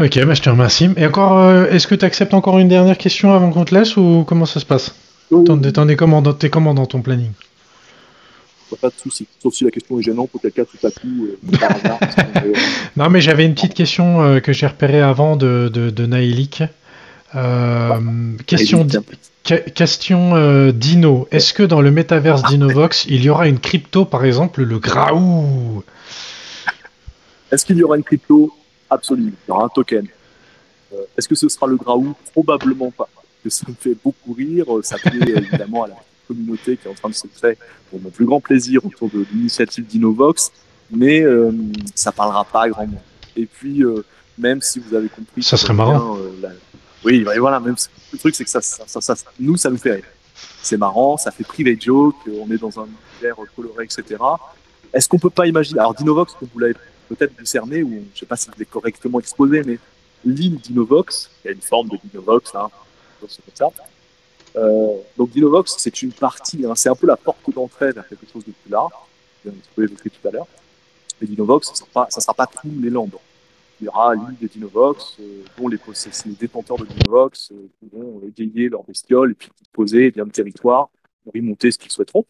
[0.00, 0.88] Ok, bah je te remercie.
[0.96, 3.96] Et encore, euh, est-ce que tu acceptes encore une dernière question avant qu'on te laisse
[3.96, 4.94] ou comment ça se passe?
[5.30, 7.32] T'en es comment dans ton planning?
[8.80, 9.26] Pas de souci.
[9.42, 11.28] Sauf si la question est gênante, pour quelqu'un tout à coup.
[12.44, 12.52] Euh,
[12.96, 16.62] non, mais j'avais une petite question euh, que j'ai repérée avant de, de, de Naïlik.
[17.34, 17.98] Euh, ah,
[18.46, 18.86] question
[19.44, 21.28] question Dino.
[21.30, 25.84] Est-ce que dans le métaverse d'Inovox, il y aura une crypto, par exemple, le Graou?
[27.52, 28.52] Est-ce qu'il y aura une crypto?
[28.90, 29.30] Absolument.
[29.46, 30.06] Il y aura un token.
[31.16, 32.14] Est-ce que ce sera le Graou?
[32.32, 33.08] Probablement pas.
[33.48, 34.66] ça me fait beaucoup rire.
[34.82, 35.96] Ça plaît évidemment à la
[36.28, 37.56] communauté qui est en train de se créer
[37.90, 40.50] pour mon plus grand plaisir autour de l'initiative d'Innovox.
[40.90, 41.50] mais euh,
[41.94, 42.98] ça parlera pas à grand monde.
[43.36, 44.04] Et puis, euh,
[44.38, 45.42] même si vous avez compris.
[45.42, 46.14] Ça serait marrant.
[46.16, 46.50] Bien, euh, la-
[47.04, 47.76] Oui, bah, voilà, même
[48.12, 50.04] le truc, c'est que ça, ça, ça, ça- nous, ça nous fait rire.
[50.62, 54.20] C'est marrant, ça fait private joke, on est dans un univers coloré, etc.
[54.92, 55.80] Est-ce qu'on peut pas imaginer.
[55.80, 56.74] Alors, Dinovox, comme vous l'avez
[57.08, 59.78] peut-être discerné, ou je sais pas si vous l'avez correctement exposé, mais
[60.24, 62.68] l'île Dinovox, il y a une forme de Dinovox, hein,
[63.20, 63.70] comme ça.
[64.56, 68.26] Euh, donc Dinovox, c'est une partie, hein, c'est un peu la porte d'entrée vers quelque
[68.30, 68.92] chose de plus large,
[69.44, 70.46] je l'ai évoqué tout à l'heure.
[71.20, 73.16] Mais Dinovox, ça ne sera pas, tous les landes.
[73.80, 75.78] Il y aura l'île de Dinovox, euh, dont les,
[76.26, 80.88] les détenteurs de Dinovox euh, pourront égayer leurs bestioles et puis poser bien le territoire
[81.24, 82.24] pour y monter ce qu'ils souhaiteront.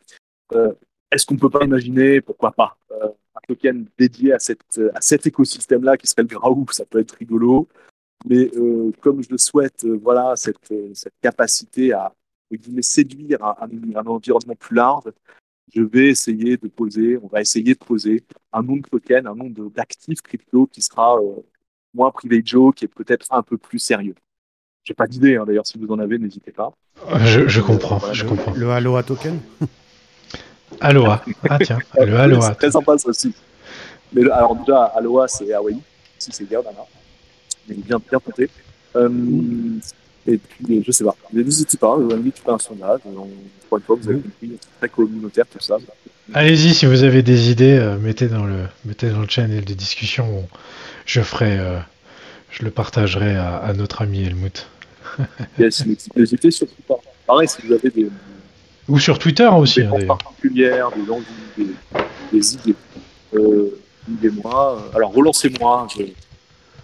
[0.55, 0.73] Euh,
[1.11, 3.09] Est-ce qu'on peut pas imaginer, pourquoi pas, euh,
[3.55, 7.69] token dédié à, cette, à cet écosystème-là qui serait le Graou Ça peut être rigolo.
[8.29, 12.13] Mais euh, comme je le souhaite, euh, voilà, cette, euh, cette capacité à
[12.83, 15.05] séduire un, un- un environnement plus large,
[15.75, 18.23] je vais essayer de poser, on va essayer de poser
[18.53, 21.41] un nom de token, un nom de- d'actifs crypto qui sera euh,
[21.95, 24.15] moins privé Joe, qui est peut-être un peu plus sérieux.
[24.85, 26.73] J'ai pas d'idée, hein, d'ailleurs, si vous en avez, n'hésitez pas.
[27.25, 28.53] Je, je comprends, je comprends.
[28.55, 29.39] Le Aloha token
[30.81, 31.25] Aloha.
[31.49, 32.49] Ah tiens, le Aloha.
[32.49, 33.33] C'est très sympa ça aussi.
[34.13, 35.79] Mais le- alors déjà, Aloha, c'est Hawaii.
[36.19, 36.79] Si c'est Gardana.
[37.69, 38.49] Mais bien, bien tenté.
[38.97, 39.09] Euh,
[40.27, 41.17] et puis, je sais pas.
[41.33, 43.01] N'hésitez pas, vous avez tu fais un sondage.
[43.07, 45.77] On, encore une fois, vous avez compris, c'est très communautaire tout ça.
[46.35, 49.75] Allez-y, si vous avez des idées, euh, mettez dans le mettez dans le channel de
[49.75, 50.25] discussion.
[50.39, 50.49] On-
[51.05, 51.79] Je ferai, euh,
[52.51, 54.67] je le partagerai à, à notre ami Helmut.
[55.59, 55.85] Yes,
[56.15, 56.95] N'hésitez surtout pas.
[57.27, 58.09] Pareil, si vous avez des,
[58.89, 61.25] Ou sur Twitter aussi, des hein, particulières, des envies,
[61.57, 61.67] des,
[62.33, 62.75] des idées,
[63.35, 64.79] euh, suivez-moi.
[64.93, 65.87] Euh, Alors, relancez-moi.
[65.97, 66.05] Je,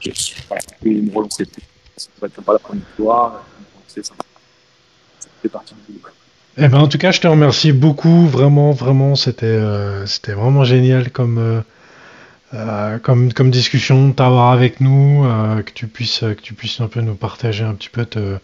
[0.01, 0.11] je,
[0.49, 1.45] voilà, me relancer.
[1.97, 3.45] Ça va être pas la première fois.
[3.89, 4.03] Ça.
[4.03, 6.13] Ça fait partie du boulot.
[6.57, 10.65] Eh ben, en tout cas, je te remercie beaucoup, vraiment, vraiment, c'était euh, c'était vraiment
[10.65, 11.61] génial comme, euh,
[12.55, 16.89] euh, comme, comme discussion t'avoir avec nous, euh, que tu puisses que tu puisses un
[16.89, 18.39] peu nous partager un petit peu te-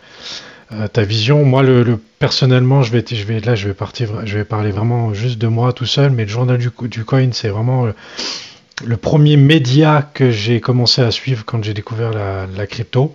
[0.72, 1.44] euh, ta vision.
[1.44, 5.12] Moi, le, le- personnellement, je vais, je vais je vais partir, je vais parler vraiment
[5.12, 7.86] juste de moi tout seul, mais le journal du, co- du coin, c'est vraiment
[8.84, 13.14] le, premier média que j'ai commencé à suivre quand j'ai découvert la, crypto.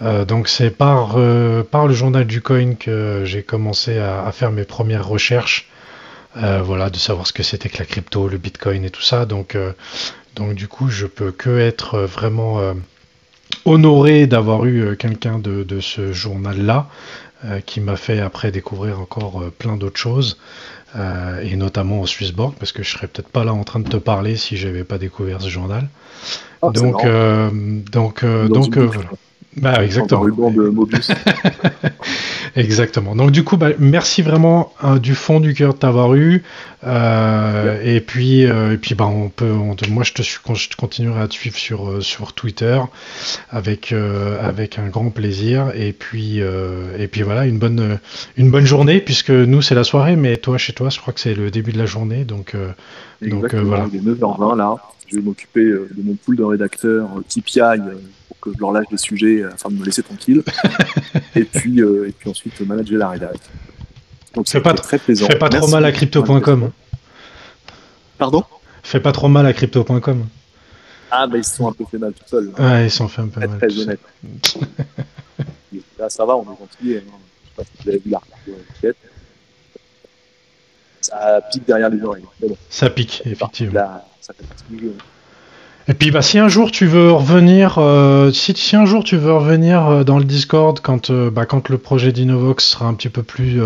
[0.00, 4.52] Euh, donc c'est par, euh, par le journal du coin que j'ai commencé à, faire
[4.52, 5.68] mes premières recherches,
[6.36, 9.26] voilà, de savoir ce que c'était que la crypto, le bitcoin et tout ça.
[9.26, 9.56] Donc,
[10.36, 12.60] donc du coup, je peux que être vraiment
[13.68, 16.88] honoré d'avoir eu euh, quelqu'un de, de ce journal-là,
[17.44, 20.38] euh, qui m'a fait après découvrir encore euh, plein d'autres choses,
[20.96, 23.88] euh, et notamment au Swissborg, parce que je serais peut-être pas là en train de
[23.88, 25.88] te parler si j'avais pas découvert ce journal.
[26.62, 27.50] Ah, donc, euh,
[27.92, 28.76] donc, Dans donc
[29.60, 30.20] Bah, exactement.
[30.20, 31.10] ruban de Mobius.
[32.56, 33.14] Exactement.
[33.14, 36.42] Donc du coup, bah, merci vraiment hein, du fond du cœur de t'avoir eu.
[36.84, 40.38] Euh, Et puis, euh, et puis, bah, on peut, on te- moi, je te, suis-
[40.54, 42.80] je continuerai à te suivre sur euh, sur Twitter
[43.50, 43.92] avec
[44.42, 45.72] avec un grand plaisir.
[45.74, 47.98] Et puis, et puis voilà, une bonne
[48.36, 51.20] une bonne journée puisque nous c'est la soirée, mais toi chez toi, je crois que
[51.20, 52.24] c'est le début de la journée.
[52.24, 52.54] Donc
[53.22, 53.86] donc voilà.
[53.92, 54.76] Il est 9h20 là.
[55.08, 57.94] Je vais m'occuper de mon pool de rédacteurs qui piaillent euh,
[58.40, 60.42] pour que je leur lâche des sujets euh, afin de me laisser tranquille.
[61.34, 63.38] et puis euh, et puis ensuite euh, manager la rédac.
[64.34, 65.26] Donc c'est pas, très plaisant.
[65.26, 66.70] fais pas trop mal à crypto.com.
[68.18, 68.44] Pardon?
[68.82, 70.26] Fais pas trop mal à crypto.com.
[71.10, 72.52] Ah bah ils se sont un peu fait mal tout seuls.
[72.58, 73.58] Ouais, ils s'en fait un peu Très mal.
[73.58, 74.00] très honnête.
[75.98, 76.96] Là ça va, on est gentil.
[76.96, 77.00] hein.
[77.02, 78.96] Je sais pas si vous avez vu l'enquête.
[81.00, 82.24] Ça pique derrière les oreilles.
[82.40, 83.72] Bon, Ça pique, effectivement.
[83.72, 84.94] Là, ça fait partie du jeu.
[85.90, 89.16] Et puis bah si un jour tu veux revenir, euh, si, si un jour tu
[89.16, 92.92] veux revenir euh, dans le Discord quand euh, bah, quand le projet d'Innovox sera un
[92.92, 93.58] petit peu plus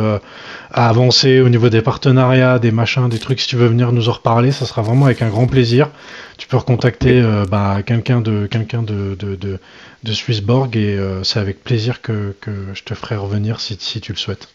[0.70, 4.12] avancé au niveau des partenariats, des machins, des trucs, si tu veux venir nous en
[4.12, 5.90] reparler, ça sera vraiment avec un grand plaisir.
[6.38, 7.20] Tu peux recontacter
[7.50, 9.58] bah, quelqu'un de quelqu'un de, de, de,
[10.04, 14.12] de Swissborg et c'est avec plaisir que, que je te ferai revenir si, si tu
[14.12, 14.48] le souhaites.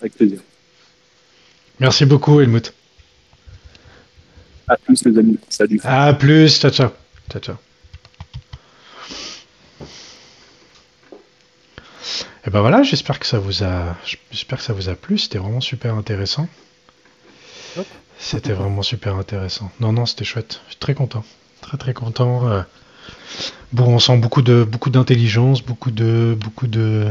[0.00, 0.40] Avec plaisir.
[1.80, 2.72] Merci beaucoup Helmut.
[4.68, 5.38] À plus les amis.
[5.48, 5.80] Salut.
[5.84, 6.90] À plus, ciao ciao.
[7.30, 7.56] Ciao ciao.
[12.46, 13.96] Et ben voilà, j'espère que ça vous a
[14.30, 16.48] j'espère que ça vous a plu, c'était vraiment super intéressant.
[18.18, 19.70] C'était vraiment super intéressant.
[19.80, 20.60] Non non, c'était chouette.
[20.66, 21.24] Je suis très content.
[21.60, 22.48] Très très content.
[22.48, 22.62] euh.
[23.72, 27.08] Bon, on sent beaucoup de beaucoup d'intelligence, beaucoup de beaucoup de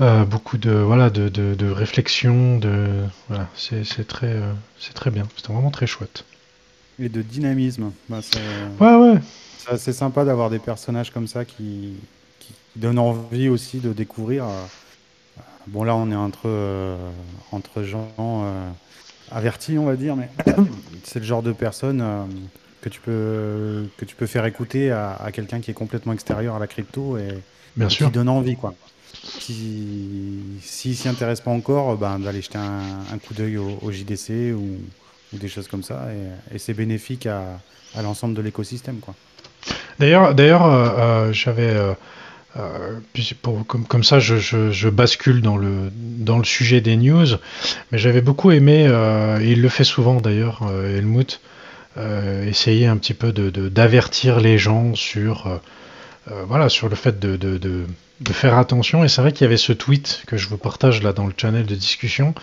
[0.00, 5.10] euh, beaucoup de voilà de, de, de réflexion, de voilà, c'est très euh, c'est très
[5.10, 5.26] bien.
[5.36, 6.24] C'était vraiment très chouette.
[6.98, 7.92] Et de dynamisme.
[8.08, 8.40] Bah, c'est
[8.80, 9.20] Ouais ouais.
[9.58, 11.94] c'est assez sympa d'avoir des personnages comme ça qui,
[12.38, 14.44] qui donnent envie aussi de découvrir.
[15.66, 16.96] Bon, là, on est entre, euh,
[17.52, 18.70] entre gens euh,
[19.30, 20.28] averti, on va dire, mais
[21.04, 22.02] c'est le genre de personne
[22.80, 26.58] que tu peux que tu peux faire écouter à, quelqu'un qui est complètement extérieur à
[26.58, 27.38] la crypto et,
[27.76, 28.06] Bien sûr.
[28.06, 28.74] qui donne envie, quoi.
[29.38, 34.78] Qui, s'il s'y intéresse pas encore, ben, d'aller jeter un, coup d'œil au, JDC ou,
[35.32, 36.08] des choses comme ça,
[36.52, 37.60] et, c'est bénéfique à,
[38.02, 39.14] l'ensemble de l'écosystème, quoi.
[39.98, 41.76] D'ailleurs, d'ailleurs, euh, j'avais
[42.56, 42.98] euh,
[43.66, 47.26] comme, comme, ça, je, bascule dans le, dans le sujet des news,
[47.92, 51.40] mais j'avais beaucoup aimé, euh, et il le fait souvent d'ailleurs, euh, Helmut,
[52.46, 55.60] essayer un petit peu de, d'avertir les gens sur,
[56.26, 59.02] voilà, sur le fait de, de, de faire attention.
[59.04, 61.32] Et c'est vrai qu'il y avait ce tweet que je vous partage là dans le
[61.36, 62.34] channel de discussion.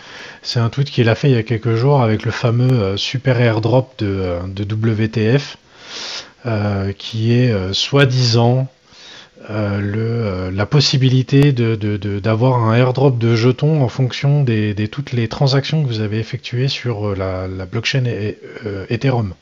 [0.42, 3.40] C'est un tweet qu'il a fait il y a quelques jours avec le fameux super
[3.40, 5.56] airdrop de, de WTF,
[6.98, 8.68] qui est soi-disant
[9.50, 15.28] euh, euh, la possibilité d'avoir de, un airdrop de jetons en fonction des, toutes les
[15.28, 18.04] transactions que vous avez effectuées sur euh, la, blockchain
[18.90, 19.34] Ethereum.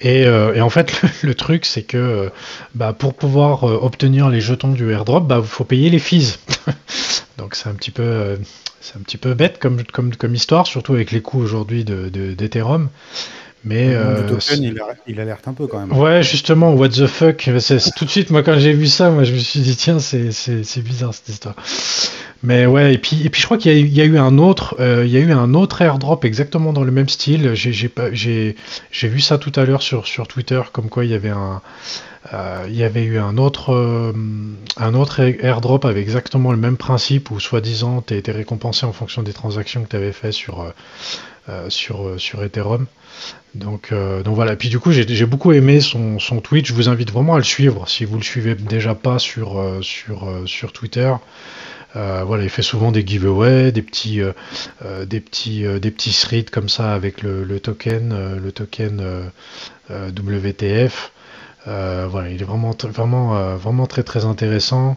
[0.00, 2.30] Et, en fait, le, truc, c'est que
[2.74, 6.38] bah, pour pouvoir obtenir les jetons du airdrop, il bah, faut payer les fees.
[7.38, 8.38] Donc c'est un petit peu,
[8.80, 12.84] c'est un petit peu bête comme, comme, histoire, surtout avec les coûts aujourd'hui d'Ethereum.
[12.84, 12.88] De,
[13.64, 14.22] mais euh,
[15.06, 15.96] il, alerte un peu quand même.
[15.96, 17.48] Ouais, justement, what the fuck.
[17.96, 20.82] tout de suite, moi, quand j'ai vu ça, moi, je me suis dit, tiens, c'est
[20.82, 21.54] bizarre cette histoire.
[22.44, 25.04] Mais ouais, et puis, et puis je crois qu'il y, a eu un autre, euh,
[25.04, 27.54] il y a eu un autre airdrop exactement dans le même style.
[27.54, 28.54] J'ai
[29.02, 31.60] vu ça tout à l'heure sur, sur Twitter, comme quoi il y avait un,
[32.32, 34.14] euh, il y avait eu un autre,
[34.76, 39.24] un autre airdrop avec exactement le même principe où soi-disant tu été récompensé en fonction
[39.24, 40.72] des transactions que tu avais fait sur,
[41.68, 42.86] sur, sur Ethereum.
[43.54, 44.56] Donc, euh, donc voilà.
[44.56, 46.66] Puis du coup, j'ai beaucoup aimé son, tweet.
[46.66, 49.80] Je vous invite vraiment à le suivre si vous le suivez déjà pas sur, euh,
[50.10, 51.12] euh, Twitter.
[51.94, 54.20] voilà, il fait souvent des giveaways, des petits,
[54.82, 59.30] des threads comme ça avec le, token, le token
[59.90, 61.12] WTF.
[61.66, 64.96] voilà, il est vraiment, vraiment, vraiment très intéressant.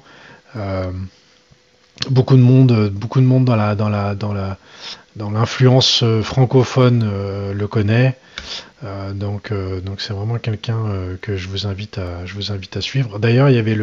[2.10, 8.18] Beaucoup de monde, beaucoup de monde dans l'influence euh, francophone euh, le connaît.
[8.84, 9.52] Euh, donc
[10.02, 10.86] c'est vraiment quelqu'un
[11.22, 13.20] que je vous invite à suivre.
[13.20, 13.76] D'ailleurs il y avait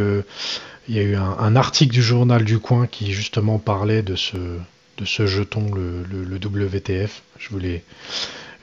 [0.98, 6.02] a eu un, article du journal du coin qui justement parlait de ce jeton le,
[6.10, 7.22] le, WTF.
[7.38, 7.84] Je voulais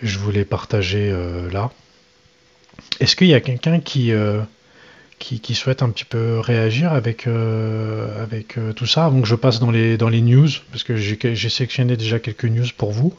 [0.04, 1.16] je voulais partager
[1.54, 1.72] là.
[3.00, 4.12] Est-ce qu'il y a quelqu'un qui
[5.20, 9.36] qui, souhaitent un petit peu réagir avec, euh, avec euh, tout ça avant que je
[9.36, 13.16] passe dans les, dans les news, parce que j'ai sélectionné déjà quelques news pour vous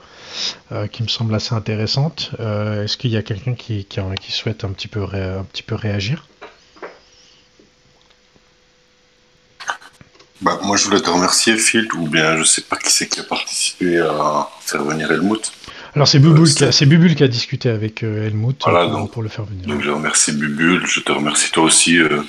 [0.72, 2.32] euh, qui me semblent assez intéressantes.
[2.38, 6.26] Est-ce qu'il y a quelqu'un qui, qui, souhaite un petit peu, un petit peu réagir?
[10.42, 13.20] Bah, Moi, je voulais te remercier, Phil, ou bien je sais pas qui c'est qui
[13.20, 15.50] a participé à faire venir Helmut.
[15.96, 19.66] Alors c'est Bubul, euh, qui a discuté avec euh, Helmut euh, pour, le faire venir.
[19.66, 22.22] Donc je remercie Bubul, je te remercie toi aussi de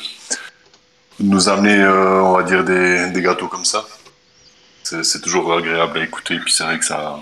[1.20, 3.86] nous amener, on va dire, des, gâteaux comme ça.
[4.84, 7.20] C'est toujours agréable à écouter, et puis c'est vrai que ça,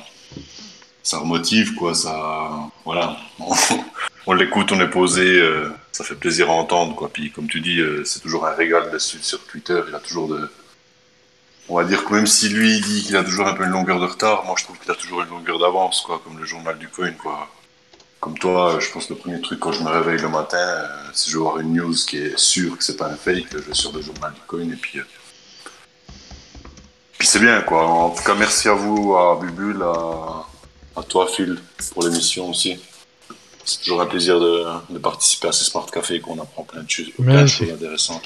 [1.02, 1.96] ça remotive, quoi.
[1.96, 2.52] Ça,
[2.86, 3.18] voilà,
[4.28, 5.42] on, l'écoute, on est posé,
[5.92, 7.10] ça fait plaisir à entendre, quoi.
[7.12, 9.82] Puis comme tu dis, c'est toujours un régal de suivre sur Twitter.
[9.90, 10.48] Il a toujours de,
[11.70, 14.00] on va dire que même si lui dit qu'il a toujours un peu une longueur
[14.00, 16.78] de retard, moi je trouve qu'il a toujours une longueur d'avance, quoi, comme le journal
[16.78, 17.50] du coin, quoi.
[18.20, 20.88] Comme toi, je pense que le premier truc quand je me réveille le matin, euh,
[21.14, 23.58] si je veux voir une news qui est sûre que c'est pas un fake, je
[23.58, 25.00] vais sur le journal du coin et puis.
[25.00, 25.04] Euh,
[27.18, 27.88] puis c'est bien, quoi.
[27.88, 31.60] En tout cas, merci à vous, à Bubule, à, toi, Phil,
[31.94, 32.80] pour l'émission aussi.
[33.64, 37.12] C'est toujours un plaisir de, participer à ces Smart Café qu'on apprend plein de choses,
[37.18, 38.26] plein de choses intéressantes.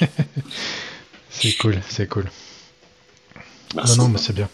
[1.30, 2.26] c'est cool, c'est cool.
[3.76, 4.50] Non, non, mais c'est bien.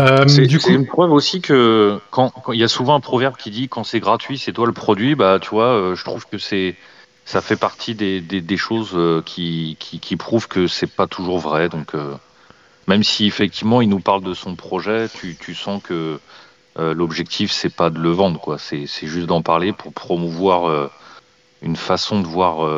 [0.00, 3.68] Euh, c'est une preuve aussi que quand il y a souvent un proverbe qui dit
[3.68, 5.14] quand c'est gratuit, c'est toi le produit.
[5.14, 6.76] Bah, tu vois, euh, je trouve que c'est
[7.24, 11.38] ça fait partie des, des, choses euh, qui, qui, qui, prouvent que c'est pas toujours
[11.38, 11.68] vrai.
[11.68, 11.92] Donc,
[12.88, 16.18] même si effectivement il nous parle de son projet, tu, tu sens que
[16.76, 18.58] l'objectif c'est pas de le vendre, quoi.
[18.58, 20.90] C'est juste d'en parler pour promouvoir
[21.62, 22.68] une façon de voir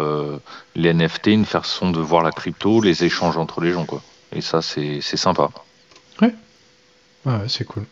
[0.74, 4.02] les NFT, une façon de voir la crypto, les échanges entre les gens, quoi.
[4.34, 5.50] Et ça, c'est sympa.
[6.20, 6.34] Ouais.
[7.24, 7.84] Ouais, c'est cool.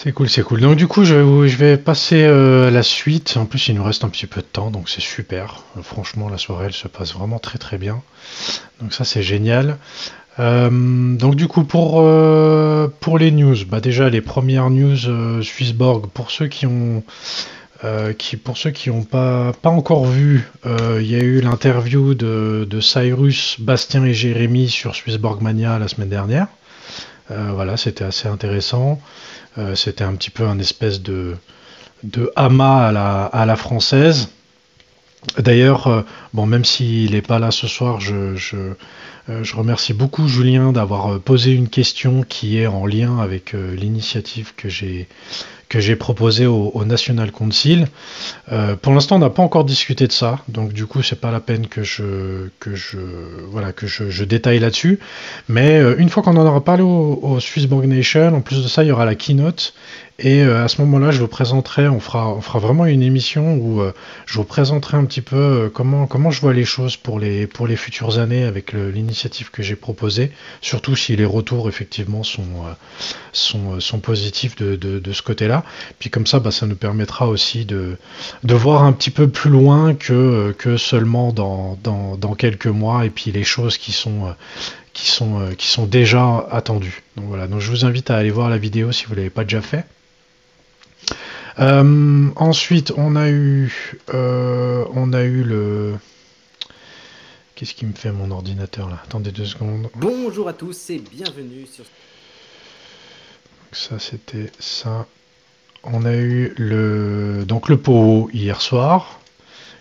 [0.00, 0.60] C'est cool, c'est cool.
[0.60, 3.36] Donc du coup, je, je vais passer euh, à la suite.
[3.36, 5.64] En plus, il nous reste un petit peu de temps, donc c'est super.
[5.82, 8.00] Franchement, la soirée, elle se passe vraiment très très bien.
[8.80, 9.76] Donc ça, c'est génial.
[10.38, 16.06] Euh, donc du coup, pour, euh, pour les news, bah déjà les premières news Swissborg,
[16.06, 17.02] pour ceux qui ont
[17.84, 22.14] euh, qui, pour ceux qui n'ont pas, encore vu, euh, il y a eu l'interview
[22.14, 26.48] de, Cyrus, Bastien et Jérémy sur Swissborg Mania la semaine dernière.
[27.28, 29.00] voilà, c'était assez intéressant.
[29.74, 31.36] c'était un petit peu un espèce de,
[32.02, 34.28] de à la, à la française.
[35.38, 41.20] D'ailleurs, bon, même s'il n'est pas là ce soir, je, je remercie beaucoup Julien d'avoir
[41.20, 45.06] posé une question qui est en lien avec l'initiative que j'ai
[45.68, 47.86] que j'ai proposé au, National Council.
[48.50, 51.30] Euh, pour l'instant, on n'a pas encore discuté de ça, donc du coup, c'est pas
[51.30, 52.98] la peine que je que je
[53.50, 54.98] voilà que je, détaille là-dessus.
[55.48, 58.62] Mais euh, une fois qu'on en aura parlé au, au, Swiss Bank Nation, en plus
[58.62, 59.74] de ça, il y aura la keynote
[60.20, 63.54] et euh, à ce moment-là, je vous présenterai, on fera, on fera vraiment une émission
[63.54, 63.92] où euh,
[64.26, 67.46] je vous présenterai un petit peu euh, comment, comment je vois les choses pour les,
[67.46, 72.48] pour les futures années avec l'initiative que j'ai proposée, surtout si les retours effectivement sont,
[73.32, 75.62] sont, sont, positifs de, de, de ce côté-là.
[76.00, 77.96] Puis comme ça, bah, ça nous permettra aussi de,
[78.42, 83.06] de voir un petit peu plus loin que, que seulement dans, dans, dans quelques mois
[83.06, 84.34] et puis les choses qui sont
[84.92, 87.04] qui sont, qui sont déjà attendues.
[87.16, 89.30] Donc voilà, donc je vous invite à aller voir la vidéo si vous ne l'avez
[89.30, 89.84] pas déjà fait.
[91.58, 95.96] Euh, ensuite, on a eu, euh, on a eu le.
[97.54, 99.00] Qu'est-ce qui me fait mon ordinateur là?
[99.04, 99.90] Attendez deux secondes.
[99.96, 101.84] Bonjour à tous et bienvenue sur.
[103.72, 105.06] Ça, c'était ça.
[105.82, 109.20] On a eu le donc le pot hier soir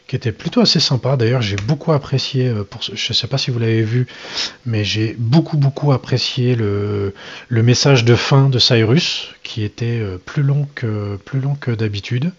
[0.07, 1.17] qui était plutôt assez sympa.
[1.17, 4.07] D'ailleurs, j'ai beaucoup apprécié, euh, je ne sais pas si vous l'avez vu,
[4.65, 7.13] mais j'ai beaucoup beaucoup apprécié le,
[7.49, 11.71] le, message de fin de Cyrus, qui était euh, plus long que, plus long que
[11.71, 12.31] d'habitude.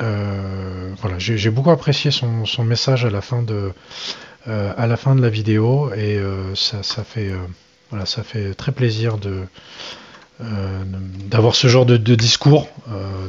[0.00, 3.72] Euh, voilà, j'ai beaucoup apprécié son, son, message à la fin de,
[4.46, 6.18] à la, fin de la vidéo, et
[6.54, 7.30] ça, ça, fait,
[7.90, 9.42] voilà, ça fait très plaisir de
[11.28, 12.68] d'avoir ce genre de, de discours.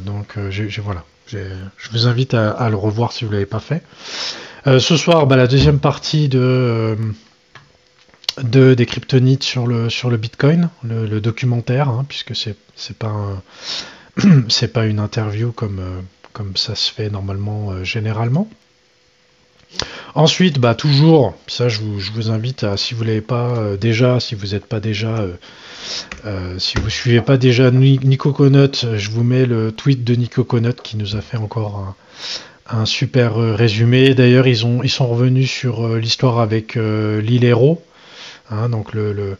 [0.06, 3.82] donc, j'ai voilà, je vous invite à, le revoir si vous ne l'avez pas fait.
[4.66, 6.96] Euh, ce soir, bah, la deuxième partie de, euh,
[8.42, 13.42] de des kryptonites sur le, sur le Bitcoin, le, documentaire, hein, puisque c'est c'est pas
[14.72, 16.00] pas une interview comme euh,
[16.32, 18.48] comme ça se fait normalement généralement.
[20.14, 24.48] Ensuite, bah toujours, ça je vous, invite à, si vous l'avez pas déjà, si vous
[24.48, 25.26] n'êtes pas déjà
[26.24, 30.44] euh, si vous suivez pas déjà Nico Conot, je vous mets le tweet de Nico
[30.44, 31.94] Conot qui nous a fait encore
[32.68, 34.14] un, super euh, résumé.
[34.14, 37.82] D'ailleurs, ils, sont revenus sur euh, l'histoire avec l'île Héros,
[38.52, 39.36] hein, donc le,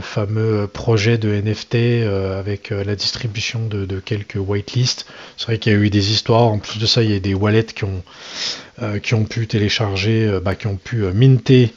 [0.00, 2.06] fameux projet de NFT
[2.38, 5.06] avec la distribution de, quelques whitelists.
[5.36, 6.48] C'est vrai qu'il y a eu des histoires.
[6.48, 10.66] En plus de ça, il y a des wallets qui ont, pu télécharger, bah, qui
[10.66, 11.72] ont pu minter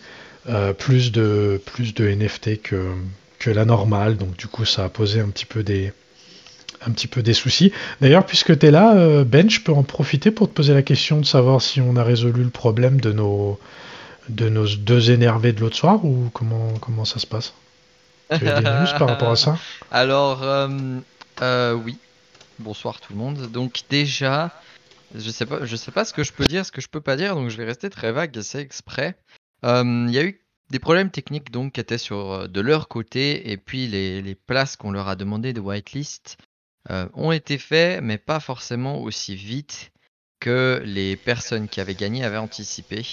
[0.77, 1.61] plus, de,
[1.99, 5.93] NFT que la normale, donc du coup ça a posé un petit peu des,
[6.85, 7.71] un petit peu des soucis.
[8.01, 10.81] D'ailleurs, puisque tu es là, euh, Ben, je peux en profiter pour te poser la
[10.81, 13.59] question de savoir si on a résolu le problème de nos,
[14.29, 17.53] de nos deux énervés de l'autre soir ou comment, comment ça se passe?
[18.37, 19.57] Tu as des news par rapport à ça?
[19.91, 20.69] Alors, euh,
[21.41, 21.97] euh, oui.
[22.59, 23.51] Bonsoir tout le monde.
[23.51, 24.51] Donc déjà,
[25.15, 25.45] je sais
[25.77, 27.57] sais pas ce que je peux dire, ce que je peux pas dire, donc je
[27.57, 29.15] vais rester très vague, c'est exprès.
[29.63, 33.51] Il y a eu des problèmes techniques donc qui étaient sur, euh, de leur côté
[33.51, 36.37] et puis les, places qu'on leur a demandé de whitelist
[36.89, 39.91] euh, ont été faits, mais pas forcément aussi vite
[40.39, 43.05] que les personnes qui avaient gagné avaient anticipé.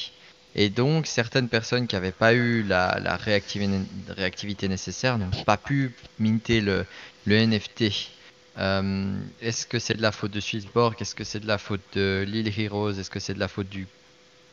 [0.58, 6.60] Et donc certaines personnes qui n'avaient pas eu la, réactivité, nécessaire n'ont pas pu minter
[6.60, 6.86] le,
[7.26, 8.10] NFT.
[8.58, 10.96] Euh, est-ce que c'est de la faute de Swissborg?
[10.98, 12.92] Est-ce que c'est de la faute de Lil Heroes?
[12.92, 13.80] Est-ce que c'est de la faute de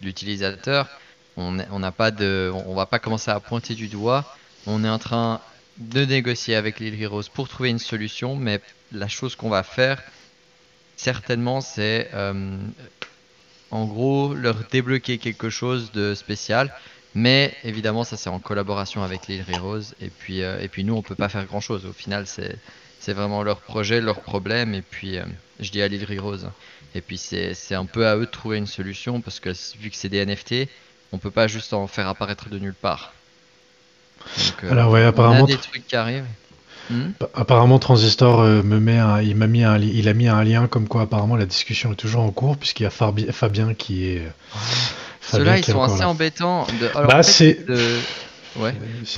[0.01, 0.89] l'utilisateur
[1.35, 4.35] on n'a pas de, on va pas commencer à pointer du doigt.
[4.67, 5.41] On est en train
[5.77, 8.61] de négocier avec Lil Heroes pour trouver une solution, mais
[8.91, 10.03] la chose qu'on va faire,
[10.95, 12.57] certainement, c'est euh,
[13.73, 16.73] en gros leur débloquer quelque chose de spécial.
[17.15, 19.93] Mais évidemment, ça c'est en collaboration avec Lil Heroes.
[19.99, 21.85] Et puis, euh, et puis nous, on peut pas faire grand chose.
[21.85, 22.57] Au final, c'est
[22.99, 24.73] c'est vraiment leur projet, leur problème.
[24.75, 25.23] Et puis, euh,
[25.59, 26.45] je dis à Lil Heroes.
[26.95, 29.95] Et puis, c'est un peu à eux de trouver une solution parce que vu que
[29.95, 30.69] c'est des NFT,
[31.11, 33.13] on peut pas juste en faire apparaître de nulle part.
[34.37, 35.41] Donc, euh, Alors ouais, apparemment.
[35.41, 36.27] On a des trucs qui arrivent.
[36.89, 40.67] Hmm apparemment Transistor euh, me met il m'a mis un, il a mis un lien
[40.67, 44.23] comme quoi apparemment la discussion est toujours en cours puisqu'il y a Fabien qui est.
[44.53, 44.57] Ah.
[45.21, 46.67] Ceux-là ils sont assez embêtants.
[46.79, 46.89] De...
[47.07, 47.65] bah c'est.
[48.55, 48.75] Ouais.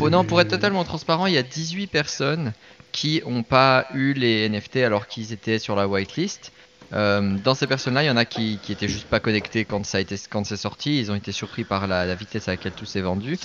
[0.09, 2.53] Non, pour être totalement transparent, il y a 18 personnes
[2.91, 6.51] qui n'ont pas eu les NFT alors qu'ils étaient sur la whitelist.
[6.93, 9.85] Euh, dans ces personnes-là, il y en a qui, qui étaient juste pas connectés quand
[9.85, 10.99] ça a été quand c'est sorti.
[10.99, 13.37] Ils ont été surpris par la, vitesse à laquelle tout s'est vendu.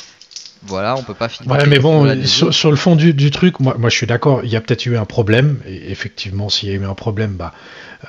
[0.63, 1.51] Voilà, on peut pas finir.
[1.51, 4.41] Ouais, mais bon, sur, le fond du, truc, moi, moi je suis d'accord.
[4.45, 5.59] Il y a peut-être eu un problème.
[5.67, 7.53] Et effectivement, s'il y a eu un problème, bah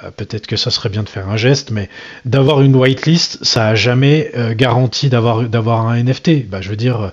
[0.03, 1.71] euh, peut-être que ça serait bien de faire un geste.
[1.71, 1.89] Mais
[2.25, 6.47] d'avoir une whitelist, ça a jamais euh, garanti d'avoir d'avoir un NFT.
[6.47, 7.09] Bah, je veux dire euh,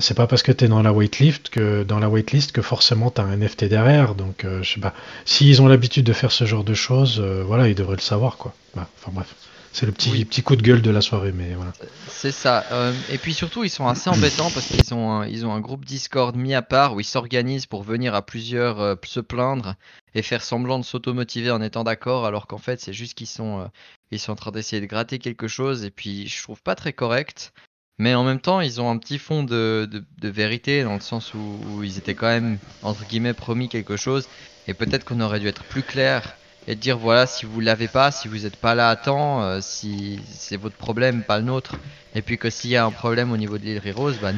[0.00, 3.10] c'est pas parce que tu es dans la waitlist que dans la waitlist que forcément
[3.10, 4.14] tu as un NFT derrière.
[4.14, 4.94] Donc je sais pas.
[5.24, 8.52] S'ils ont l'habitude de faire ce genre de choses, voilà, ils devraient le savoir quoi.
[8.74, 9.34] Bah, Enfin bref.
[9.78, 11.70] C'est le petit, petit coup de gueule de la soirée, mais voilà.
[12.08, 12.64] C'est ça.
[12.72, 15.60] Euh, et puis surtout, ils sont assez embêtants parce qu'ils ont, un- ils ont un
[15.60, 19.76] groupe Discord mis à part où ils s'organisent pour venir à plusieurs euh, se plaindre
[20.16, 23.60] et faire semblant de s'automotiver en étant d'accord, alors qu'en fait, c'est juste qu'ils sont,
[23.60, 23.64] euh,
[24.10, 25.84] ils sont en train d'essayer de gratter quelque chose.
[25.84, 27.52] Et puis, je trouve pas très correct.
[28.00, 31.00] Mais en même temps, ils ont un petit fond de, de, de vérité dans le
[31.00, 31.38] sens où,
[31.70, 34.26] où ils étaient quand même, entre guillemets, promis quelque chose.
[34.66, 36.34] Et peut-être qu'on aurait dû être plus clair
[36.68, 39.42] et de dire voilà, si vous l'avez pas, si vous n'êtes pas là à temps,
[39.42, 41.76] euh, si c'est votre problème, pas le nôtre.
[42.14, 44.32] Et puis que s'il y a un problème au niveau de l'île Rose, bah,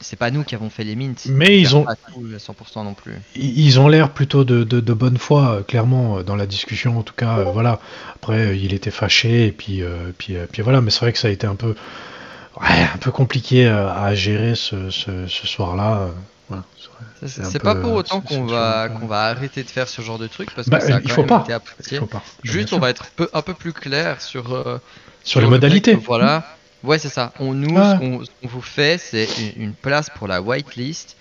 [0.00, 1.14] c'est pas nous qui avons fait les mints.
[1.28, 3.12] Mais ils ont- pas tout à 100% non plus.
[3.36, 6.98] Ils ont l'air plutôt de, de, de bonne foi, euh, clairement, euh, dans la discussion,
[6.98, 7.78] en tout cas, euh, voilà.
[8.16, 11.28] Après, il était fâché, et puis, euh, puis, puis voilà, mais c'est vrai que ça
[11.28, 11.74] a été un peu,
[12.60, 16.08] ouais, un peu compliqué à gérer ce, ce, ce soir-là.
[16.48, 16.62] Voilà,
[17.26, 20.26] c'est peu, pas pour autant qu'on va, qu'on va arrêter de faire ce genre de
[20.28, 21.40] trucs parce Bah, que ça a il quand faut même pas.
[21.44, 21.96] été apprécié.
[21.96, 22.22] Il faut pas.
[22.42, 24.78] Bien Juste, on va être peu, un peu plus clair sur, euh,
[25.24, 25.94] Sur les modalités.
[25.94, 26.44] voilà.
[26.84, 27.32] Ouais, c'est ça.
[27.40, 31.16] On, nous, ce qu'on qu'on vous fait, c'est une, une place pour la whitelist.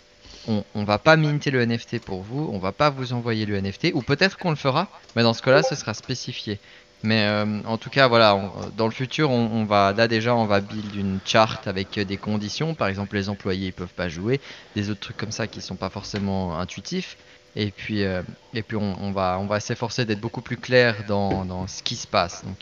[0.47, 3.59] On, on va pas minter le NFT pour vous, on va pas vous envoyer le
[3.59, 6.59] NFT, ou peut-être qu'on le fera, mais dans ce cas-là, ce sera spécifié.
[7.05, 10.45] Mais euh, en tout cas, voilà, on- dans le futur, on, va là déjà, on
[10.45, 12.73] va build une charte avec euh, des conditions.
[12.73, 14.41] Par exemple, les employés ils peuvent pas jouer,
[14.75, 17.17] des autres trucs comme ça qui sont pas forcément intuitifs.
[17.55, 18.21] Et puis, euh,
[18.73, 22.43] on, va, s'efforcer d'être beaucoup plus clair dans, ce qui se passe.
[22.43, 22.57] Donc,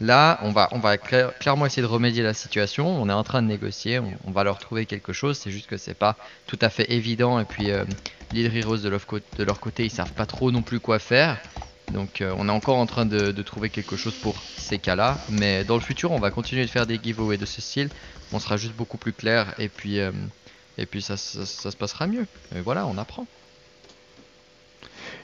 [0.00, 2.88] Là, on va, clairement essayer de remédier à la situation.
[2.88, 4.00] On est en train de négocier.
[4.24, 5.38] On, va leur trouver quelque chose.
[5.38, 6.16] C'est juste que c'est pas
[6.46, 7.38] tout à fait évident.
[7.38, 7.84] Et puis, euh,
[8.32, 10.98] l'île Heroes de leur, côté, de leur côté, ils savent pas trop non plus quoi
[10.98, 11.38] faire.
[11.92, 15.18] Donc, euh, on est encore en train de, de trouver quelque chose pour ces cas-là.
[15.28, 17.88] Mais dans le futur, on va continuer de faire des giveaways de ce style.
[18.32, 19.54] On sera juste beaucoup plus clair.
[19.58, 20.10] Et puis, euh,
[20.78, 22.26] et puis ça, ça- ça se passera mieux.
[22.56, 23.26] Et voilà, on apprend.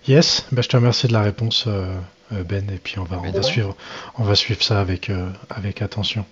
[0.06, 1.94] Yes, bah, je te remercie de la réponse, euh,
[2.30, 3.76] Ben, et puis on va, on de va suivre,
[4.16, 5.10] on va suivre ça avec,
[5.50, 6.24] avec attention.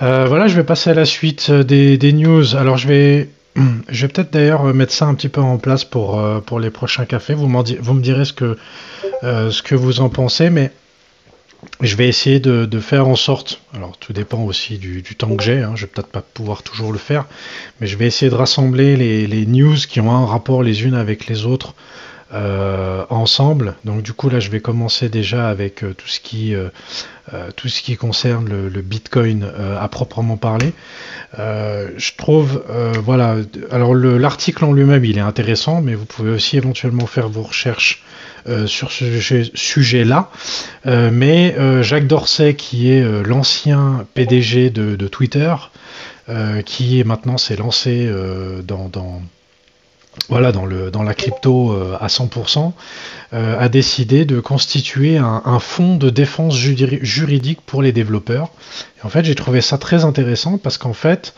[0.00, 2.56] Voilà, je vais passer à la suite des, des news.
[2.56, 3.28] Alors, je vais,
[3.88, 7.04] je vais peut-être d'ailleurs mettre ça un petit peu en place pour, euh, les prochains
[7.04, 7.34] cafés.
[7.34, 8.56] Vous, me direz ce que,
[9.24, 10.70] euh, ce que vous en pensez, mais
[11.80, 15.60] je vais essayer de, faire en sorte, alors tout dépend aussi du, temps que j'ai,
[15.62, 17.26] hein, je vais peut-être pas pouvoir toujours le faire,
[17.80, 21.26] mais je vais essayer de rassembler les news qui ont un rapport les unes avec
[21.26, 21.74] les autres
[22.34, 23.74] euh, ensemble.
[23.84, 26.68] Donc du coup là je vais commencer déjà avec euh, tout ce qui euh,
[27.56, 29.46] tout ce qui concerne le, Bitcoin
[29.78, 30.72] à proprement parler.
[31.36, 32.62] Je trouve
[33.04, 33.36] voilà
[33.70, 37.42] alors le- l'article en lui-même il est intéressant, mais vous pouvez aussi éventuellement faire vos
[37.42, 38.02] recherches
[38.66, 40.30] sur ce sujet- sujet-là.
[40.86, 45.54] Mais Jacques Dorsey, qui est l'ancien PDG de, Twitter,
[46.64, 48.10] qui maintenant s'est lancé
[48.66, 49.20] dans-
[50.28, 52.72] voilà, dans, le, dans la crypto euh, à 100%,
[53.34, 58.50] euh, a décidé de constituer un, fonds de défense juridique pour les développeurs.
[59.02, 61.34] En fait, j'ai trouvé ça très intéressant parce qu'en fait,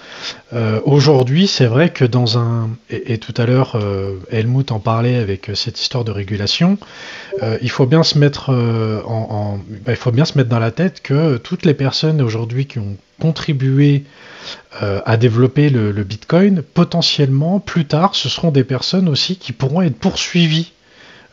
[0.52, 2.70] euh, aujourd'hui, c'est vrai que dans un...
[2.90, 6.78] Et, tout à l'heure, euh, Helmut en parlait avec cette histoire de régulation.
[7.60, 10.70] Il faut bien se mettre en, en- bah, il faut bien se mettre dans la
[10.70, 14.04] tête que toutes les personnes aujourd'hui qui ont contribué
[14.80, 19.98] à développer le Bitcoin, potentiellement plus tard, ce seront des personnes aussi qui pourront être
[19.98, 20.72] poursuivies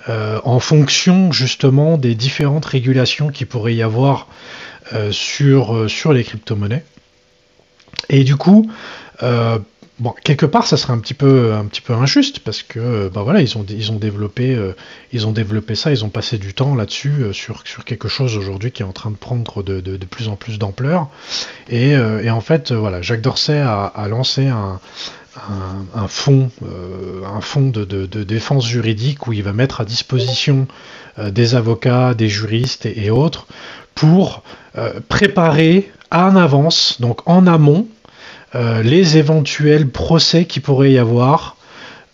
[0.09, 4.27] euh, en fonction justement des différentes régulations qui pourrait y avoir
[4.93, 6.85] euh, sur, euh, sur les crypto-monnaies.
[8.09, 8.71] Et du coup,
[9.99, 13.21] bon, quelque part, ça serait un petit peu, un petit peu injuste parce que, bah
[13.23, 14.73] voilà, ils ont, ils ont développé, euh,
[15.13, 18.37] ils ont développé ça, ils ont passé du temps là-dessus euh, sur, sur quelque chose
[18.37, 21.09] aujourd'hui qui est en train de prendre de, de- plus en plus d'ampleur.
[21.69, 24.79] Et, et en fait, voilà, Jacques Dorsey a, a lancé un,
[25.95, 26.49] un, fonds,
[27.69, 30.67] de, de- défense juridique où il va mettre à disposition
[31.21, 33.47] des avocats, des juristes et, et autres
[33.95, 34.43] pour
[35.09, 37.87] préparer en avance, donc en amont,
[38.53, 41.55] les éventuels procès qui pourrait y avoir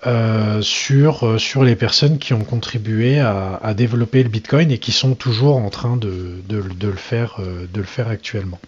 [0.05, 4.77] euh, sur, euh, sur les personnes qui ont contribué à, à développer le Bitcoin et
[4.77, 8.59] qui sont toujours en train de, de- de le, faire, euh, de le faire actuellement.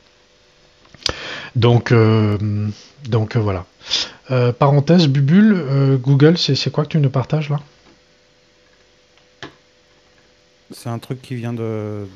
[1.57, 2.37] Donc, euh,
[3.09, 3.65] donc euh, voilà.
[4.31, 7.59] Euh, parenthèse, Bubule, euh, Google, c'est quoi que tu nous partages là?
[10.71, 12.07] C'est un truc qui vient de-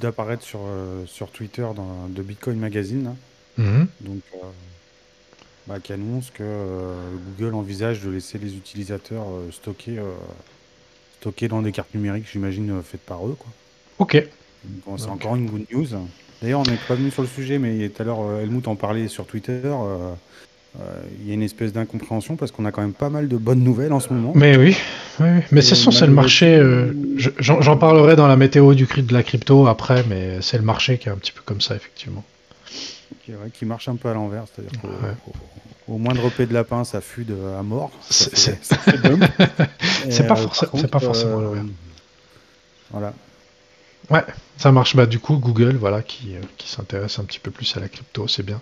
[0.00, 3.04] d'apparaître sur, euh, sur Twitter dans, de Bitcoin Magazine.
[3.04, 3.14] là.
[3.64, 3.86] Mhm.
[4.00, 4.46] Donc, euh,
[5.66, 6.94] bah, qui annonce que euh,
[7.38, 10.12] Google envisage de laisser les utilisateurs euh, stocker, euh,
[11.20, 13.36] stocker dans des cartes numériques, j'imagine, euh, faites par eux.
[13.38, 13.48] Quoi.
[13.98, 14.26] Ok.
[14.86, 15.86] Bon, c'est encore une good news.
[16.42, 18.76] D'ailleurs, on n'est pas venu sur le sujet, mais tout à l'heure, euh, Helmut en
[18.76, 19.60] parlait sur Twitter.
[19.64, 20.12] euh,
[20.78, 23.36] euh, il y a une espèce d'incompréhension parce qu'on a quand même pas mal de
[23.38, 24.32] bonnes nouvelles en ce moment.
[24.34, 24.76] Mais oui,
[25.20, 25.40] oui, oui.
[25.50, 26.54] mais c'est son, c'est le marché.
[26.54, 26.92] euh,
[27.38, 30.98] j'en parlerai dans la météo du cri de la crypto après, mais c'est le marché
[30.98, 32.22] qui est un petit peu comme ça, effectivement.
[33.24, 35.14] Qui, ouais, qui marche un peu à l'envers, c'est-à-dire qu'au Ouais.
[35.88, 37.90] au- moindre paix de lapin, ça fude à mort.
[38.10, 38.58] Ça C'est-
[40.26, 41.64] pas euh, c'est contre, pas forcément à euh, l'envers.
[42.90, 43.12] Voilà.
[44.10, 44.24] Ouais,
[44.56, 44.94] ça marche.
[44.94, 47.88] Bah, du coup, Google, voilà, qui, euh, qui s'intéresse un petit peu plus à la
[47.88, 48.60] crypto, c'est bien.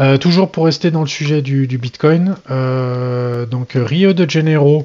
[0.00, 4.28] Euh, toujours pour rester dans le sujet du, du Bitcoin, euh, donc euh, Rio de
[4.28, 4.84] Janeiro,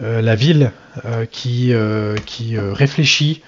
[0.00, 0.72] la ville
[1.04, 3.40] euh, qui, euh, euh, réfléchit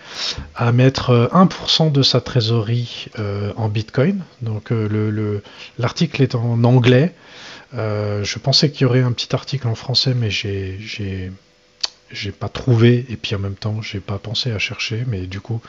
[0.55, 4.22] à mettre euh, 1% de sa trésorerie euh, en Bitcoin.
[4.42, 5.42] Donc euh, le- le-
[5.78, 7.14] l'article est en anglais.
[7.74, 11.32] Euh, je pensais qu'il y aurait un petit article en français, mais j'ai
[12.38, 15.60] pas trouvé et puis en même temps j'ai pas pensé à chercher mais du coup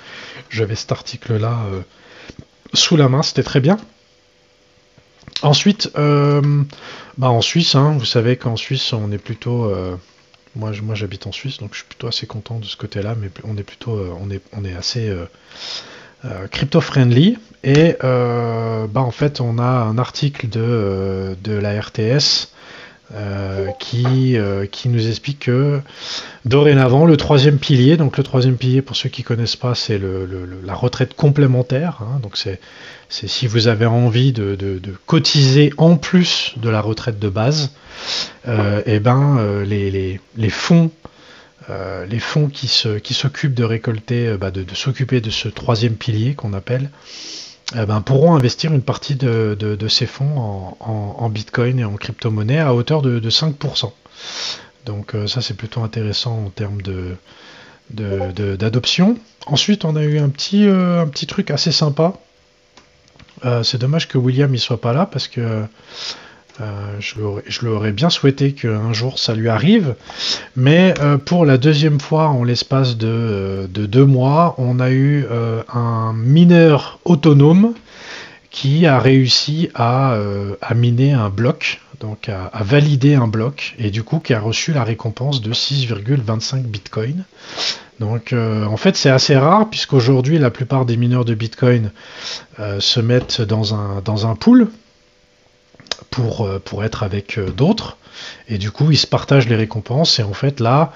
[0.51, 1.61] j'avais cet article là
[2.73, 3.77] sous la main c'était très bien
[5.41, 6.41] ensuite euh,
[7.17, 9.95] bah en Suisse hein, vous savez qu'en Suisse on est plutôt euh,
[10.55, 13.01] moi je- moi j'habite en Suisse donc je suis plutôt assez content de ce côté
[13.01, 15.25] là mais on est plutôt euh, on est on est assez euh,
[16.25, 21.79] euh, crypto friendly et euh, bah en fait on a un article de, de la
[21.79, 22.51] RTS
[23.13, 25.79] euh, qui, euh, qui nous explique que
[26.43, 30.73] dorénavant le troisième pilier, donc le troisième pilier pour ceux qui connaissent pas, c'est la
[30.73, 31.99] retraite complémentaire.
[32.01, 32.19] hein.
[32.23, 32.59] donc c'est
[33.09, 37.73] si vous avez envie de, cotiser en plus de la retraite de base,
[38.47, 40.89] euh, et ben euh, les, fonds
[42.09, 46.89] les fonds qui s'occupent de récolter, bah, de s'occuper de ce troisième pilier qu'on appelle,
[47.73, 52.59] eh ben, pourront investir une partie de, ces fonds en, en- bitcoin et en crypto-monnaie
[52.59, 53.91] à hauteur de, de 5%.
[54.85, 56.81] Donc euh, ça c'est plutôt intéressant en termes
[57.89, 59.17] d'adoption.
[59.47, 62.13] Ensuite on a eu un petit, euh, un petit truc assez sympa.
[63.43, 65.65] Euh, c'est dommage que William ne soit pas là parce que
[66.61, 69.95] euh, je, l'aurais, bien souhaité qu'un jour ça lui arrive.
[70.55, 74.91] Mais euh, pour la deuxième fois en l'espace de, euh, de deux mois, on a
[74.91, 75.25] eu
[75.73, 77.73] un mineur autonome
[78.51, 80.17] qui a réussi à,
[80.73, 84.85] miner un bloc, donc à, valider un bloc, et du coup qui a reçu la
[84.85, 87.25] récompense de 6,25 bitcoins.
[87.99, 91.91] Donc en fait c'est assez rare puisqu'aujourd'hui la plupart des mineurs de bitcoin
[92.79, 94.69] se mettent dans un pool
[96.09, 97.97] pour, euh, pour être avec euh, d'autres.
[98.47, 100.19] Et du coup, ils se partagent les récompenses.
[100.19, 100.93] Et en fait, là,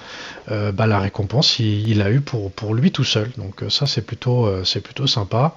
[0.52, 3.30] euh, bah, la récompense, il, il a eu pour, pour lui tout seul.
[3.38, 5.54] Donc ça, c'est plutôt, c'est plutôt sympa.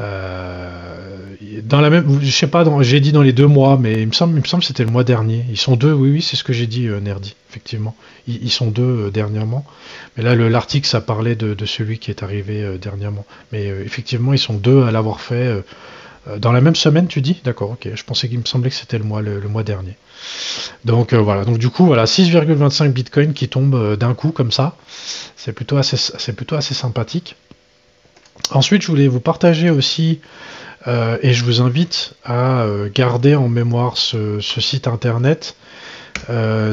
[0.00, 0.70] Euh,
[1.62, 4.12] dans la même, je sais pas, j'ai dit dans les deux mois, mais il me
[4.12, 5.44] semble, il me semble c'était le mois dernier.
[5.50, 7.94] Ils sont deux, oui, oui, c'est ce que j'ai dit, Nerdy, effectivement.
[8.26, 9.64] Ils, sont deux dernièrement.
[10.16, 13.24] Mais là, le- l'article, ça parlait de, celui qui est arrivé dernièrement.
[13.52, 15.62] Mais effectivement, ils sont deux à l'avoir fait.
[16.28, 17.40] Euh, dans la même semaine, tu dis?
[17.44, 17.88] D'accord, ok.
[17.94, 19.96] Je pensais qu'il me semblait que c'était le mois, le, mois dernier.
[20.84, 21.44] Donc euh, voilà.
[21.44, 24.76] Donc du coup, voilà, 6,25 bitcoin qui tombent euh, d'un coup comme ça.
[25.36, 27.36] C'est plutôt assez, plutôt assez sympathique.
[28.50, 30.20] Ensuite, je voulais vous partager aussi,
[30.86, 35.54] et je vous invite à garder en mémoire ce, site internet.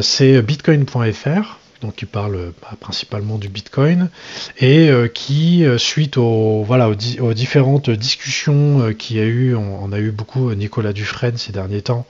[0.01, 4.09] C'est bitcoin.fr, donc qui parle bah, principalement du bitcoin,
[4.57, 9.19] et euh, qui, euh, suite aux, voilà, aux, di- aux différentes discussions euh, qu'il y
[9.19, 12.05] a eu, on, a eu beaucoup Nicolas Dufresne ces derniers temps,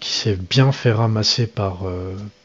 [0.00, 1.84] qui s'est bien fait ramasser par,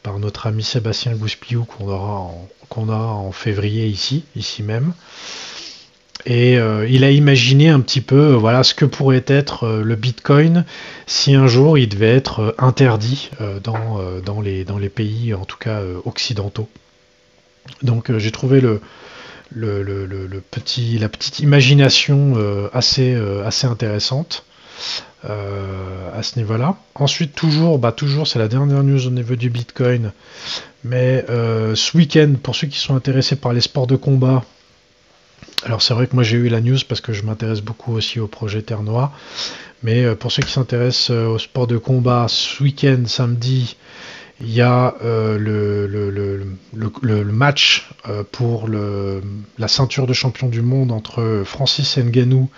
[0.02, 4.92] par notre ami Sébastien Gouspiou qu'on aura en, qu'on a en février ici, ici même.
[6.26, 9.82] Et euh, il a imaginé un petit peu euh, voilà ce que pourrait être euh,
[9.82, 10.64] le Bitcoin
[11.06, 13.30] si un jour il devait être interdit
[13.62, 14.00] dans,
[14.40, 16.68] les, pays, en tout cas occidentaux.
[17.82, 18.62] Donc j'ai trouvé
[19.52, 19.88] la
[21.10, 22.34] petite imagination
[22.72, 23.14] assez,
[23.64, 24.46] intéressante
[25.24, 26.76] à ce niveau-là.
[26.94, 30.12] Ensuite, toujours, bah, toujours c'est la dernière news au niveau du Bitcoin.
[30.84, 34.42] Mais ce week-end, pour ceux qui sont intéressés par les sports de combat,
[35.64, 38.20] alors c'est vrai que moi j'ai eu la news parce que je m'intéresse beaucoup aussi
[38.20, 39.12] au projet Terre Noire.
[39.84, 43.76] Mais euh, pour ceux qui s'intéressent euh, au sport de combat, ce week-end, samedi,
[44.40, 47.88] il y a euh, le, match
[48.32, 52.50] pour la ceinture de champion du monde entre Francis Ngannou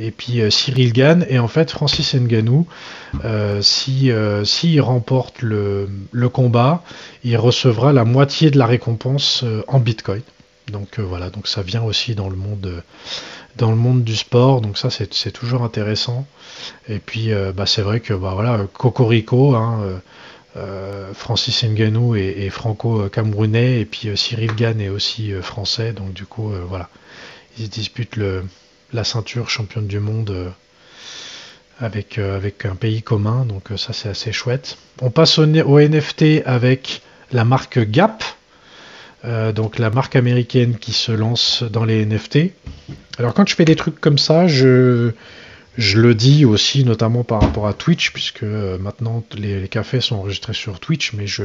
[0.00, 1.24] et puis Cyril Gann.
[1.28, 2.66] Et en fait, Francis Ngannou,
[3.24, 4.10] euh, si,
[4.44, 5.88] s'il remporte le,
[6.32, 6.82] combat,
[7.22, 10.22] il recevra la moitié de la récompense en Bitcoin.
[10.70, 12.80] Donc euh, voilà, donc ça vient aussi dans le monde, euh,
[13.56, 14.60] dans le monde du sport.
[14.60, 16.26] Donc ça, c'est toujours intéressant.
[16.88, 20.00] Et puis, euh, bah, c'est vrai que bah, voilà, Cocorico, hein,
[21.14, 25.92] Francis Ngannou est, franco-camerounais, et puis Cyril Gann est aussi français.
[25.92, 26.88] Donc du coup, voilà,
[27.58, 28.18] ils disputent
[28.92, 30.52] la ceinture championne du monde
[31.78, 34.76] avec, un pays commun, donc ça c'est assez chouette.
[35.00, 37.02] On passe au NFT avec
[37.32, 38.24] la marque Gap,
[39.24, 42.52] donc la marque américaine qui se lance dans les NFT.
[43.18, 45.12] Alors quand je fais des trucs comme ça, je,
[45.76, 50.80] le dis aussi notamment par rapport à Twitch, puisque maintenant les, cafés sont enregistrés sur
[50.80, 51.44] Twitch, mais je,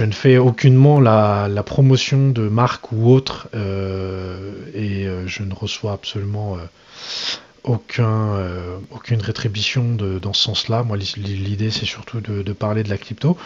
[0.00, 5.92] ne fais aucunement la, promotion de marque ou autre euh, et euh, je ne reçois
[5.92, 6.56] absolument
[7.64, 8.38] euh, aucun,
[8.90, 10.82] aucune rétribution dans ce sens-là.
[10.82, 13.36] Moi, l'idée, c'est surtout de, parler de la crypto.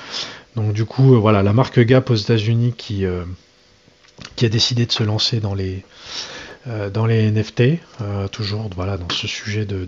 [0.57, 3.05] Donc, du coup, voilà, la marque Gap aux États-Unis qui,
[4.37, 5.85] qui a décidé de se lancer dans les,
[6.67, 7.63] NFT,
[8.31, 9.87] toujours voilà, dans ce sujet de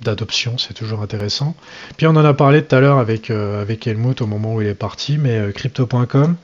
[0.00, 1.54] d'adoption, c'est toujours intéressant.
[1.96, 4.62] Puis on en a parlé tout à l'heure avec, euh, avec Helmut au moment où
[4.62, 6.36] il est parti, mais euh, crypto.com,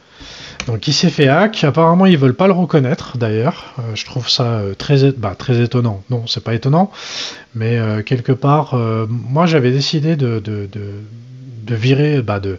[0.67, 4.29] donc il s'est fait hack, apparemment ils veulent pas le reconnaître d'ailleurs, euh, je trouve
[4.29, 6.91] ça très, bah, très étonnant, non c'est pas étonnant,
[7.55, 8.77] mais quelque part,
[9.09, 12.59] moi j'avais décidé de, de, de, virer, bah, de,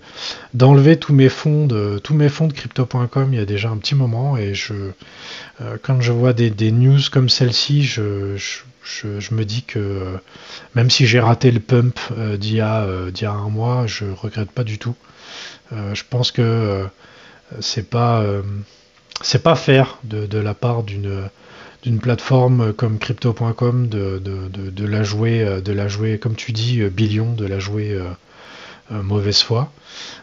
[0.53, 3.77] d'enlever tous mes fonds de, tous mes fonds de crypto.com il y a déjà un
[3.77, 4.73] petit moment, et je,
[5.81, 8.37] quand je vois des, news comme celle-ci, je
[8.83, 10.17] je, me dis que euh,
[10.75, 14.05] même si j'ai raté le pump euh, d'il y, euh, y, a un mois, je
[14.05, 14.95] regrette pas du tout.
[15.71, 16.85] je pense que
[17.59, 18.23] c'est pas
[19.21, 21.29] c'est pas faire de, la part d'une
[21.83, 27.45] d'une plateforme comme crypto.com de, la jouer de la jouer comme tu dis billion de
[27.45, 27.99] la jouer
[28.89, 29.71] mauvaise foi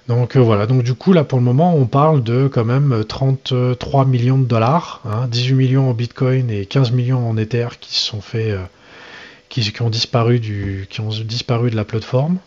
[0.08, 4.06] donc voilà donc du coup là pour le moment on parle de quand même 33
[4.06, 8.04] millions de dollars 18 hein, millions en bitcoin et 15 millions en ether qui se
[8.04, 8.56] sont fait
[9.50, 12.38] qui, ont disparu de la plateforme.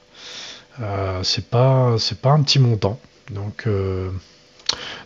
[0.82, 3.00] Euh, c'est pas, c'est pas un petit montant.
[3.30, 4.10] Donc, euh,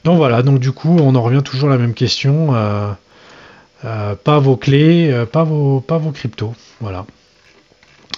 [0.04, 0.42] donc voilà.
[0.42, 2.54] Donc du coup, on en revient toujours à la même question.
[2.56, 6.54] Euh, pas vos clés, pas vos, pas vos cryptos.
[6.82, 7.06] Voilà.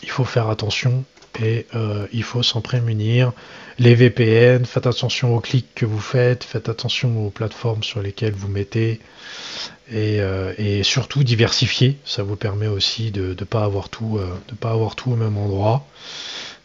[0.04, 1.04] Il faut faire attention
[1.42, 1.68] et
[2.12, 3.34] il faut s'en prémunir.
[3.78, 8.34] Les VPN, faites attention aux clics que vous faites, faites attention aux plateformes sur lesquelles
[8.34, 9.00] vous mettez.
[9.92, 11.98] Euh, et, surtout diversifier.
[12.06, 15.86] Ça vous permet aussi de ne euh, pas avoir tout au même endroit.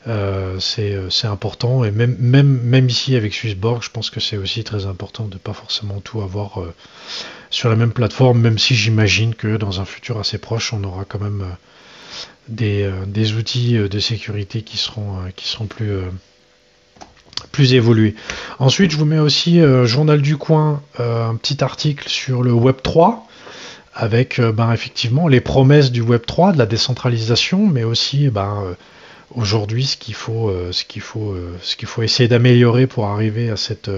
[0.06, 1.84] Euh, c'est important.
[1.84, 5.52] Et même, ici avec Swissborg, je pense que c'est aussi très important de ne pas
[5.54, 6.60] forcément tout avoir
[7.50, 11.04] sur la même plateforme, même si j'imagine que dans un futur assez proche, on aura
[11.04, 11.44] quand même
[12.48, 15.20] des, outils de sécurité qui seront,
[15.68, 16.02] plus
[17.52, 18.14] plus évolué.
[18.58, 22.52] Ensuite, je vous mets aussi euh, Journal du Coin, euh, un petit article sur le
[22.52, 23.26] Web 3
[23.94, 28.74] avec euh, ben, effectivement les promesses du Web 3, de la décentralisation, mais aussi ben,
[29.34, 33.56] aujourd'hui ce qu'il faut, ce qu'il faut, ce qu'il faut essayer d'améliorer pour arriver à
[33.56, 33.90] cette,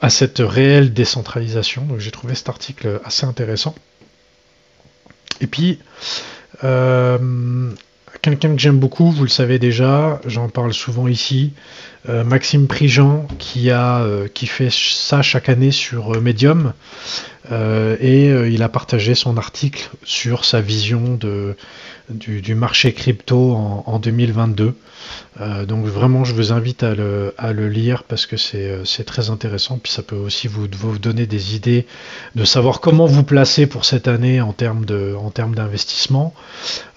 [0.00, 1.84] à cette réelle décentralisation.
[1.84, 3.74] Donc j'ai trouvé cet article assez intéressant.
[5.40, 5.78] Et puis
[8.22, 11.52] quelqu'un que j'aime beaucoup, vous le savez déjà, j'en parle souvent ici,
[12.08, 13.26] euh, Maxime Prigent
[13.56, 16.72] euh, qui fait ça chaque année sur euh, Medium
[17.50, 21.18] et il a partagé son article sur sa vision
[22.08, 24.74] du, marché crypto en, 2022.
[25.66, 29.78] Donc vraiment, je vous invite à le, lire parce que c'est très intéressant.
[29.82, 30.68] Puis ça peut aussi vous,
[30.98, 31.86] donner des idées
[32.34, 36.34] de savoir comment vous placer pour cette année en termes d'investissement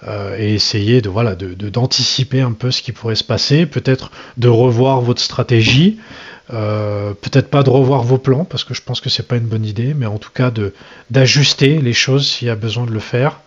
[0.06, 5.00] et essayer de voilà d'anticiper un peu ce qui pourrait se passer, peut-être de revoir
[5.00, 5.98] votre stratégie.
[6.50, 9.46] Euh, peut-être pas de revoir vos plans parce que je pense que c'est pas une
[9.46, 10.50] bonne idée, mais en tout cas
[11.10, 13.40] d'ajuster les choses s'il y a besoin de le faire.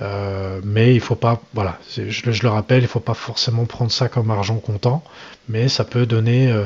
[0.00, 4.08] Euh, mais il faut pas, voilà, je, le rappelle, il faut pas forcément prendre ça
[4.08, 5.04] comme argent comptant,
[5.50, 6.64] mais ça peut donner euh,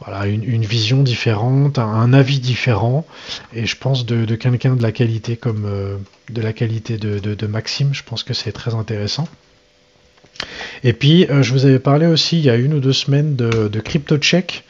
[0.00, 3.04] voilà une, vision différente, un, avis différent,
[3.52, 5.98] et je pense de, quelqu'un de la qualité comme
[6.30, 9.26] de la qualité de, de Maxime, je pense que c'est très intéressant.
[10.84, 13.36] Et puis, euh, je vous avais parlé aussi il y a une ou deux semaines
[13.36, 14.64] de, de CryptoCheck.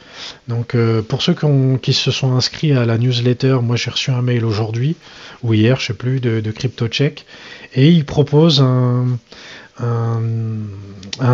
[0.47, 1.35] Donc, euh, pour ceux
[1.81, 4.95] qui, se sont inscrits à la newsletter, moi j'ai reçu un mail aujourd'hui,
[5.43, 7.25] ou hier, je sais plus, de, de CryptoCheck.
[7.73, 9.17] Et il propose un,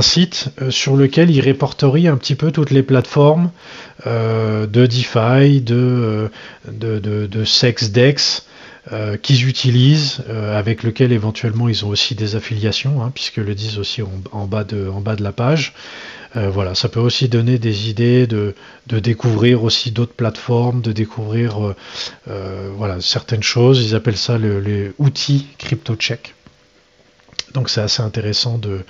[0.02, 3.52] site euh, sur lequel il répertorie un petit peu toutes les plateformes
[4.06, 6.30] de DeFi, de,
[6.68, 8.46] de SexDex,
[8.94, 13.56] euh, qu'ils utilisent, euh, avec lequel éventuellement ils ont aussi des affiliations, hein, puisque le
[13.56, 15.74] disent aussi en bas de la page.
[16.36, 18.56] Euh, voilà, ça peut aussi donner des idées de,
[18.88, 21.74] découvrir aussi d'autres plateformes, de découvrir
[22.26, 23.82] voilà, certaines choses.
[23.82, 26.34] Ils appellent ça le, les outils crypto-check.
[27.54, 28.82] Donc c'est assez intéressant de,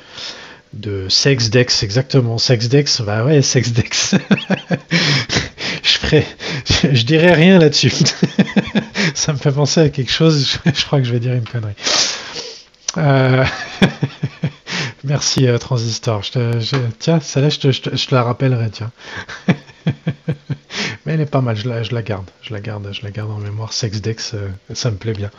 [0.76, 2.38] de SexDex, exactement.
[2.38, 4.16] SexDex, bah ouais, SexDex.
[5.84, 7.92] je ferai, rien là-dessus.
[9.16, 10.60] Ça me fait penser à quelque chose.
[10.66, 11.74] Je, crois que je vais dire une connerie.
[12.98, 13.46] Euh,
[15.06, 16.22] Merci euh, Transistor.
[17.00, 18.92] Tiens, celle-là, je te, la rappellerai, tiens.
[21.06, 22.30] Mais elle est pas mal, je la, garde.
[22.42, 23.72] Je la garde, je la garde en mémoire.
[23.72, 25.30] Sexdex, euh, ça me plaît bien.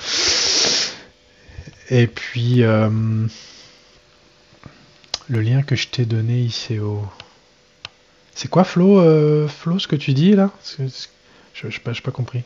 [1.91, 2.89] Et puis, euh,
[5.29, 7.05] le lien que je t'ai donné, ICO.
[8.37, 10.51] C'est quoi, Flo, euh, Flo, ce que tu dis là?
[10.79, 12.45] Je n'ai pas, pas compris.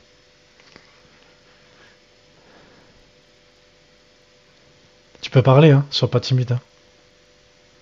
[5.20, 6.52] Tu peux parler, hein, sois pas timide.
[6.52, 6.60] hein.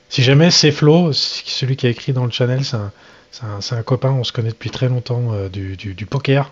[0.09, 4.24] Si jamais c'est Flo, celui qui a écrit dans le channel, c'est un, copain, on
[4.24, 6.51] se connaît depuis très longtemps euh, du, du- du poker.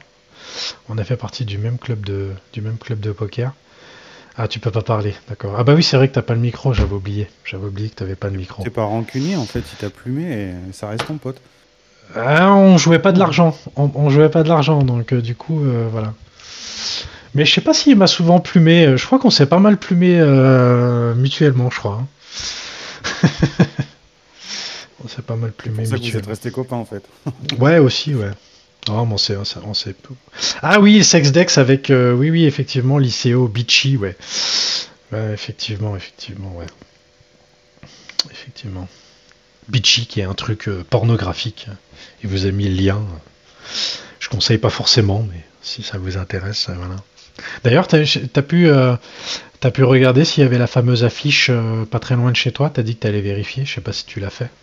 [0.88, 3.52] On a fait partie du même club de, du même club de poker.
[4.38, 5.54] Ah, tu peux pas parler, d'accord.
[5.58, 7.28] Ah bah oui, c'est vrai que t'as pas le micro, j'avais oublié.
[7.46, 8.62] J'avais oublié que t'avais pas le micro.
[8.62, 11.40] T'es pas rancunier, en fait, il t'a plumé et ça reste ton pote.
[12.14, 13.56] Ah, on jouait pas de l'argent.
[13.76, 16.12] On, on jouait pas de l'argent, donc euh, du coup, euh, voilà.
[17.34, 18.84] Mais je sais pas s'il m'a souvent plumé.
[18.86, 22.00] euh, Je crois qu'on s'est pas mal plumé euh, mutuellement, je crois.
[22.02, 22.06] hein.
[25.04, 26.28] on s'est pas mal C'est plumé que vous êtes mutuellement.
[26.28, 27.02] restés copains, en fait.
[27.58, 28.30] Ouais, aussi, ouais.
[28.88, 29.72] Mais on on s'est- on
[30.62, 34.16] Ah oui, Sexdex avec, euh, oui, oui, effectivement, l'ICO Beachy, ouais.
[35.12, 36.66] Ouais, effectivement, effectivement, ouais.
[38.30, 38.88] Effectivement.
[39.68, 41.66] Beachy, qui est un truc euh, pornographique.
[42.22, 43.02] Il vous a mis le lien.
[44.20, 46.96] Je conseille pas forcément, mais si ça vous intéresse, voilà.
[47.64, 48.96] D'ailleurs, pu, euh,
[49.60, 52.52] t'as pu regarder s'il y avait la fameuse affiche euh, pas très loin de chez
[52.52, 52.70] toi.
[52.70, 53.64] T'as dit que t'allais vérifier.
[53.64, 54.50] Je sais pas si tu l'as fait.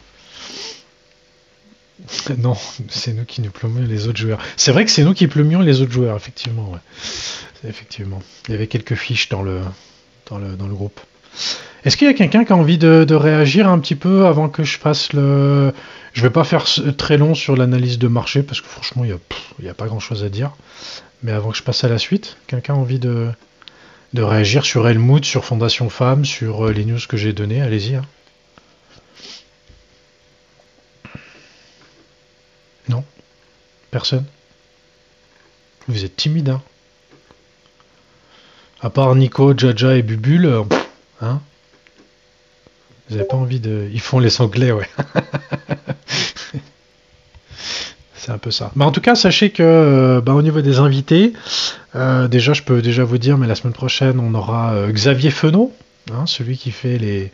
[2.38, 2.58] Non,
[2.90, 4.40] c'est nous qui nous plumions les autres joueurs.
[4.58, 6.72] C'est vrai que c'est nous qui plumions les autres joueurs, effectivement.
[6.72, 7.70] Ouais.
[7.70, 8.22] Effectivement.
[8.48, 9.62] Il y avait quelques fiches dans le,
[10.30, 11.00] dans le, groupe.
[11.86, 14.64] Est-ce qu'il y a quelqu'un qui a envie de réagir un petit peu avant que
[14.64, 15.72] je fasse le...
[16.14, 16.66] Je vais pas faire
[16.98, 19.18] très long sur l'analyse de marché parce que franchement, il
[19.60, 20.52] n'y a, pas grand-chose à dire.
[21.24, 23.32] Mais avant que je passe à la suite, quelqu'un a envie de,
[24.16, 27.62] réagir sur Helmut, sur Fondation Femmes, sur euh, les news que j'ai données?
[27.62, 27.96] Allez-y.
[27.96, 28.06] hein.
[32.90, 33.04] Non?
[33.90, 34.26] Personne?
[35.88, 36.62] Vous êtes timide, hein
[38.82, 40.64] À part Nico, Jaja et Bubule, euh,
[41.22, 41.42] hein
[43.14, 43.88] Vous avez pas envie de...
[43.94, 44.90] Ils font les sanglais, ouais.
[48.16, 48.72] C'est un peu ça.
[48.76, 51.34] Mais en tout cas, sachez que euh, bah, au niveau des invités,
[51.96, 55.30] euh, déjà, je peux déjà vous dire, mais la semaine prochaine, on aura euh, Xavier
[55.30, 55.72] Fenot,
[56.12, 57.32] hein, celui qui fait les,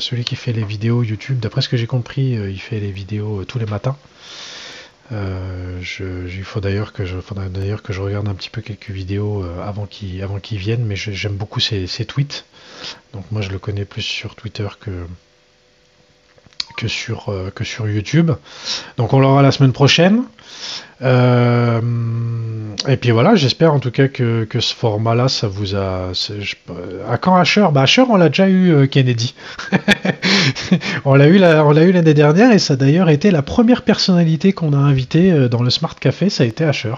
[0.00, 1.38] celui qui fait les vidéos YouTube.
[1.38, 3.96] D'après ce que j'ai compris, il fait les vidéos tous les matins.
[5.12, 10.58] Il faut d'ailleurs que je, regarde un petit peu quelques vidéos avant qu'il avant qu'il
[10.58, 12.44] vienne, mais j'aime beaucoup ses tweets.
[13.12, 15.06] Donc moi, je le connais plus sur Twitter que
[17.28, 18.30] euh, sur YouTube.
[18.96, 20.22] Donc on l'aura la semaine prochaine.
[21.02, 21.80] Euh,
[22.86, 26.10] et puis voilà, j'espère en tout cas que, ce format-là, ça vous a...
[26.10, 27.66] euh, à quand Asher?
[27.72, 29.34] Bah Asher, on l'a déjà eu, Kennedy.
[31.04, 34.78] on l'a eu l'année dernière et ça a d'ailleurs été la première personnalité qu'on a
[34.78, 36.94] invitée dans le Smart Café, ça a été Asher.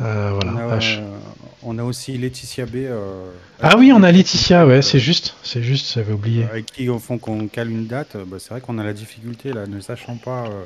[0.00, 0.52] Euh, voilà.
[0.66, 1.00] On a, Asher.
[1.00, 1.18] euh,
[1.62, 2.76] on a aussi Laetitia B.
[2.76, 3.30] euh,
[3.60, 6.44] Ah oui, on a Laetitia, ouais, c'est juste, c'est juste, j'avais oublié.
[6.44, 8.16] avec qui, au fond, qu'on cale une date.
[8.26, 10.64] bah, c'est vrai qu'on a la difficulté, là, ne sachant pas euh,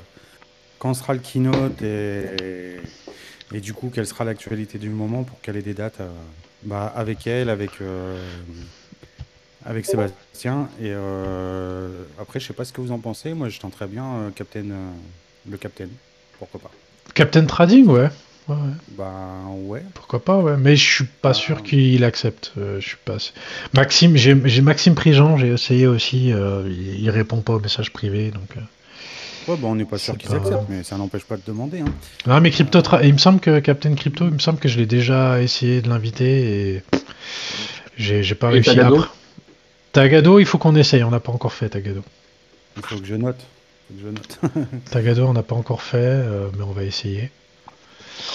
[0.78, 2.76] quand sera le keynote et,
[3.54, 6.00] et du coup, quelle sera l'actualité du moment pour caler des dates
[6.64, 7.70] bah, avec elle, avec,
[9.64, 10.68] avec Sébastien.
[10.82, 10.92] Et
[12.20, 13.32] après, je sais pas ce que vous en pensez.
[13.32, 14.64] Moi, je tenterais bien Captain,
[15.48, 15.88] le Captain.
[16.38, 16.70] Pourquoi pas
[17.14, 18.08] Captain Trading, ouais.
[18.48, 18.60] Ouais, ouais.
[18.96, 19.12] Bah
[19.66, 19.82] ouais.
[19.94, 20.56] Pourquoi pas, ouais.
[20.58, 22.52] Mais je suis pas sûr qu'il accepte.
[22.58, 23.16] euh, je suis pas.
[23.74, 26.32] Maxime, j'ai j'ai Maxime Prigent, j'ai essayé aussi.
[26.32, 28.48] euh, il, il répond pas aux messages privés, donc.
[28.56, 28.60] euh.
[29.48, 31.80] Ouais, bah, on n'est pas sûr qu'ils pas- acceptent, mais ça n'empêche pas de demander.
[31.80, 31.86] Hein.
[32.26, 34.78] Non, mais Crypto, Tra- il me semble que Captain Crypto, il me semble que je
[34.78, 36.82] l'ai déjà essayé de l'inviter et
[37.96, 38.70] j'ai j'ai pas Et réussi.
[38.76, 39.08] Tagado Après.
[39.92, 41.02] Tagado, il faut qu'on essaye.
[41.04, 42.02] On n'a pas encore fait Tagado.
[42.76, 43.36] Il faut que je note.
[43.88, 44.38] Faut que je note.
[44.90, 47.30] Tagado, on n'a pas encore fait, euh, mais on va essayer.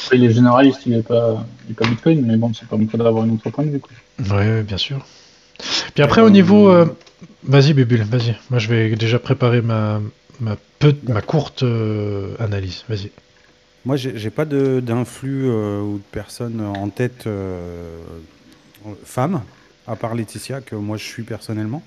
[0.03, 2.77] Après, il est généraliste, il n'est pas, il est pas Bitcoin, mais bon, c'est pas
[2.77, 3.81] mal d'avoir une autre point de vue.
[4.31, 5.05] ouais, bien sûr.
[5.93, 6.69] Puis après, au niveau.
[6.69, 6.85] euh,
[7.43, 8.35] Vas-y, Bubule, vas-y.
[8.49, 10.01] Moi, je vais déjà préparer ma,
[10.39, 12.83] ma, peu- ma courte euh, analyse.
[12.89, 13.09] Vas-y.
[13.85, 17.97] Moi, j'ai pas de- d'influx euh, ou de personnes en tête euh,
[19.05, 19.41] femmes,
[19.87, 21.81] à part Laetitia, que moi je suis personnellement.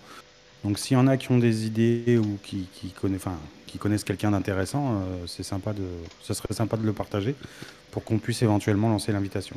[0.64, 3.36] Donc, s'il y en a qui ont des idées ou qui, qui, conna- enfin,
[3.66, 5.82] qui connaissent quelqu'un d'intéressant, euh, c'est sympa de,
[6.22, 7.34] ce serait sympa de le partager
[7.90, 9.56] pour qu'on puisse éventuellement lancer l'invitation.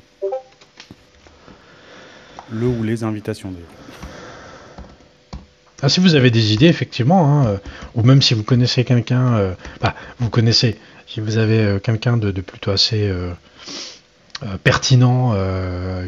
[2.52, 3.70] Le ou les invitations, d'ailleurs.
[5.82, 7.58] Ah, si vous avez des idées, effectivement, hein, euh,
[7.96, 10.78] ou même si vous connaissez quelqu'un, euh, bah, vous connaissez,
[11.08, 13.12] si vous avez euh, quelqu'un de, plutôt assez,
[14.64, 15.34] pertinent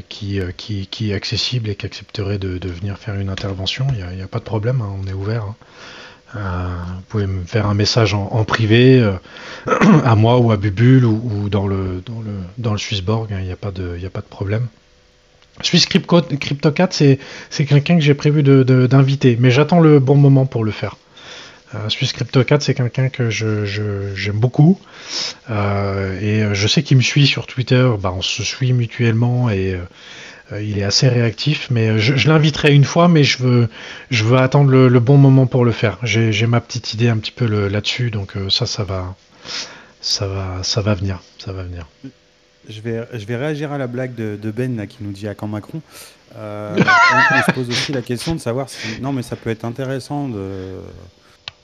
[0.10, 4.22] qui, qui, qui est accessible et qui accepterait de, venir faire une intervention, il n'y
[4.22, 5.44] a pas de problème, hein, on est ouvert.
[5.44, 5.56] hein.
[6.36, 9.14] Euh, vous pouvez me faire un message en, privé euh,
[10.04, 13.46] à moi ou à Bubule ou, dans le dans le dans le Swissborg, hein, il
[13.46, 14.68] n'y a pas de il a pas de problème.
[15.62, 20.16] Swiss Crypto, CryptoCat, c'est quelqu'un que j'ai prévu de- de- d'inviter, mais j'attends le bon
[20.16, 20.98] moment pour le faire.
[21.74, 22.12] Euh, Swiss
[22.60, 24.78] c'est quelqu'un que je je- j'aime beaucoup
[25.50, 27.88] euh, et je sais qu'il me suit sur Twitter.
[28.02, 29.80] Bah, on se suit mutuellement et
[30.52, 33.70] il est assez réactif, mais euh, je, je l'inviterai une fois, mais je veux,
[34.12, 35.98] je veux attendre le, le bon moment pour le faire.
[36.04, 39.16] J'ai ma petite idée un petit peu là-dessus, donc euh, ça, ça va,
[40.02, 41.88] ça va, ça va venir, ça va venir.
[42.68, 45.28] Je vais, je vais réagir à la blague de, de Ben là, qui nous dit
[45.28, 45.82] à quand Macron.
[46.36, 49.02] Euh, on, on se pose aussi la question de savoir si.
[49.02, 50.80] Non, mais ça peut être intéressant de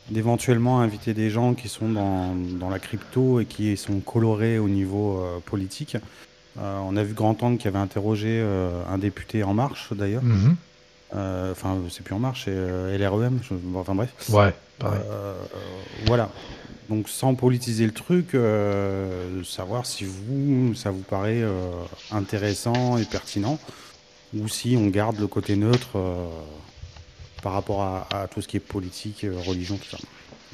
[0.10, 4.68] d'éventuellement inviter des gens qui sont dans, dans la crypto et qui sont colorés au
[4.68, 5.95] niveau euh, politique.
[6.60, 10.23] Euh, on a vu Grand Angle qui avait interrogé euh, un député En Marche d'ailleurs.
[11.15, 13.40] Euh, Enfin, c'est plus En Marche, c'est euh, LREM.
[13.44, 14.14] je- Enfin bref.
[14.30, 14.99] Ouais, pareil.
[15.10, 15.34] Euh,
[16.06, 16.30] voilà.
[16.90, 21.72] Donc sans politiser le truc, euh, savoir si vous, ça vous paraît euh,
[22.11, 23.57] intéressant et pertinent,
[24.36, 26.26] ou si on garde le côté neutre euh,
[27.41, 29.98] par rapport à, à tout ce qui est politique, euh, religion, tout ça.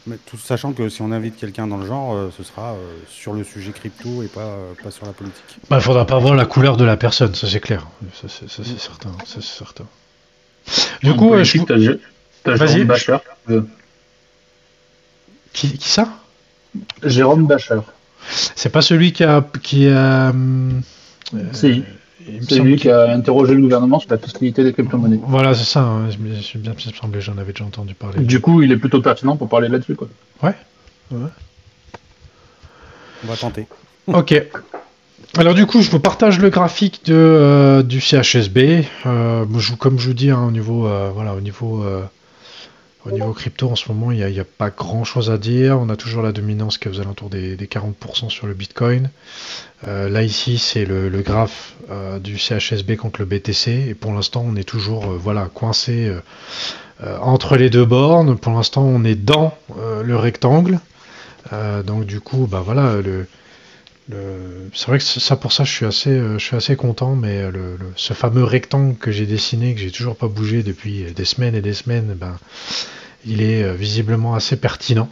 [0.07, 2.95] Mais tout sachant que si on invite quelqu'un dans le genre, euh, ce sera euh,
[3.09, 5.57] sur le sujet crypto et pas, euh, pas sur la politique.
[5.69, 8.79] Bah, faudra pas voir la couleur de la personne, ça c'est clair, ça c'est c'est
[8.79, 9.85] certain, ça c'est certain.
[11.03, 12.55] Du En coup, euh, je t'as.
[12.55, 13.17] Jérôme Bacher.
[15.51, 16.07] qui, qui ça?
[17.03, 17.79] Jérôme Bacher.
[18.55, 20.33] C'est pas celui qui a, qui a.
[21.51, 21.83] Si.
[22.47, 25.19] C'est lui qui a interrogé le gouvernement sur la fiscalité des crypto-monnaies.
[25.23, 25.81] Voilà, c'est ça.
[25.81, 28.19] hein, je suis bien semblait, j'en avais déjà entendu parler.
[28.23, 29.95] Du coup, il est plutôt pertinent pour parler là-dessus.
[29.95, 30.07] Quoi.
[30.43, 30.55] Ouais.
[31.11, 31.29] ouais.
[33.23, 33.67] On va tenter.
[34.07, 34.33] Ok.
[35.37, 38.85] Alors du coup, je vous partage le graphique de, euh, du CHSB.
[39.05, 42.01] Euh, je comme je vous dis, hein, au niveau, euh, voilà, au niveau, euh,
[43.07, 45.79] au niveau crypto, en ce moment, il n'y a, pas grand-chose à dire.
[45.79, 49.09] On a toujours la dominance qui est aux alentours des, des 40% sur le Bitcoin.
[49.87, 54.43] Euh, là ici, c'est le, graphe euh, du CHSB contre le BTC, et pour l'instant,
[54.45, 56.11] on est toujours, euh, voilà, coincé
[57.21, 58.37] entre les deux bornes.
[58.37, 59.55] Pour l'instant, on est dans
[60.03, 60.79] le rectangle.
[61.85, 63.27] Donc du coup, bah voilà, le-
[64.09, 67.41] c'est vrai que ça pour ça je suis assez, euh, je suis assez content, mais
[67.41, 71.25] euh, le, ce fameux rectangle que j'ai dessiné, que j'ai toujours pas bougé depuis des
[71.25, 72.37] semaines et des semaines, ben,
[73.25, 75.09] il est euh, visiblement assez pertinent.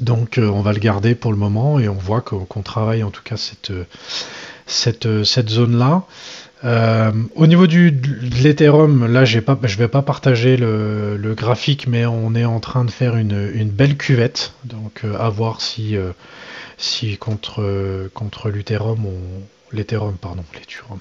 [0.00, 3.22] Donc on va le garder pour le moment et on voit qu'on travaille en tout
[3.22, 3.72] cas cette,
[4.66, 6.02] cette, cette zone-là.
[7.34, 12.06] Au niveau du, de l'Ethereum, là pas, je vais pas partager le, le graphique, mais
[12.06, 15.96] on est en train de faire une, une belle cuvette, donc à voir si,
[16.78, 20.98] si contre, euh, contre l'Ethereum, on, l'Ethereum, pardon, l'Ethereum,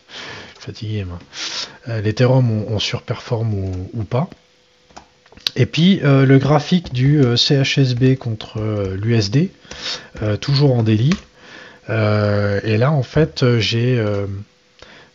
[0.58, 1.18] fatigué, moi.
[2.02, 4.28] L'Ethereum, on, surperforme ou, pas.
[5.54, 8.60] Et puis euh, le graphique du euh, CHSB contre
[9.00, 9.50] l'USD,
[10.40, 11.14] toujours en délit.
[11.88, 14.04] Et là, en fait, j'ai,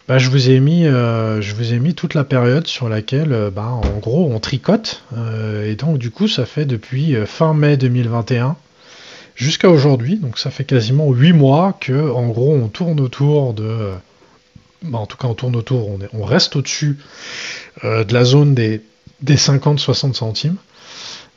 [0.07, 3.67] bah, je vous ai mis, je vous ai mis toute la période sur laquelle, bah,
[3.67, 5.03] en gros, on tricote.
[5.65, 8.55] Et donc, du coup, ça fait depuis fin mai 2021
[9.35, 10.17] jusqu'à aujourd'hui.
[10.17, 13.91] Donc, ça fait quasiment 8 mois que, en gros, on tourne autour de,
[14.83, 16.97] bah, en tout cas, on tourne autour, on, est- on reste au-dessus
[17.83, 18.81] euh, de la zone des,
[19.21, 20.55] des 50-60 centimes.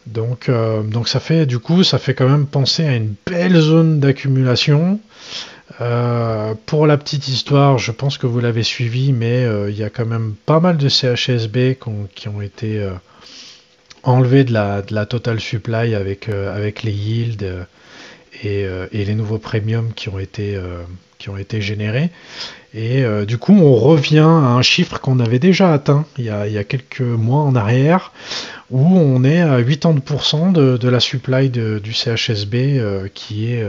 [0.06, 3.58] Donc, euh, donc ça fait du coup, ça fait quand même penser à une belle
[3.58, 5.00] zone d'accumulation.
[5.80, 9.88] Euh, pour la petite histoire, je pense que vous l'avez suivi, mais il y a
[9.88, 11.76] quand même pas mal de CHSB
[12.14, 12.86] qui ont, été
[14.02, 17.66] enlevés de la, de la total supply avec, avec les yields
[18.42, 20.82] et, euh, et les nouveaux premiums qui ont été, euh,
[21.18, 22.10] qui ont été générés.
[22.74, 26.30] Et euh, du coup, on revient à un chiffre qu'on avait déjà atteint il y
[26.30, 28.12] a, il y a quelques mois en arrière,
[28.70, 33.64] où on est à 80% de, la supply du CHSB qui est,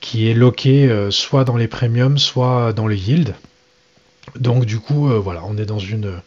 [0.00, 3.34] qui est loqué soit dans les premiums, soit dans les yields.
[4.38, 6.20] Donc du coup, voilà, on est dans une,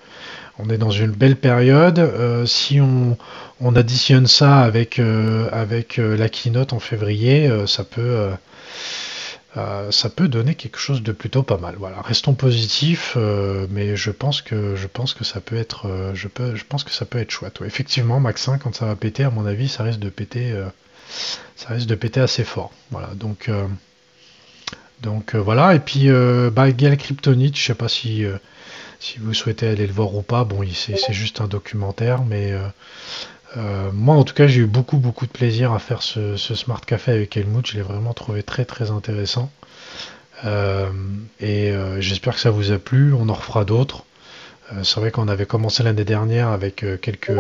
[0.60, 2.00] on est dans une belle période.
[2.00, 3.18] Euh, si on,
[3.60, 8.30] on additionne ça avec, euh, avec euh, la keynote en février, ça peut,
[9.56, 11.76] ça peut donner quelque chose de plutôt pas mal.
[11.78, 13.18] Voilà, restons positifs,
[13.70, 16.92] mais je pense que je pense que ça peut être, je peux, je pense que
[16.92, 17.60] ça peut être chouette.
[17.66, 20.54] Effectivement, Maxin, quand ça va péter, à mon avis, ça risque de péter,
[21.56, 22.72] ça risque de péter assez fort.
[22.92, 23.50] Voilà, donc.
[25.02, 26.10] donc voilà, et puis
[26.52, 28.26] bah, Kryptonite, je sais pas si,
[29.04, 32.62] si vous souhaitez aller le voir ou pas, bon, c'est juste un documentaire, mais euh,
[33.58, 36.80] euh, moi en tout cas j'ai eu beaucoup beaucoup de plaisir à faire ce, Smart
[36.80, 39.52] Café avec Helmut, je l'ai vraiment trouvé très très intéressant.
[40.46, 40.90] Euh,
[41.42, 43.14] et j'espère que ça vous a plu.
[43.14, 44.04] On en refera d'autres.
[44.84, 47.32] C'est vrai qu'on avait commencé l'année dernière avec quelques,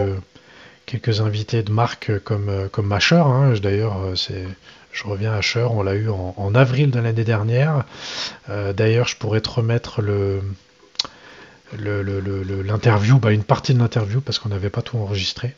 [0.85, 3.15] quelques invités de marque comme, comme Masher.
[3.25, 3.53] hein.
[3.61, 4.45] D'ailleurs, c'est,
[4.91, 5.65] je reviens à Asher.
[5.69, 7.83] On l'a eu en, avril de l'année dernière.
[8.47, 10.41] D'ailleurs, je pourrais te remettre le-
[11.77, 15.55] l'interview, bah, une partie de l'interview parce qu'on n'avait pas tout enregistré.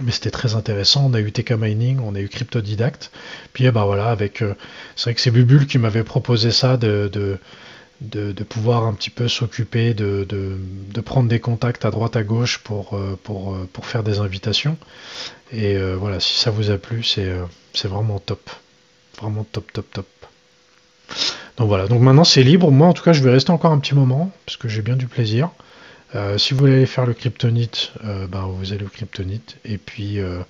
[0.00, 1.06] Mais c'était très intéressant.
[1.10, 3.10] On a eu TK Mining, on a eu Cryptodidact.
[3.52, 4.54] Puis eh ben voilà, avec euh,
[4.94, 7.38] c'est vrai que c'est Bubule qui m'avait proposé ça de, de,
[8.00, 10.56] de, pouvoir un petit peu s'occuper de, de,
[10.94, 14.20] de prendre des contacts à droite à gauche pour, euh, pour, euh, pour faire des
[14.20, 14.78] invitations.
[15.52, 18.48] Et voilà, si ça vous a plu, c'est vraiment top.
[19.20, 20.06] Vraiment top, top, top.
[21.56, 22.70] Donc voilà, donc maintenant c'est libre.
[22.70, 24.96] Moi en tout cas, je vais rester encore un petit moment parce que j'ai bien
[24.96, 25.50] du plaisir.
[26.14, 29.58] Euh, si vous voulez aller faire le kryptonite, euh, ben, vous allez au kryptonite.
[29.64, 30.40] Et puis, euh,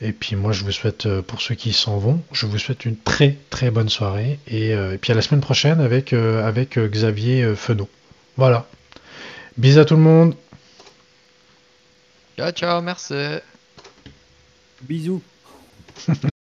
[0.00, 2.96] et puis moi, je vous souhaite, pour ceux qui s'en vont, je vous souhaite une
[2.96, 4.38] très très bonne soirée.
[4.48, 7.88] Et, euh, et puis à la semaine prochaine avec, euh, avec Xavier Fenot.
[8.36, 8.66] Voilà.
[9.56, 10.34] Bisous à tout le monde.
[12.36, 13.14] Ciao, ciao, merci.
[14.82, 15.22] Bisous.